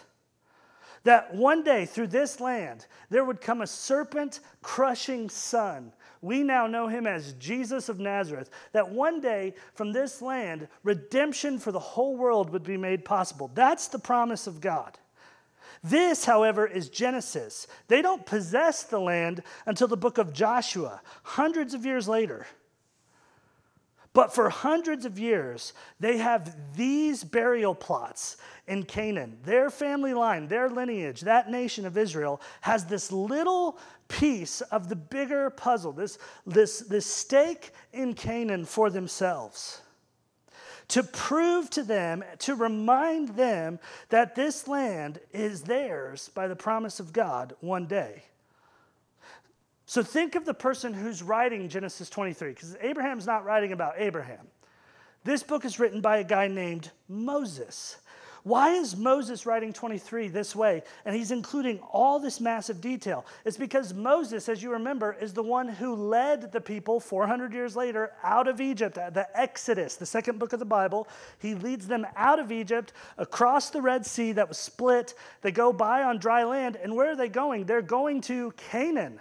That 1.04 1.34
one 1.34 1.62
day 1.62 1.86
through 1.86 2.08
this 2.08 2.40
land, 2.40 2.86
there 3.10 3.24
would 3.24 3.40
come 3.40 3.60
a 3.62 3.66
serpent 3.66 4.40
crushing 4.62 5.30
son 5.30 5.92
We 6.24 6.42
now 6.42 6.66
know 6.66 6.88
him 6.88 7.06
as 7.06 7.34
Jesus 7.34 7.90
of 7.90 8.00
Nazareth, 8.00 8.48
that 8.72 8.88
one 8.88 9.20
day 9.20 9.52
from 9.74 9.92
this 9.92 10.22
land, 10.22 10.68
redemption 10.82 11.58
for 11.58 11.70
the 11.70 11.78
whole 11.78 12.16
world 12.16 12.48
would 12.48 12.62
be 12.62 12.78
made 12.78 13.04
possible. 13.04 13.50
That's 13.54 13.88
the 13.88 13.98
promise 13.98 14.46
of 14.46 14.62
God. 14.62 14.98
This, 15.84 16.24
however, 16.24 16.66
is 16.66 16.88
Genesis. 16.88 17.66
They 17.88 18.00
don't 18.00 18.24
possess 18.24 18.84
the 18.84 18.98
land 18.98 19.42
until 19.66 19.86
the 19.86 19.98
book 19.98 20.16
of 20.16 20.32
Joshua, 20.32 21.02
hundreds 21.22 21.74
of 21.74 21.84
years 21.84 22.08
later. 22.08 22.46
But 24.14 24.32
for 24.32 24.48
hundreds 24.48 25.04
of 25.04 25.18
years, 25.18 25.74
they 26.00 26.16
have 26.18 26.56
these 26.74 27.22
burial 27.22 27.74
plots 27.74 28.38
in 28.66 28.84
Canaan. 28.84 29.36
Their 29.44 29.68
family 29.68 30.14
line, 30.14 30.48
their 30.48 30.70
lineage, 30.70 31.20
that 31.22 31.50
nation 31.50 31.84
of 31.84 31.98
Israel 31.98 32.40
has 32.62 32.86
this 32.86 33.12
little 33.12 33.78
piece 34.08 34.62
of 34.62 34.88
the 34.88 34.96
bigger 34.96 35.50
puzzle, 35.50 35.92
this, 35.92 36.16
this, 36.46 36.78
this 36.78 37.04
stake 37.04 37.72
in 37.92 38.14
Canaan 38.14 38.64
for 38.64 38.88
themselves. 38.88 39.82
To 40.88 41.02
prove 41.02 41.70
to 41.70 41.82
them, 41.82 42.22
to 42.40 42.54
remind 42.54 43.30
them 43.30 43.78
that 44.10 44.34
this 44.34 44.68
land 44.68 45.18
is 45.32 45.62
theirs 45.62 46.30
by 46.34 46.46
the 46.46 46.56
promise 46.56 47.00
of 47.00 47.12
God 47.12 47.54
one 47.60 47.86
day. 47.86 48.24
So 49.86 50.02
think 50.02 50.34
of 50.34 50.44
the 50.44 50.54
person 50.54 50.92
who's 50.94 51.22
writing 51.22 51.68
Genesis 51.68 52.08
23, 52.10 52.50
because 52.50 52.76
Abraham's 52.80 53.26
not 53.26 53.44
writing 53.44 53.72
about 53.72 53.94
Abraham. 53.96 54.46
This 55.24 55.42
book 55.42 55.64
is 55.64 55.78
written 55.78 56.00
by 56.00 56.18
a 56.18 56.24
guy 56.24 56.48
named 56.48 56.90
Moses. 57.08 57.96
Why 58.44 58.72
is 58.72 58.94
Moses 58.94 59.46
writing 59.46 59.72
23 59.72 60.28
this 60.28 60.54
way? 60.54 60.82
And 61.06 61.16
he's 61.16 61.30
including 61.30 61.78
all 61.78 62.18
this 62.18 62.40
massive 62.40 62.78
detail. 62.78 63.24
It's 63.46 63.56
because 63.56 63.94
Moses, 63.94 64.50
as 64.50 64.62
you 64.62 64.70
remember, 64.70 65.16
is 65.18 65.32
the 65.32 65.42
one 65.42 65.66
who 65.66 65.94
led 65.94 66.52
the 66.52 66.60
people 66.60 67.00
400 67.00 67.54
years 67.54 67.74
later 67.74 68.12
out 68.22 68.46
of 68.46 68.60
Egypt, 68.60 68.96
the 68.96 69.26
Exodus, 69.34 69.96
the 69.96 70.04
second 70.04 70.38
book 70.38 70.52
of 70.52 70.58
the 70.58 70.66
Bible. 70.66 71.08
He 71.38 71.54
leads 71.54 71.86
them 71.86 72.06
out 72.16 72.38
of 72.38 72.52
Egypt 72.52 72.92
across 73.16 73.70
the 73.70 73.80
Red 73.80 74.04
Sea 74.04 74.32
that 74.32 74.48
was 74.48 74.58
split. 74.58 75.14
They 75.40 75.50
go 75.50 75.72
by 75.72 76.02
on 76.02 76.18
dry 76.18 76.44
land. 76.44 76.76
And 76.76 76.94
where 76.94 77.12
are 77.12 77.16
they 77.16 77.30
going? 77.30 77.64
They're 77.64 77.80
going 77.80 78.20
to 78.22 78.52
Canaan. 78.58 79.20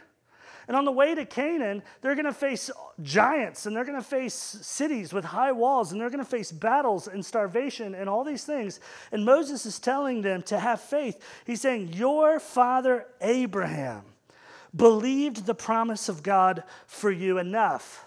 And 0.67 0.77
on 0.77 0.85
the 0.85 0.91
way 0.91 1.15
to 1.15 1.25
Canaan, 1.25 1.83
they're 2.01 2.15
going 2.15 2.25
to 2.25 2.33
face 2.33 2.71
giants 3.01 3.65
and 3.65 3.75
they're 3.75 3.85
going 3.85 4.01
to 4.01 4.07
face 4.07 4.33
cities 4.33 5.13
with 5.13 5.25
high 5.25 5.51
walls 5.51 5.91
and 5.91 5.99
they're 5.99 6.09
going 6.09 6.23
to 6.23 6.29
face 6.29 6.51
battles 6.51 7.07
and 7.07 7.25
starvation 7.25 7.95
and 7.95 8.09
all 8.09 8.23
these 8.23 8.43
things. 8.43 8.79
And 9.11 9.25
Moses 9.25 9.65
is 9.65 9.79
telling 9.79 10.21
them 10.21 10.41
to 10.43 10.59
have 10.59 10.81
faith. 10.81 11.21
He's 11.45 11.61
saying, 11.61 11.93
Your 11.93 12.39
father 12.39 13.07
Abraham 13.21 14.03
believed 14.75 15.45
the 15.45 15.55
promise 15.55 16.09
of 16.09 16.23
God 16.23 16.63
for 16.87 17.11
you 17.11 17.37
enough 17.37 18.05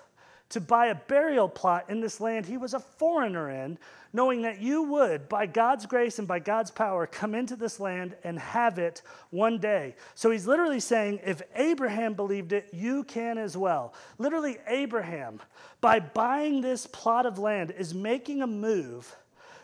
to 0.51 0.61
buy 0.61 0.86
a 0.86 0.94
burial 0.94 1.49
plot 1.49 1.90
in 1.90 2.01
this 2.01 2.20
land 2.20 2.47
he 2.47 2.57
was 2.57 2.74
a 2.74 2.80
foreigner 2.80 3.51
in 3.51 3.78
knowing 4.16 4.42
that 4.42 4.62
you 4.62 4.82
would, 4.82 5.28
by 5.28 5.44
God's 5.44 5.84
grace 5.84 6.18
and 6.18 6.26
by 6.26 6.38
God's 6.38 6.70
power, 6.70 7.07
come 7.07 7.34
into 7.34 7.55
this 7.55 7.78
land 7.78 8.16
and 8.24 8.38
have 8.38 8.78
it 8.78 9.03
one 9.28 9.59
day. 9.59 9.94
So 10.14 10.30
he's 10.30 10.47
literally 10.47 10.80
saying, 10.80 11.20
if 11.22 11.42
Abraham 11.55 12.14
believed 12.14 12.55
it, 12.55 12.70
you 12.72 13.05
can 13.05 13.36
as 13.36 13.59
well. 13.59 13.92
Literally, 14.16 14.57
Abraham, 14.66 15.40
by 15.82 16.01
buying 16.01 16.62
this 16.62 16.86
plot 16.86 17.26
of 17.26 17.38
land, 17.38 17.74
is 17.76 17.92
making 17.92 18.40
a 18.40 18.47
move 18.47 19.14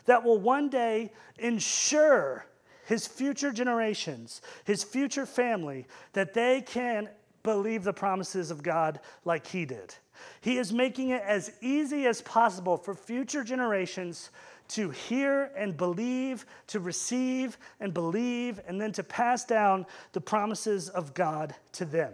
that 0.05 0.23
will 0.23 0.37
one 0.37 0.69
day 0.69 1.11
ensure 1.39 2.45
his 2.85 3.07
future 3.07 3.51
generations, 3.51 4.41
his 4.65 4.83
future 4.83 5.25
family, 5.25 5.87
that 6.11 6.35
they 6.35 6.61
can 6.61 7.09
believe 7.41 7.83
the 7.83 7.93
promises 7.93 8.51
of 8.51 8.61
God 8.61 8.99
like 9.25 9.47
he 9.47 9.65
did. 9.65 9.95
He 10.41 10.57
is 10.57 10.73
making 10.73 11.09
it 11.09 11.21
as 11.25 11.51
easy 11.61 12.05
as 12.05 12.21
possible 12.21 12.77
for 12.77 12.93
future 12.93 13.43
generations 13.43 14.29
to 14.69 14.89
hear 14.89 15.51
and 15.55 15.75
believe, 15.75 16.45
to 16.67 16.79
receive 16.79 17.57
and 17.79 17.93
believe, 17.93 18.59
and 18.67 18.79
then 18.79 18.91
to 18.93 19.03
pass 19.03 19.45
down 19.45 19.85
the 20.13 20.21
promises 20.21 20.89
of 20.89 21.13
God 21.13 21.55
to 21.73 21.85
them. 21.85 22.13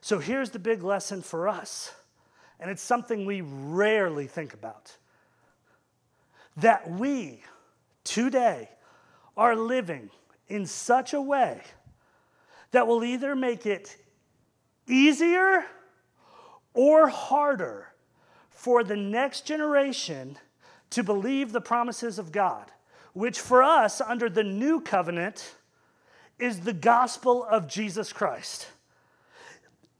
So 0.00 0.18
here's 0.18 0.50
the 0.50 0.58
big 0.58 0.82
lesson 0.82 1.22
for 1.22 1.48
us, 1.48 1.92
and 2.60 2.70
it's 2.70 2.82
something 2.82 3.26
we 3.26 3.40
rarely 3.42 4.26
think 4.26 4.54
about 4.54 4.96
that 6.56 6.90
we 6.90 7.42
today 8.04 8.70
are 9.36 9.54
living 9.54 10.10
in 10.48 10.64
such 10.64 11.12
a 11.12 11.20
way 11.20 11.60
that 12.70 12.86
will 12.86 13.04
either 13.04 13.34
make 13.34 13.66
it 13.66 13.96
easier 14.86 15.64
or 16.76 17.08
harder 17.08 17.88
for 18.50 18.84
the 18.84 18.96
next 18.96 19.46
generation 19.46 20.38
to 20.90 21.02
believe 21.02 21.50
the 21.50 21.60
promises 21.60 22.18
of 22.18 22.30
God, 22.30 22.70
which 23.14 23.40
for 23.40 23.62
us, 23.62 24.00
under 24.00 24.28
the 24.28 24.44
new 24.44 24.80
covenant, 24.80 25.56
is 26.38 26.60
the 26.60 26.72
gospel 26.74 27.42
of 27.44 27.66
Jesus 27.66 28.12
Christ. 28.12 28.68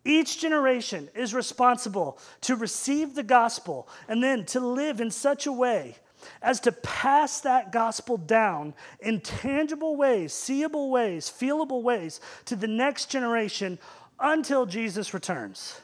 Each 0.05 0.39
generation 0.39 1.09
is 1.15 1.35
responsible 1.35 2.19
to 2.43 2.55
receive 2.55 3.15
the 3.15 3.25
gospel 3.25 3.89
and 4.07 4.23
then 4.23 4.45
to 4.47 4.61
live 4.61 5.01
in 5.01 5.11
such 5.11 5.47
a 5.47 5.53
way 5.53 5.97
as 6.43 6.61
to 6.61 6.73
pass 6.73 7.41
that 7.41 7.73
gospel 7.73 8.17
down 8.17 8.75
in 9.01 9.21
tangible 9.21 9.97
ways, 9.97 10.33
seeable 10.33 10.91
ways, 10.91 11.31
feelable 11.31 11.83
ways 11.83 12.21
to 12.45 12.55
the 12.55 12.69
next 12.69 13.11
generation 13.11 13.79
until 14.21 14.67
Jesus 14.67 15.15
returns. 15.15 15.81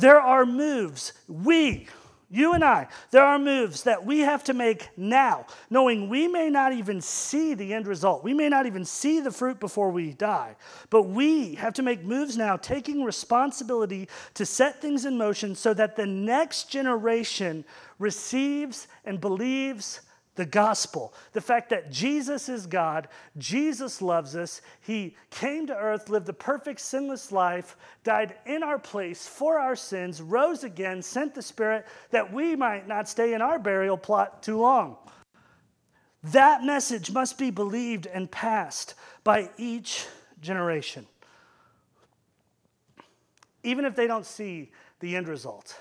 There 0.00 0.20
are 0.20 0.46
moves 0.46 1.12
we, 1.26 1.86
you 2.30 2.52
and 2.52 2.62
I, 2.62 2.88
there 3.10 3.24
are 3.24 3.38
moves 3.38 3.84
that 3.84 4.04
we 4.04 4.20
have 4.20 4.44
to 4.44 4.54
make 4.54 4.90
now, 4.98 5.46
knowing 5.70 6.08
we 6.08 6.28
may 6.28 6.50
not 6.50 6.74
even 6.74 7.00
see 7.00 7.54
the 7.54 7.72
end 7.72 7.86
result. 7.86 8.22
We 8.22 8.34
may 8.34 8.50
not 8.50 8.66
even 8.66 8.84
see 8.84 9.20
the 9.20 9.30
fruit 9.30 9.58
before 9.58 9.90
we 9.90 10.12
die. 10.12 10.56
But 10.90 11.04
we 11.04 11.54
have 11.54 11.72
to 11.74 11.82
make 11.82 12.04
moves 12.04 12.36
now, 12.36 12.56
taking 12.56 13.02
responsibility 13.02 14.08
to 14.34 14.44
set 14.44 14.82
things 14.82 15.06
in 15.06 15.16
motion 15.16 15.54
so 15.54 15.72
that 15.74 15.96
the 15.96 16.06
next 16.06 16.70
generation 16.70 17.64
receives 17.98 18.88
and 19.06 19.20
believes 19.20 20.02
the 20.38 20.46
gospel, 20.46 21.12
the 21.32 21.40
fact 21.40 21.68
that 21.70 21.90
Jesus 21.90 22.48
is 22.48 22.64
God, 22.64 23.08
Jesus 23.36 24.00
loves 24.00 24.36
us, 24.36 24.62
He 24.80 25.16
came 25.30 25.66
to 25.66 25.76
earth, 25.76 26.08
lived 26.08 26.28
a 26.28 26.32
perfect, 26.32 26.80
sinless 26.80 27.32
life, 27.32 27.76
died 28.04 28.36
in 28.46 28.62
our 28.62 28.78
place 28.78 29.26
for 29.26 29.58
our 29.58 29.74
sins, 29.74 30.22
rose 30.22 30.62
again, 30.62 31.02
sent 31.02 31.34
the 31.34 31.42
Spirit 31.42 31.86
that 32.12 32.32
we 32.32 32.54
might 32.54 32.86
not 32.86 33.08
stay 33.08 33.34
in 33.34 33.42
our 33.42 33.58
burial 33.58 33.98
plot 33.98 34.40
too 34.40 34.58
long. 34.58 34.96
That 36.22 36.62
message 36.62 37.10
must 37.10 37.36
be 37.36 37.50
believed 37.50 38.06
and 38.06 38.30
passed 38.30 38.94
by 39.24 39.50
each 39.56 40.06
generation, 40.40 41.04
even 43.64 43.84
if 43.84 43.96
they 43.96 44.06
don't 44.06 44.24
see 44.24 44.70
the 45.00 45.16
end 45.16 45.26
result. 45.26 45.80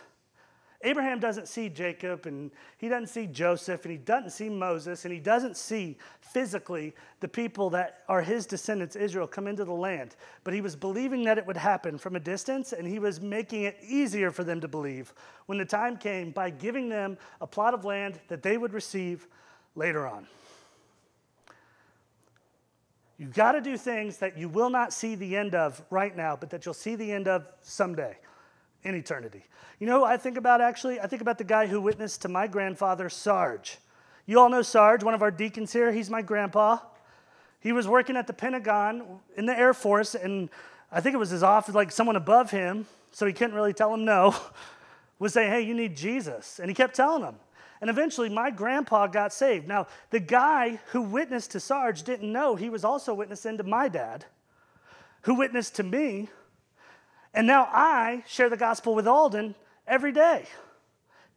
Abraham 0.84 1.20
doesn't 1.20 1.48
see 1.48 1.70
Jacob 1.70 2.28
and 2.28 2.52
he 2.78 2.88
doesn't 2.88 3.08
see 3.08 3.26
Joseph 3.26 3.84
and 3.84 3.92
he 3.92 3.98
doesn't 3.98 4.30
see 4.30 4.48
Moses 4.48 5.06
and 5.06 5.14
he 5.14 5.20
doesn't 5.20 5.58
see 5.58 5.98
physically 6.22 6.94
the 7.20 7.28
people 7.28 7.72
that 7.72 8.04
are 8.08 8.22
his 8.22 8.46
descendants, 8.46 8.96
Israel, 8.96 9.26
come 9.26 9.48
into 9.48 9.66
the 9.66 9.74
land. 9.74 10.16
But 10.44 10.54
he 10.54 10.62
was 10.62 10.76
believing 10.76 11.24
that 11.24 11.40
it 11.40 11.48
would 11.48 11.58
happen 11.58 11.98
from 11.98 12.16
a 12.16 12.20
distance 12.20 12.74
and 12.74 12.88
he 12.88 13.00
was 13.00 13.20
making 13.20 13.64
it 13.64 13.80
easier 13.82 14.30
for 14.30 14.44
them 14.44 14.62
to 14.62 14.68
believe 14.68 15.14
when 15.48 15.58
the 15.58 15.66
time 15.66 15.98
came 15.98 16.30
by 16.30 16.52
giving 16.52 16.90
them 16.90 17.18
a 17.42 17.48
plot 17.48 17.74
of 17.74 17.84
land 17.84 18.20
that 18.28 18.44
they 18.44 18.58
would 18.58 18.74
receive 18.74 19.28
later 19.74 20.06
on. 20.06 20.28
You 23.18 23.26
got 23.26 23.54
to 23.54 23.62
do 23.62 23.78
things 23.78 24.18
that 24.18 24.38
you 24.38 24.48
will 24.48 24.70
not 24.70 24.94
see 24.94 25.16
the 25.16 25.36
end 25.36 25.56
of 25.56 25.82
right 25.90 26.16
now, 26.16 26.36
but 26.36 26.52
that 26.52 26.66
you'll 26.66 26.76
see 26.76 26.94
the 26.94 27.12
end 27.12 27.28
of 27.28 27.48
someday 27.62 28.16
in 28.88 28.96
eternity. 28.96 29.44
You 29.80 29.88
know 29.88 30.04
I 30.04 30.18
think 30.18 30.38
about 30.38 30.62
actually? 30.62 31.00
I 31.00 31.08
think 31.08 31.22
about 31.22 31.38
the 31.38 31.44
guy 31.44 31.68
who 31.68 31.82
witnessed 31.82 32.22
to 32.24 32.30
my 32.30 32.48
grandfather, 32.48 33.10
Sarge. 33.10 33.78
You 34.26 34.40
all 34.40 34.50
know 34.50 34.62
Sarge, 34.62 35.04
one 35.04 35.14
of 35.14 35.22
our 35.22 35.32
deacons 35.32 35.72
here. 35.74 35.92
He's 35.92 36.10
my 36.10 36.22
grandpa. 36.22 36.80
He 37.60 37.72
was 37.72 37.88
working 37.88 38.16
at 38.16 38.28
the 38.28 38.34
Pentagon 38.34 39.20
in 39.36 39.46
the 39.46 39.58
Air 39.58 39.74
Force, 39.74 40.16
and 40.16 40.50
I 40.92 41.02
think 41.02 41.14
it 41.16 41.18
was 41.18 41.30
his 41.30 41.44
office, 41.44 41.76
like 41.76 41.92
someone 41.92 42.16
above 42.16 42.52
him, 42.52 42.86
so 43.12 43.26
he 43.26 43.34
couldn't 43.34 43.56
really 43.56 43.74
tell 43.74 43.94
him 43.94 44.06
no, 44.06 44.36
was 45.20 45.34
saying, 45.34 45.52
Hey, 45.52 45.62
you 45.62 45.74
need 45.74 45.96
Jesus. 45.96 46.60
And 46.60 46.70
he 46.70 46.76
kept 46.76 46.96
telling 46.96 47.24
him. 47.24 47.36
And 47.80 47.90
eventually, 47.90 48.30
my 48.30 48.50
grandpa 48.50 49.08
got 49.08 49.32
saved. 49.32 49.68
Now, 49.68 49.88
the 50.10 50.20
guy 50.20 50.80
who 50.88 51.02
witnessed 51.02 51.52
to 51.52 51.60
Sarge 51.60 52.04
didn't 52.04 52.32
know 52.32 52.56
he 52.56 52.70
was 52.70 52.84
also 52.84 53.14
witnessing 53.14 53.58
to 53.58 53.64
my 53.64 53.88
dad, 53.88 54.26
who 55.22 55.36
witnessed 55.36 55.76
to 55.76 55.84
me, 55.84 56.30
and 57.34 57.46
now 57.46 57.68
I 57.72 58.24
share 58.28 58.50
the 58.50 58.58
gospel 58.58 58.96
with 58.96 59.08
Alden 59.08 59.56
every 59.88 60.12
day. 60.12 60.46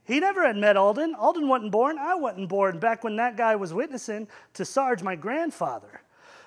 He 0.05 0.19
never 0.19 0.47
had 0.47 0.57
met 0.57 0.77
Alden. 0.77 1.15
Alden 1.15 1.49
wasn't 1.49 1.73
born. 1.73 1.99
I 1.99 2.15
wasn't 2.15 2.49
born 2.49 2.79
back 2.79 3.05
when 3.05 3.17
that 3.17 3.37
guy 3.37 3.55
was 3.57 3.73
witnessing 3.73 4.29
to 4.55 4.65
Sarge, 4.65 5.03
my 5.03 5.15
grandfather. 5.15 6.03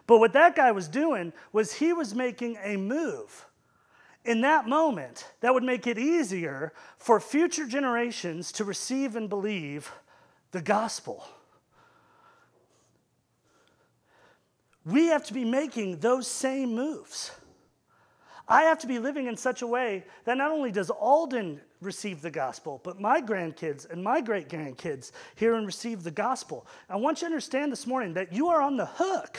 But 0.05 0.19
what 0.19 0.33
that 0.33 0.55
guy 0.55 0.71
was 0.71 0.87
doing 0.87 1.31
was 1.53 1.73
he 1.73 1.93
was 1.93 2.13
making 2.13 2.57
a 2.61 2.75
move 2.75 3.45
in 4.25 4.41
that 4.41 4.67
moment 4.67 5.31
that 5.41 5.53
would 5.53 5.63
make 5.63 5.87
it 5.87 5.97
easier 5.97 6.73
for 6.97 7.19
future 7.19 7.65
generations 7.65 8.51
to 8.53 8.63
receive 8.63 9.15
and 9.15 9.29
believe 9.29 9.91
the 10.51 10.61
gospel. 10.61 11.25
We 14.85 15.07
have 15.07 15.25
to 15.27 15.33
be 15.33 15.45
making 15.45 15.99
those 15.99 16.27
same 16.27 16.75
moves. 16.75 17.31
I 18.47 18.63
have 18.63 18.79
to 18.79 18.87
be 18.87 18.99
living 18.99 19.27
in 19.27 19.37
such 19.37 19.61
a 19.61 19.67
way 19.67 20.03
that 20.25 20.37
not 20.37 20.51
only 20.51 20.71
does 20.71 20.89
Alden 20.89 21.61
receive 21.81 22.21
the 22.21 22.31
gospel, 22.31 22.81
but 22.83 22.99
my 22.99 23.21
grandkids 23.21 23.89
and 23.89 24.03
my 24.03 24.19
great 24.21 24.49
grandkids 24.49 25.11
hear 25.35 25.55
and 25.55 25.65
receive 25.65 26.03
the 26.03 26.11
gospel. 26.11 26.67
I 26.89 26.97
want 26.97 27.19
you 27.19 27.21
to 27.21 27.25
understand 27.27 27.71
this 27.71 27.87
morning 27.87 28.13
that 28.15 28.33
you 28.33 28.49
are 28.49 28.61
on 28.61 28.75
the 28.75 28.85
hook. 28.85 29.37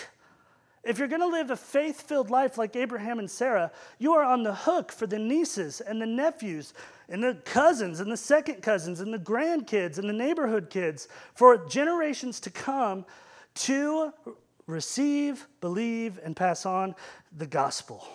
If 0.82 0.98
you're 0.98 1.08
going 1.08 1.22
to 1.22 1.26
live 1.26 1.50
a 1.50 1.56
faith 1.56 2.02
filled 2.02 2.30
life 2.30 2.58
like 2.58 2.76
Abraham 2.76 3.18
and 3.18 3.30
Sarah, 3.30 3.72
you 3.98 4.12
are 4.12 4.24
on 4.24 4.42
the 4.42 4.54
hook 4.54 4.92
for 4.92 5.06
the 5.06 5.18
nieces 5.18 5.80
and 5.80 6.00
the 6.00 6.06
nephews 6.06 6.74
and 7.08 7.22
the 7.22 7.34
cousins 7.44 8.00
and 8.00 8.12
the 8.12 8.16
second 8.16 8.62
cousins 8.62 9.00
and 9.00 9.12
the 9.12 9.18
grandkids 9.18 9.98
and 9.98 10.08
the 10.08 10.14
neighborhood 10.14 10.68
kids 10.68 11.08
for 11.34 11.66
generations 11.68 12.38
to 12.40 12.50
come 12.50 13.06
to 13.54 14.12
receive, 14.66 15.46
believe, 15.60 16.18
and 16.22 16.36
pass 16.36 16.66
on 16.66 16.94
the 17.34 17.46
gospel. 17.46 18.06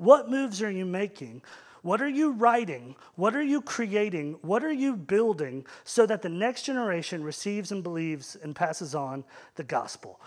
What 0.00 0.30
moves 0.30 0.62
are 0.62 0.70
you 0.70 0.86
making? 0.86 1.42
What 1.82 2.00
are 2.00 2.08
you 2.08 2.30
writing? 2.30 2.96
What 3.16 3.36
are 3.36 3.42
you 3.42 3.60
creating? 3.60 4.38
What 4.40 4.64
are 4.64 4.72
you 4.72 4.96
building 4.96 5.66
so 5.84 6.06
that 6.06 6.22
the 6.22 6.28
next 6.30 6.62
generation 6.62 7.22
receives 7.22 7.70
and 7.70 7.82
believes 7.82 8.34
and 8.34 8.56
passes 8.56 8.94
on 8.94 9.24
the 9.56 9.62
gospel? 9.62 10.18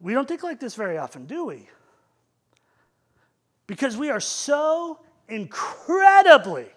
We 0.00 0.14
don't 0.14 0.26
think 0.26 0.42
like 0.42 0.58
this 0.58 0.74
very 0.74 0.96
often, 0.96 1.26
do 1.26 1.44
we? 1.44 1.68
Because 3.66 3.98
we 3.98 4.08
are 4.08 4.18
so 4.18 5.00
incredibly 5.28 6.68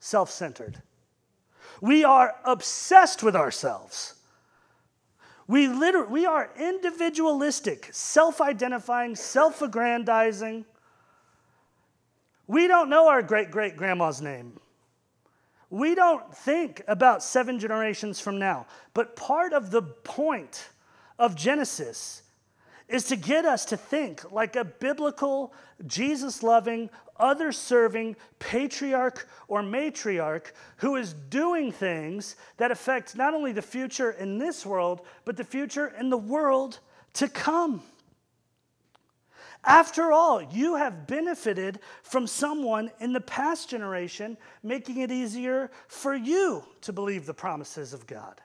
self 0.00 0.30
centered. 0.30 0.80
We 1.82 2.04
are 2.04 2.36
obsessed 2.46 3.22
with 3.22 3.36
ourselves. 3.36 4.14
We, 5.46 5.68
literally, 5.68 6.10
we 6.10 6.24
are 6.24 6.50
individualistic, 6.58 7.90
self 7.92 8.40
identifying, 8.40 9.14
self 9.14 9.60
aggrandizing. 9.60 10.64
We 12.52 12.68
don't 12.68 12.90
know 12.90 13.08
our 13.08 13.22
great 13.22 13.50
great 13.50 13.78
grandma's 13.78 14.20
name. 14.20 14.60
We 15.70 15.94
don't 15.94 16.36
think 16.36 16.82
about 16.86 17.22
seven 17.22 17.58
generations 17.58 18.20
from 18.20 18.38
now. 18.38 18.66
But 18.92 19.16
part 19.16 19.54
of 19.54 19.70
the 19.70 19.80
point 19.80 20.68
of 21.18 21.34
Genesis 21.34 22.24
is 22.88 23.04
to 23.04 23.16
get 23.16 23.46
us 23.46 23.64
to 23.64 23.78
think 23.78 24.30
like 24.30 24.54
a 24.54 24.66
biblical, 24.66 25.54
Jesus 25.86 26.42
loving, 26.42 26.90
other 27.16 27.52
serving 27.52 28.16
patriarch 28.38 29.26
or 29.48 29.62
matriarch 29.62 30.52
who 30.76 30.96
is 30.96 31.14
doing 31.14 31.72
things 31.72 32.36
that 32.58 32.70
affect 32.70 33.16
not 33.16 33.32
only 33.32 33.52
the 33.52 33.62
future 33.62 34.10
in 34.10 34.36
this 34.36 34.66
world, 34.66 35.00
but 35.24 35.38
the 35.38 35.44
future 35.44 35.94
in 35.98 36.10
the 36.10 36.18
world 36.18 36.80
to 37.14 37.28
come. 37.28 37.82
After 39.64 40.10
all, 40.10 40.42
you 40.42 40.74
have 40.74 41.06
benefited 41.06 41.78
from 42.02 42.26
someone 42.26 42.90
in 42.98 43.12
the 43.12 43.20
past 43.20 43.70
generation 43.70 44.36
making 44.62 44.98
it 44.98 45.12
easier 45.12 45.70
for 45.86 46.14
you 46.14 46.64
to 46.80 46.92
believe 46.92 47.26
the 47.26 47.34
promises 47.34 47.92
of 47.92 48.06
God. 48.06 48.40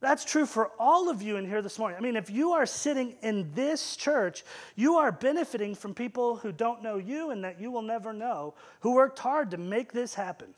That's 0.00 0.24
true 0.24 0.46
for 0.46 0.72
all 0.78 1.08
of 1.08 1.22
you 1.22 1.36
in 1.36 1.46
here 1.46 1.62
this 1.62 1.78
morning. 1.78 1.96
I 1.96 2.02
mean, 2.02 2.16
if 2.16 2.28
you 2.28 2.52
are 2.52 2.66
sitting 2.66 3.14
in 3.22 3.50
this 3.54 3.96
church, 3.96 4.44
you 4.74 4.96
are 4.96 5.10
benefiting 5.10 5.74
from 5.74 5.94
people 5.94 6.36
who 6.36 6.52
don't 6.52 6.82
know 6.82 6.98
you 6.98 7.30
and 7.30 7.42
that 7.44 7.60
you 7.60 7.70
will 7.70 7.82
never 7.82 8.12
know, 8.12 8.54
who 8.80 8.94
worked 8.94 9.18
hard 9.18 9.50
to 9.52 9.56
make 9.56 9.92
this 9.92 10.12
happen. 10.12 10.54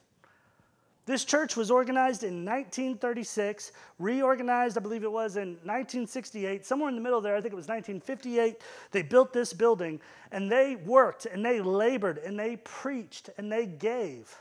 This 1.09 1.25
church 1.25 1.57
was 1.57 1.71
organized 1.71 2.23
in 2.23 2.45
1936, 2.45 3.73
reorganized, 3.99 4.77
I 4.77 4.83
believe 4.83 5.05
it 5.05 5.11
was, 5.11 5.37
in 5.37 5.53
1968. 5.65 6.67
Somewhere 6.67 6.91
in 6.91 6.97
the 6.97 7.01
middle 7.01 7.23
there, 7.23 7.35
I 7.35 7.41
think 7.41 7.55
it 7.55 7.57
was 7.57 7.67
1958, 7.67 8.61
they 8.91 9.01
built 9.01 9.33
this 9.33 9.55
building 9.55 10.03
and 10.33 10.53
they 10.53 10.77
worked 10.77 11.25
and 11.25 11.43
they 11.43 11.63
labored 11.63 12.19
and 12.19 12.39
they 12.39 12.57
preached 12.57 13.31
and 13.39 13.51
they 13.51 13.65
gave. 13.65 14.37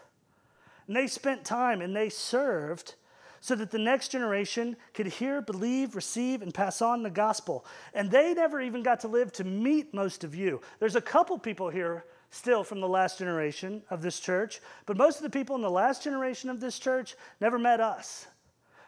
And 0.87 0.95
they 0.97 1.07
spent 1.07 1.45
time 1.45 1.79
and 1.79 1.95
they 1.95 2.09
served 2.09 2.95
so 3.39 3.55
that 3.55 3.71
the 3.71 3.79
next 3.79 4.09
generation 4.09 4.75
could 4.93 5.07
hear, 5.07 5.39
believe, 5.39 5.95
receive, 5.95 6.41
and 6.41 6.53
pass 6.53 6.81
on 6.81 7.01
the 7.01 7.09
gospel. 7.09 7.65
And 7.93 8.11
they 8.11 8.33
never 8.33 8.59
even 8.59 8.83
got 8.83 8.99
to 9.01 9.07
live 9.07 9.31
to 9.33 9.45
meet 9.45 9.93
most 9.93 10.25
of 10.25 10.35
you. 10.35 10.59
There's 10.79 10.97
a 10.97 11.01
couple 11.01 11.39
people 11.39 11.69
here 11.69 12.03
still 12.29 12.63
from 12.63 12.81
the 12.81 12.87
last 12.87 13.19
generation 13.19 13.81
of 13.89 14.01
this 14.01 14.19
church, 14.19 14.59
but 14.85 14.97
most 14.97 15.17
of 15.17 15.23
the 15.23 15.29
people 15.29 15.55
in 15.55 15.61
the 15.61 15.69
last 15.69 16.03
generation 16.03 16.49
of 16.49 16.59
this 16.59 16.77
church 16.77 17.15
never 17.39 17.57
met 17.57 17.79
us. 17.79 18.27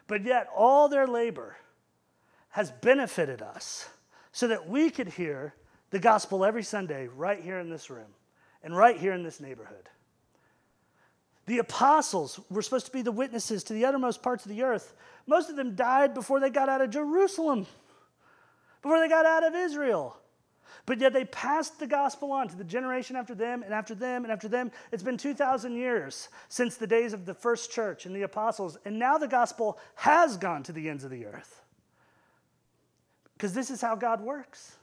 But 0.07 0.25
yet, 0.25 0.47
all 0.55 0.89
their 0.89 1.07
labor 1.07 1.55
has 2.49 2.71
benefited 2.71 3.41
us 3.41 3.87
so 4.31 4.47
that 4.47 4.67
we 4.67 4.89
could 4.89 5.07
hear 5.07 5.53
the 5.91 5.99
gospel 5.99 6.43
every 6.43 6.63
Sunday 6.63 7.07
right 7.07 7.41
here 7.41 7.59
in 7.59 7.69
this 7.69 7.89
room 7.89 8.13
and 8.63 8.75
right 8.75 8.97
here 8.97 9.13
in 9.13 9.23
this 9.23 9.39
neighborhood. 9.39 9.89
The 11.45 11.59
apostles 11.59 12.39
were 12.49 12.61
supposed 12.61 12.85
to 12.85 12.91
be 12.91 13.01
the 13.01 13.11
witnesses 13.11 13.63
to 13.65 13.73
the 13.73 13.85
uttermost 13.85 14.21
parts 14.21 14.45
of 14.45 14.51
the 14.51 14.61
earth. 14.61 14.93
Most 15.25 15.49
of 15.49 15.55
them 15.55 15.75
died 15.75 16.13
before 16.13 16.39
they 16.39 16.51
got 16.51 16.69
out 16.69 16.81
of 16.81 16.91
Jerusalem, 16.91 17.65
before 18.83 18.99
they 18.99 19.09
got 19.09 19.25
out 19.25 19.43
of 19.43 19.55
Israel. 19.55 20.18
But 20.85 20.99
yet 20.99 21.13
they 21.13 21.25
passed 21.25 21.79
the 21.79 21.87
gospel 21.87 22.31
on 22.31 22.47
to 22.47 22.55
the 22.55 22.63
generation 22.63 23.15
after 23.15 23.35
them 23.35 23.63
and 23.63 23.73
after 23.73 23.95
them 23.95 24.23
and 24.23 24.31
after 24.31 24.47
them. 24.47 24.71
It's 24.91 25.03
been 25.03 25.17
2,000 25.17 25.75
years 25.75 26.29
since 26.47 26.75
the 26.75 26.87
days 26.87 27.13
of 27.13 27.25
the 27.25 27.33
first 27.33 27.71
church 27.71 28.05
and 28.05 28.15
the 28.15 28.23
apostles, 28.23 28.77
and 28.85 28.97
now 28.97 29.17
the 29.17 29.27
gospel 29.27 29.79
has 29.95 30.37
gone 30.37 30.63
to 30.63 30.71
the 30.71 30.89
ends 30.89 31.03
of 31.03 31.11
the 31.11 31.25
earth. 31.25 31.63
Because 33.33 33.53
this 33.53 33.69
is 33.69 33.81
how 33.81 33.95
God 33.95 34.21
works. 34.21 34.75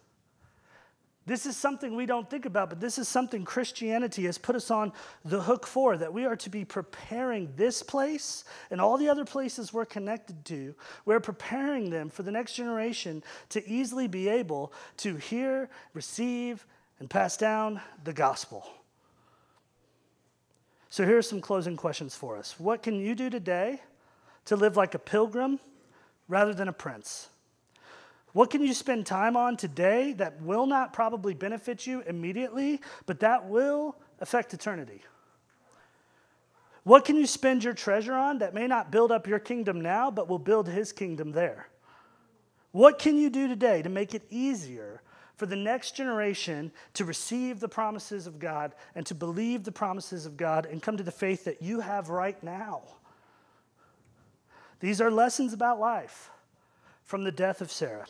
This 1.26 1.44
is 1.44 1.56
something 1.56 1.96
we 1.96 2.06
don't 2.06 2.30
think 2.30 2.46
about, 2.46 2.70
but 2.70 2.80
this 2.80 2.98
is 2.98 3.08
something 3.08 3.44
Christianity 3.44 4.26
has 4.26 4.38
put 4.38 4.54
us 4.54 4.70
on 4.70 4.92
the 5.24 5.42
hook 5.42 5.66
for 5.66 5.96
that 5.96 6.12
we 6.12 6.24
are 6.24 6.36
to 6.36 6.48
be 6.48 6.64
preparing 6.64 7.52
this 7.56 7.82
place 7.82 8.44
and 8.70 8.80
all 8.80 8.96
the 8.96 9.08
other 9.08 9.24
places 9.24 9.72
we're 9.72 9.86
connected 9.86 10.44
to. 10.44 10.72
We're 11.04 11.18
preparing 11.18 11.90
them 11.90 12.10
for 12.10 12.22
the 12.22 12.30
next 12.30 12.54
generation 12.54 13.24
to 13.48 13.68
easily 13.68 14.06
be 14.06 14.28
able 14.28 14.72
to 14.98 15.16
hear, 15.16 15.68
receive, 15.94 16.64
and 17.00 17.10
pass 17.10 17.36
down 17.36 17.80
the 18.04 18.12
gospel. 18.12 18.64
So, 20.90 21.04
here 21.04 21.18
are 21.18 21.22
some 21.22 21.40
closing 21.40 21.76
questions 21.76 22.14
for 22.14 22.36
us. 22.36 22.54
What 22.58 22.84
can 22.84 22.94
you 22.94 23.16
do 23.16 23.30
today 23.30 23.80
to 24.44 24.54
live 24.54 24.76
like 24.76 24.94
a 24.94 24.98
pilgrim 25.00 25.58
rather 26.28 26.54
than 26.54 26.68
a 26.68 26.72
prince? 26.72 27.28
What 28.36 28.50
can 28.50 28.60
you 28.60 28.74
spend 28.74 29.06
time 29.06 29.34
on 29.34 29.56
today 29.56 30.12
that 30.12 30.42
will 30.42 30.66
not 30.66 30.92
probably 30.92 31.32
benefit 31.32 31.86
you 31.86 32.02
immediately, 32.02 32.82
but 33.06 33.20
that 33.20 33.48
will 33.48 33.96
affect 34.20 34.52
eternity? 34.52 35.00
What 36.82 37.06
can 37.06 37.16
you 37.16 37.26
spend 37.26 37.64
your 37.64 37.72
treasure 37.72 38.12
on 38.12 38.40
that 38.40 38.52
may 38.52 38.66
not 38.66 38.90
build 38.90 39.10
up 39.10 39.26
your 39.26 39.38
kingdom 39.38 39.80
now, 39.80 40.10
but 40.10 40.28
will 40.28 40.38
build 40.38 40.68
his 40.68 40.92
kingdom 40.92 41.32
there? 41.32 41.68
What 42.72 42.98
can 42.98 43.16
you 43.16 43.30
do 43.30 43.48
today 43.48 43.80
to 43.80 43.88
make 43.88 44.14
it 44.14 44.26
easier 44.28 45.00
for 45.36 45.46
the 45.46 45.56
next 45.56 45.96
generation 45.96 46.72
to 46.92 47.06
receive 47.06 47.58
the 47.58 47.70
promises 47.70 48.26
of 48.26 48.38
God 48.38 48.74
and 48.94 49.06
to 49.06 49.14
believe 49.14 49.64
the 49.64 49.72
promises 49.72 50.26
of 50.26 50.36
God 50.36 50.66
and 50.66 50.82
come 50.82 50.98
to 50.98 51.02
the 51.02 51.10
faith 51.10 51.44
that 51.44 51.62
you 51.62 51.80
have 51.80 52.10
right 52.10 52.42
now? 52.42 52.82
These 54.80 55.00
are 55.00 55.10
lessons 55.10 55.54
about 55.54 55.80
life 55.80 56.28
from 57.02 57.24
the 57.24 57.32
death 57.32 57.62
of 57.62 57.72
Sarah. 57.72 58.04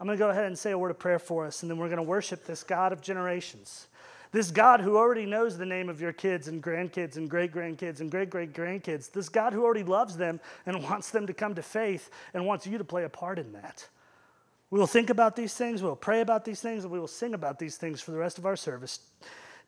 I'm 0.00 0.06
going 0.06 0.16
to 0.16 0.24
go 0.24 0.30
ahead 0.30 0.44
and 0.44 0.58
say 0.58 0.70
a 0.70 0.78
word 0.78 0.90
of 0.90 0.98
prayer 0.98 1.18
for 1.18 1.44
us, 1.44 1.62
and 1.62 1.70
then 1.70 1.78
we're 1.78 1.88
going 1.88 1.96
to 1.96 2.02
worship 2.02 2.44
this 2.44 2.62
God 2.62 2.92
of 2.92 3.00
generations. 3.00 3.88
This 4.30 4.50
God 4.50 4.80
who 4.80 4.96
already 4.96 5.26
knows 5.26 5.56
the 5.56 5.66
name 5.66 5.88
of 5.88 6.00
your 6.00 6.12
kids 6.12 6.48
and 6.48 6.62
grandkids 6.62 7.16
and 7.16 7.30
great 7.30 7.52
grandkids 7.52 8.00
and 8.00 8.10
great 8.10 8.30
great 8.30 8.52
grandkids. 8.52 9.10
This 9.10 9.28
God 9.28 9.52
who 9.52 9.64
already 9.64 9.84
loves 9.84 10.16
them 10.16 10.38
and 10.66 10.82
wants 10.84 11.10
them 11.10 11.26
to 11.26 11.32
come 11.32 11.54
to 11.54 11.62
faith 11.62 12.10
and 12.34 12.46
wants 12.46 12.66
you 12.66 12.78
to 12.78 12.84
play 12.84 13.04
a 13.04 13.08
part 13.08 13.38
in 13.38 13.52
that. 13.52 13.88
We 14.70 14.78
will 14.78 14.86
think 14.86 15.08
about 15.08 15.34
these 15.34 15.54
things, 15.54 15.82
we'll 15.82 15.96
pray 15.96 16.20
about 16.20 16.44
these 16.44 16.60
things, 16.60 16.84
and 16.84 16.92
we 16.92 17.00
will 17.00 17.08
sing 17.08 17.32
about 17.32 17.58
these 17.58 17.76
things 17.76 18.02
for 18.02 18.10
the 18.10 18.18
rest 18.18 18.36
of 18.36 18.44
our 18.44 18.56
service. 18.56 19.00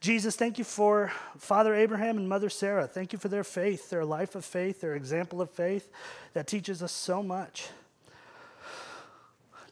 Jesus, 0.00 0.36
thank 0.36 0.58
you 0.58 0.64
for 0.64 1.10
Father 1.38 1.74
Abraham 1.74 2.18
and 2.18 2.28
Mother 2.28 2.50
Sarah. 2.50 2.86
Thank 2.86 3.12
you 3.12 3.18
for 3.18 3.28
their 3.28 3.44
faith, 3.44 3.88
their 3.88 4.04
life 4.04 4.34
of 4.34 4.44
faith, 4.44 4.82
their 4.82 4.94
example 4.94 5.40
of 5.40 5.50
faith 5.50 5.90
that 6.34 6.46
teaches 6.46 6.82
us 6.82 6.92
so 6.92 7.22
much. 7.22 7.68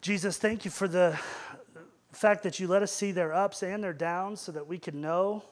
Jesus, 0.00 0.38
thank 0.38 0.64
you 0.64 0.70
for 0.70 0.86
the 0.86 1.18
fact 2.12 2.44
that 2.44 2.60
you 2.60 2.68
let 2.68 2.84
us 2.84 2.92
see 2.92 3.10
their 3.10 3.32
ups 3.34 3.64
and 3.64 3.82
their 3.82 3.92
downs 3.92 4.40
so 4.40 4.52
that 4.52 4.66
we 4.66 4.78
can 4.78 5.00
know 5.00 5.42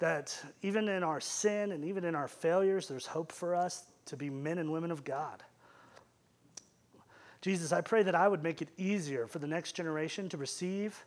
that 0.00 0.36
even 0.62 0.88
in 0.88 1.04
our 1.04 1.20
sin 1.20 1.70
and 1.70 1.84
even 1.84 2.04
in 2.04 2.16
our 2.16 2.26
failures, 2.26 2.88
there's 2.88 3.06
hope 3.06 3.30
for 3.30 3.54
us 3.54 3.84
to 4.06 4.16
be 4.16 4.30
men 4.30 4.58
and 4.58 4.72
women 4.72 4.90
of 4.90 5.04
God. 5.04 5.44
Jesus, 7.40 7.72
I 7.72 7.82
pray 7.82 8.02
that 8.02 8.16
I 8.16 8.26
would 8.26 8.42
make 8.42 8.62
it 8.62 8.68
easier 8.76 9.28
for 9.28 9.38
the 9.38 9.46
next 9.46 9.72
generation 9.72 10.28
to 10.30 10.36
receive, 10.36 11.04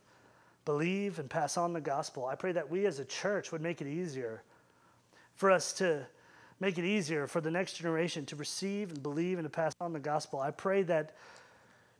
believe 0.63 1.19
and 1.19 1.29
pass 1.29 1.57
on 1.57 1.73
the 1.73 1.81
gospel. 1.81 2.25
I 2.25 2.35
pray 2.35 2.53
that 2.53 2.69
we 2.69 2.85
as 2.85 2.99
a 2.99 3.05
church 3.05 3.51
would 3.51 3.61
make 3.61 3.81
it 3.81 3.87
easier 3.87 4.43
for 5.35 5.51
us 5.51 5.73
to 5.73 6.07
make 6.61 6.77
it 6.77 6.85
easier 6.85 7.27
for 7.27 7.41
the 7.41 7.51
next 7.51 7.73
generation 7.73 8.25
to 8.27 8.37
receive 8.37 8.91
and 8.91 9.03
believe 9.03 9.39
and 9.39 9.45
to 9.45 9.49
pass 9.49 9.75
on 9.81 9.91
the 9.91 9.99
gospel. 9.99 10.39
I 10.39 10.51
pray 10.51 10.83
that 10.83 11.15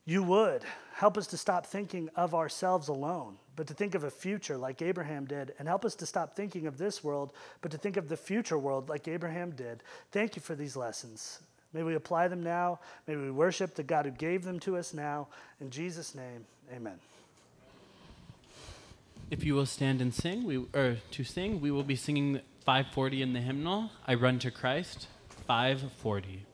you 0.06 0.24
would 0.24 0.64
help 0.94 1.18
us 1.18 1.28
to 1.28 1.38
stop 1.38 1.66
thinking 1.66 2.10
of 2.16 2.36
ourselves 2.36 2.88
alone, 2.88 3.38
but 3.56 3.68
to 3.68 3.74
think 3.74 3.96
of 3.96 4.04
a 4.04 4.12
future 4.12 4.58
like 4.58 4.82
Abraham 4.82 5.26
did, 5.26 5.54
and 5.60 5.68
help 5.68 5.86
us 5.86 5.96
to 5.96 6.06
stop 6.06 6.36
thinking 6.36 6.68
of 6.68 6.78
this 6.78 7.04
world, 7.04 7.32
but 7.62 7.72
to 7.72 7.78
think 7.78 7.98
of 7.98 8.10
the 8.10 8.18
future 8.18 8.58
world 8.58 8.90
like 8.90 9.08
Abraham 9.08 9.52
did. 9.52 9.84
Thank 10.12 10.36
you 10.36 10.42
for 10.42 10.56
these 10.56 10.76
lessons. 10.76 11.40
May 11.74 11.84
we 11.84 11.96
apply 11.96 12.28
them 12.28 12.42
now. 12.42 12.80
May 13.08 13.16
we 13.16 13.30
worship 13.30 13.76
the 13.76 13.84
God 13.84 14.06
who 14.06 14.12
gave 14.12 14.44
them 14.44 14.60
to 14.62 14.78
us 14.78 14.94
now. 14.94 15.28
In 15.62 15.70
Jesus' 15.70 16.16
name, 16.16 16.46
amen. 16.74 17.00
If 19.30 19.44
you 19.44 19.54
will 19.54 19.68
stand 19.68 20.02
and 20.02 20.12
sing, 20.12 20.44
we 20.44 20.66
or 20.74 20.98
to 21.12 21.24
sing, 21.24 21.62
we 21.62 21.70
will 21.70 21.84
be 21.84 21.96
singing 21.96 22.42
540 22.66 23.22
in 23.22 23.34
the 23.34 23.42
hymnal. 23.42 23.92
I 24.08 24.16
run 24.16 24.40
to 24.40 24.50
Christ, 24.50 25.08
540. 25.46 26.46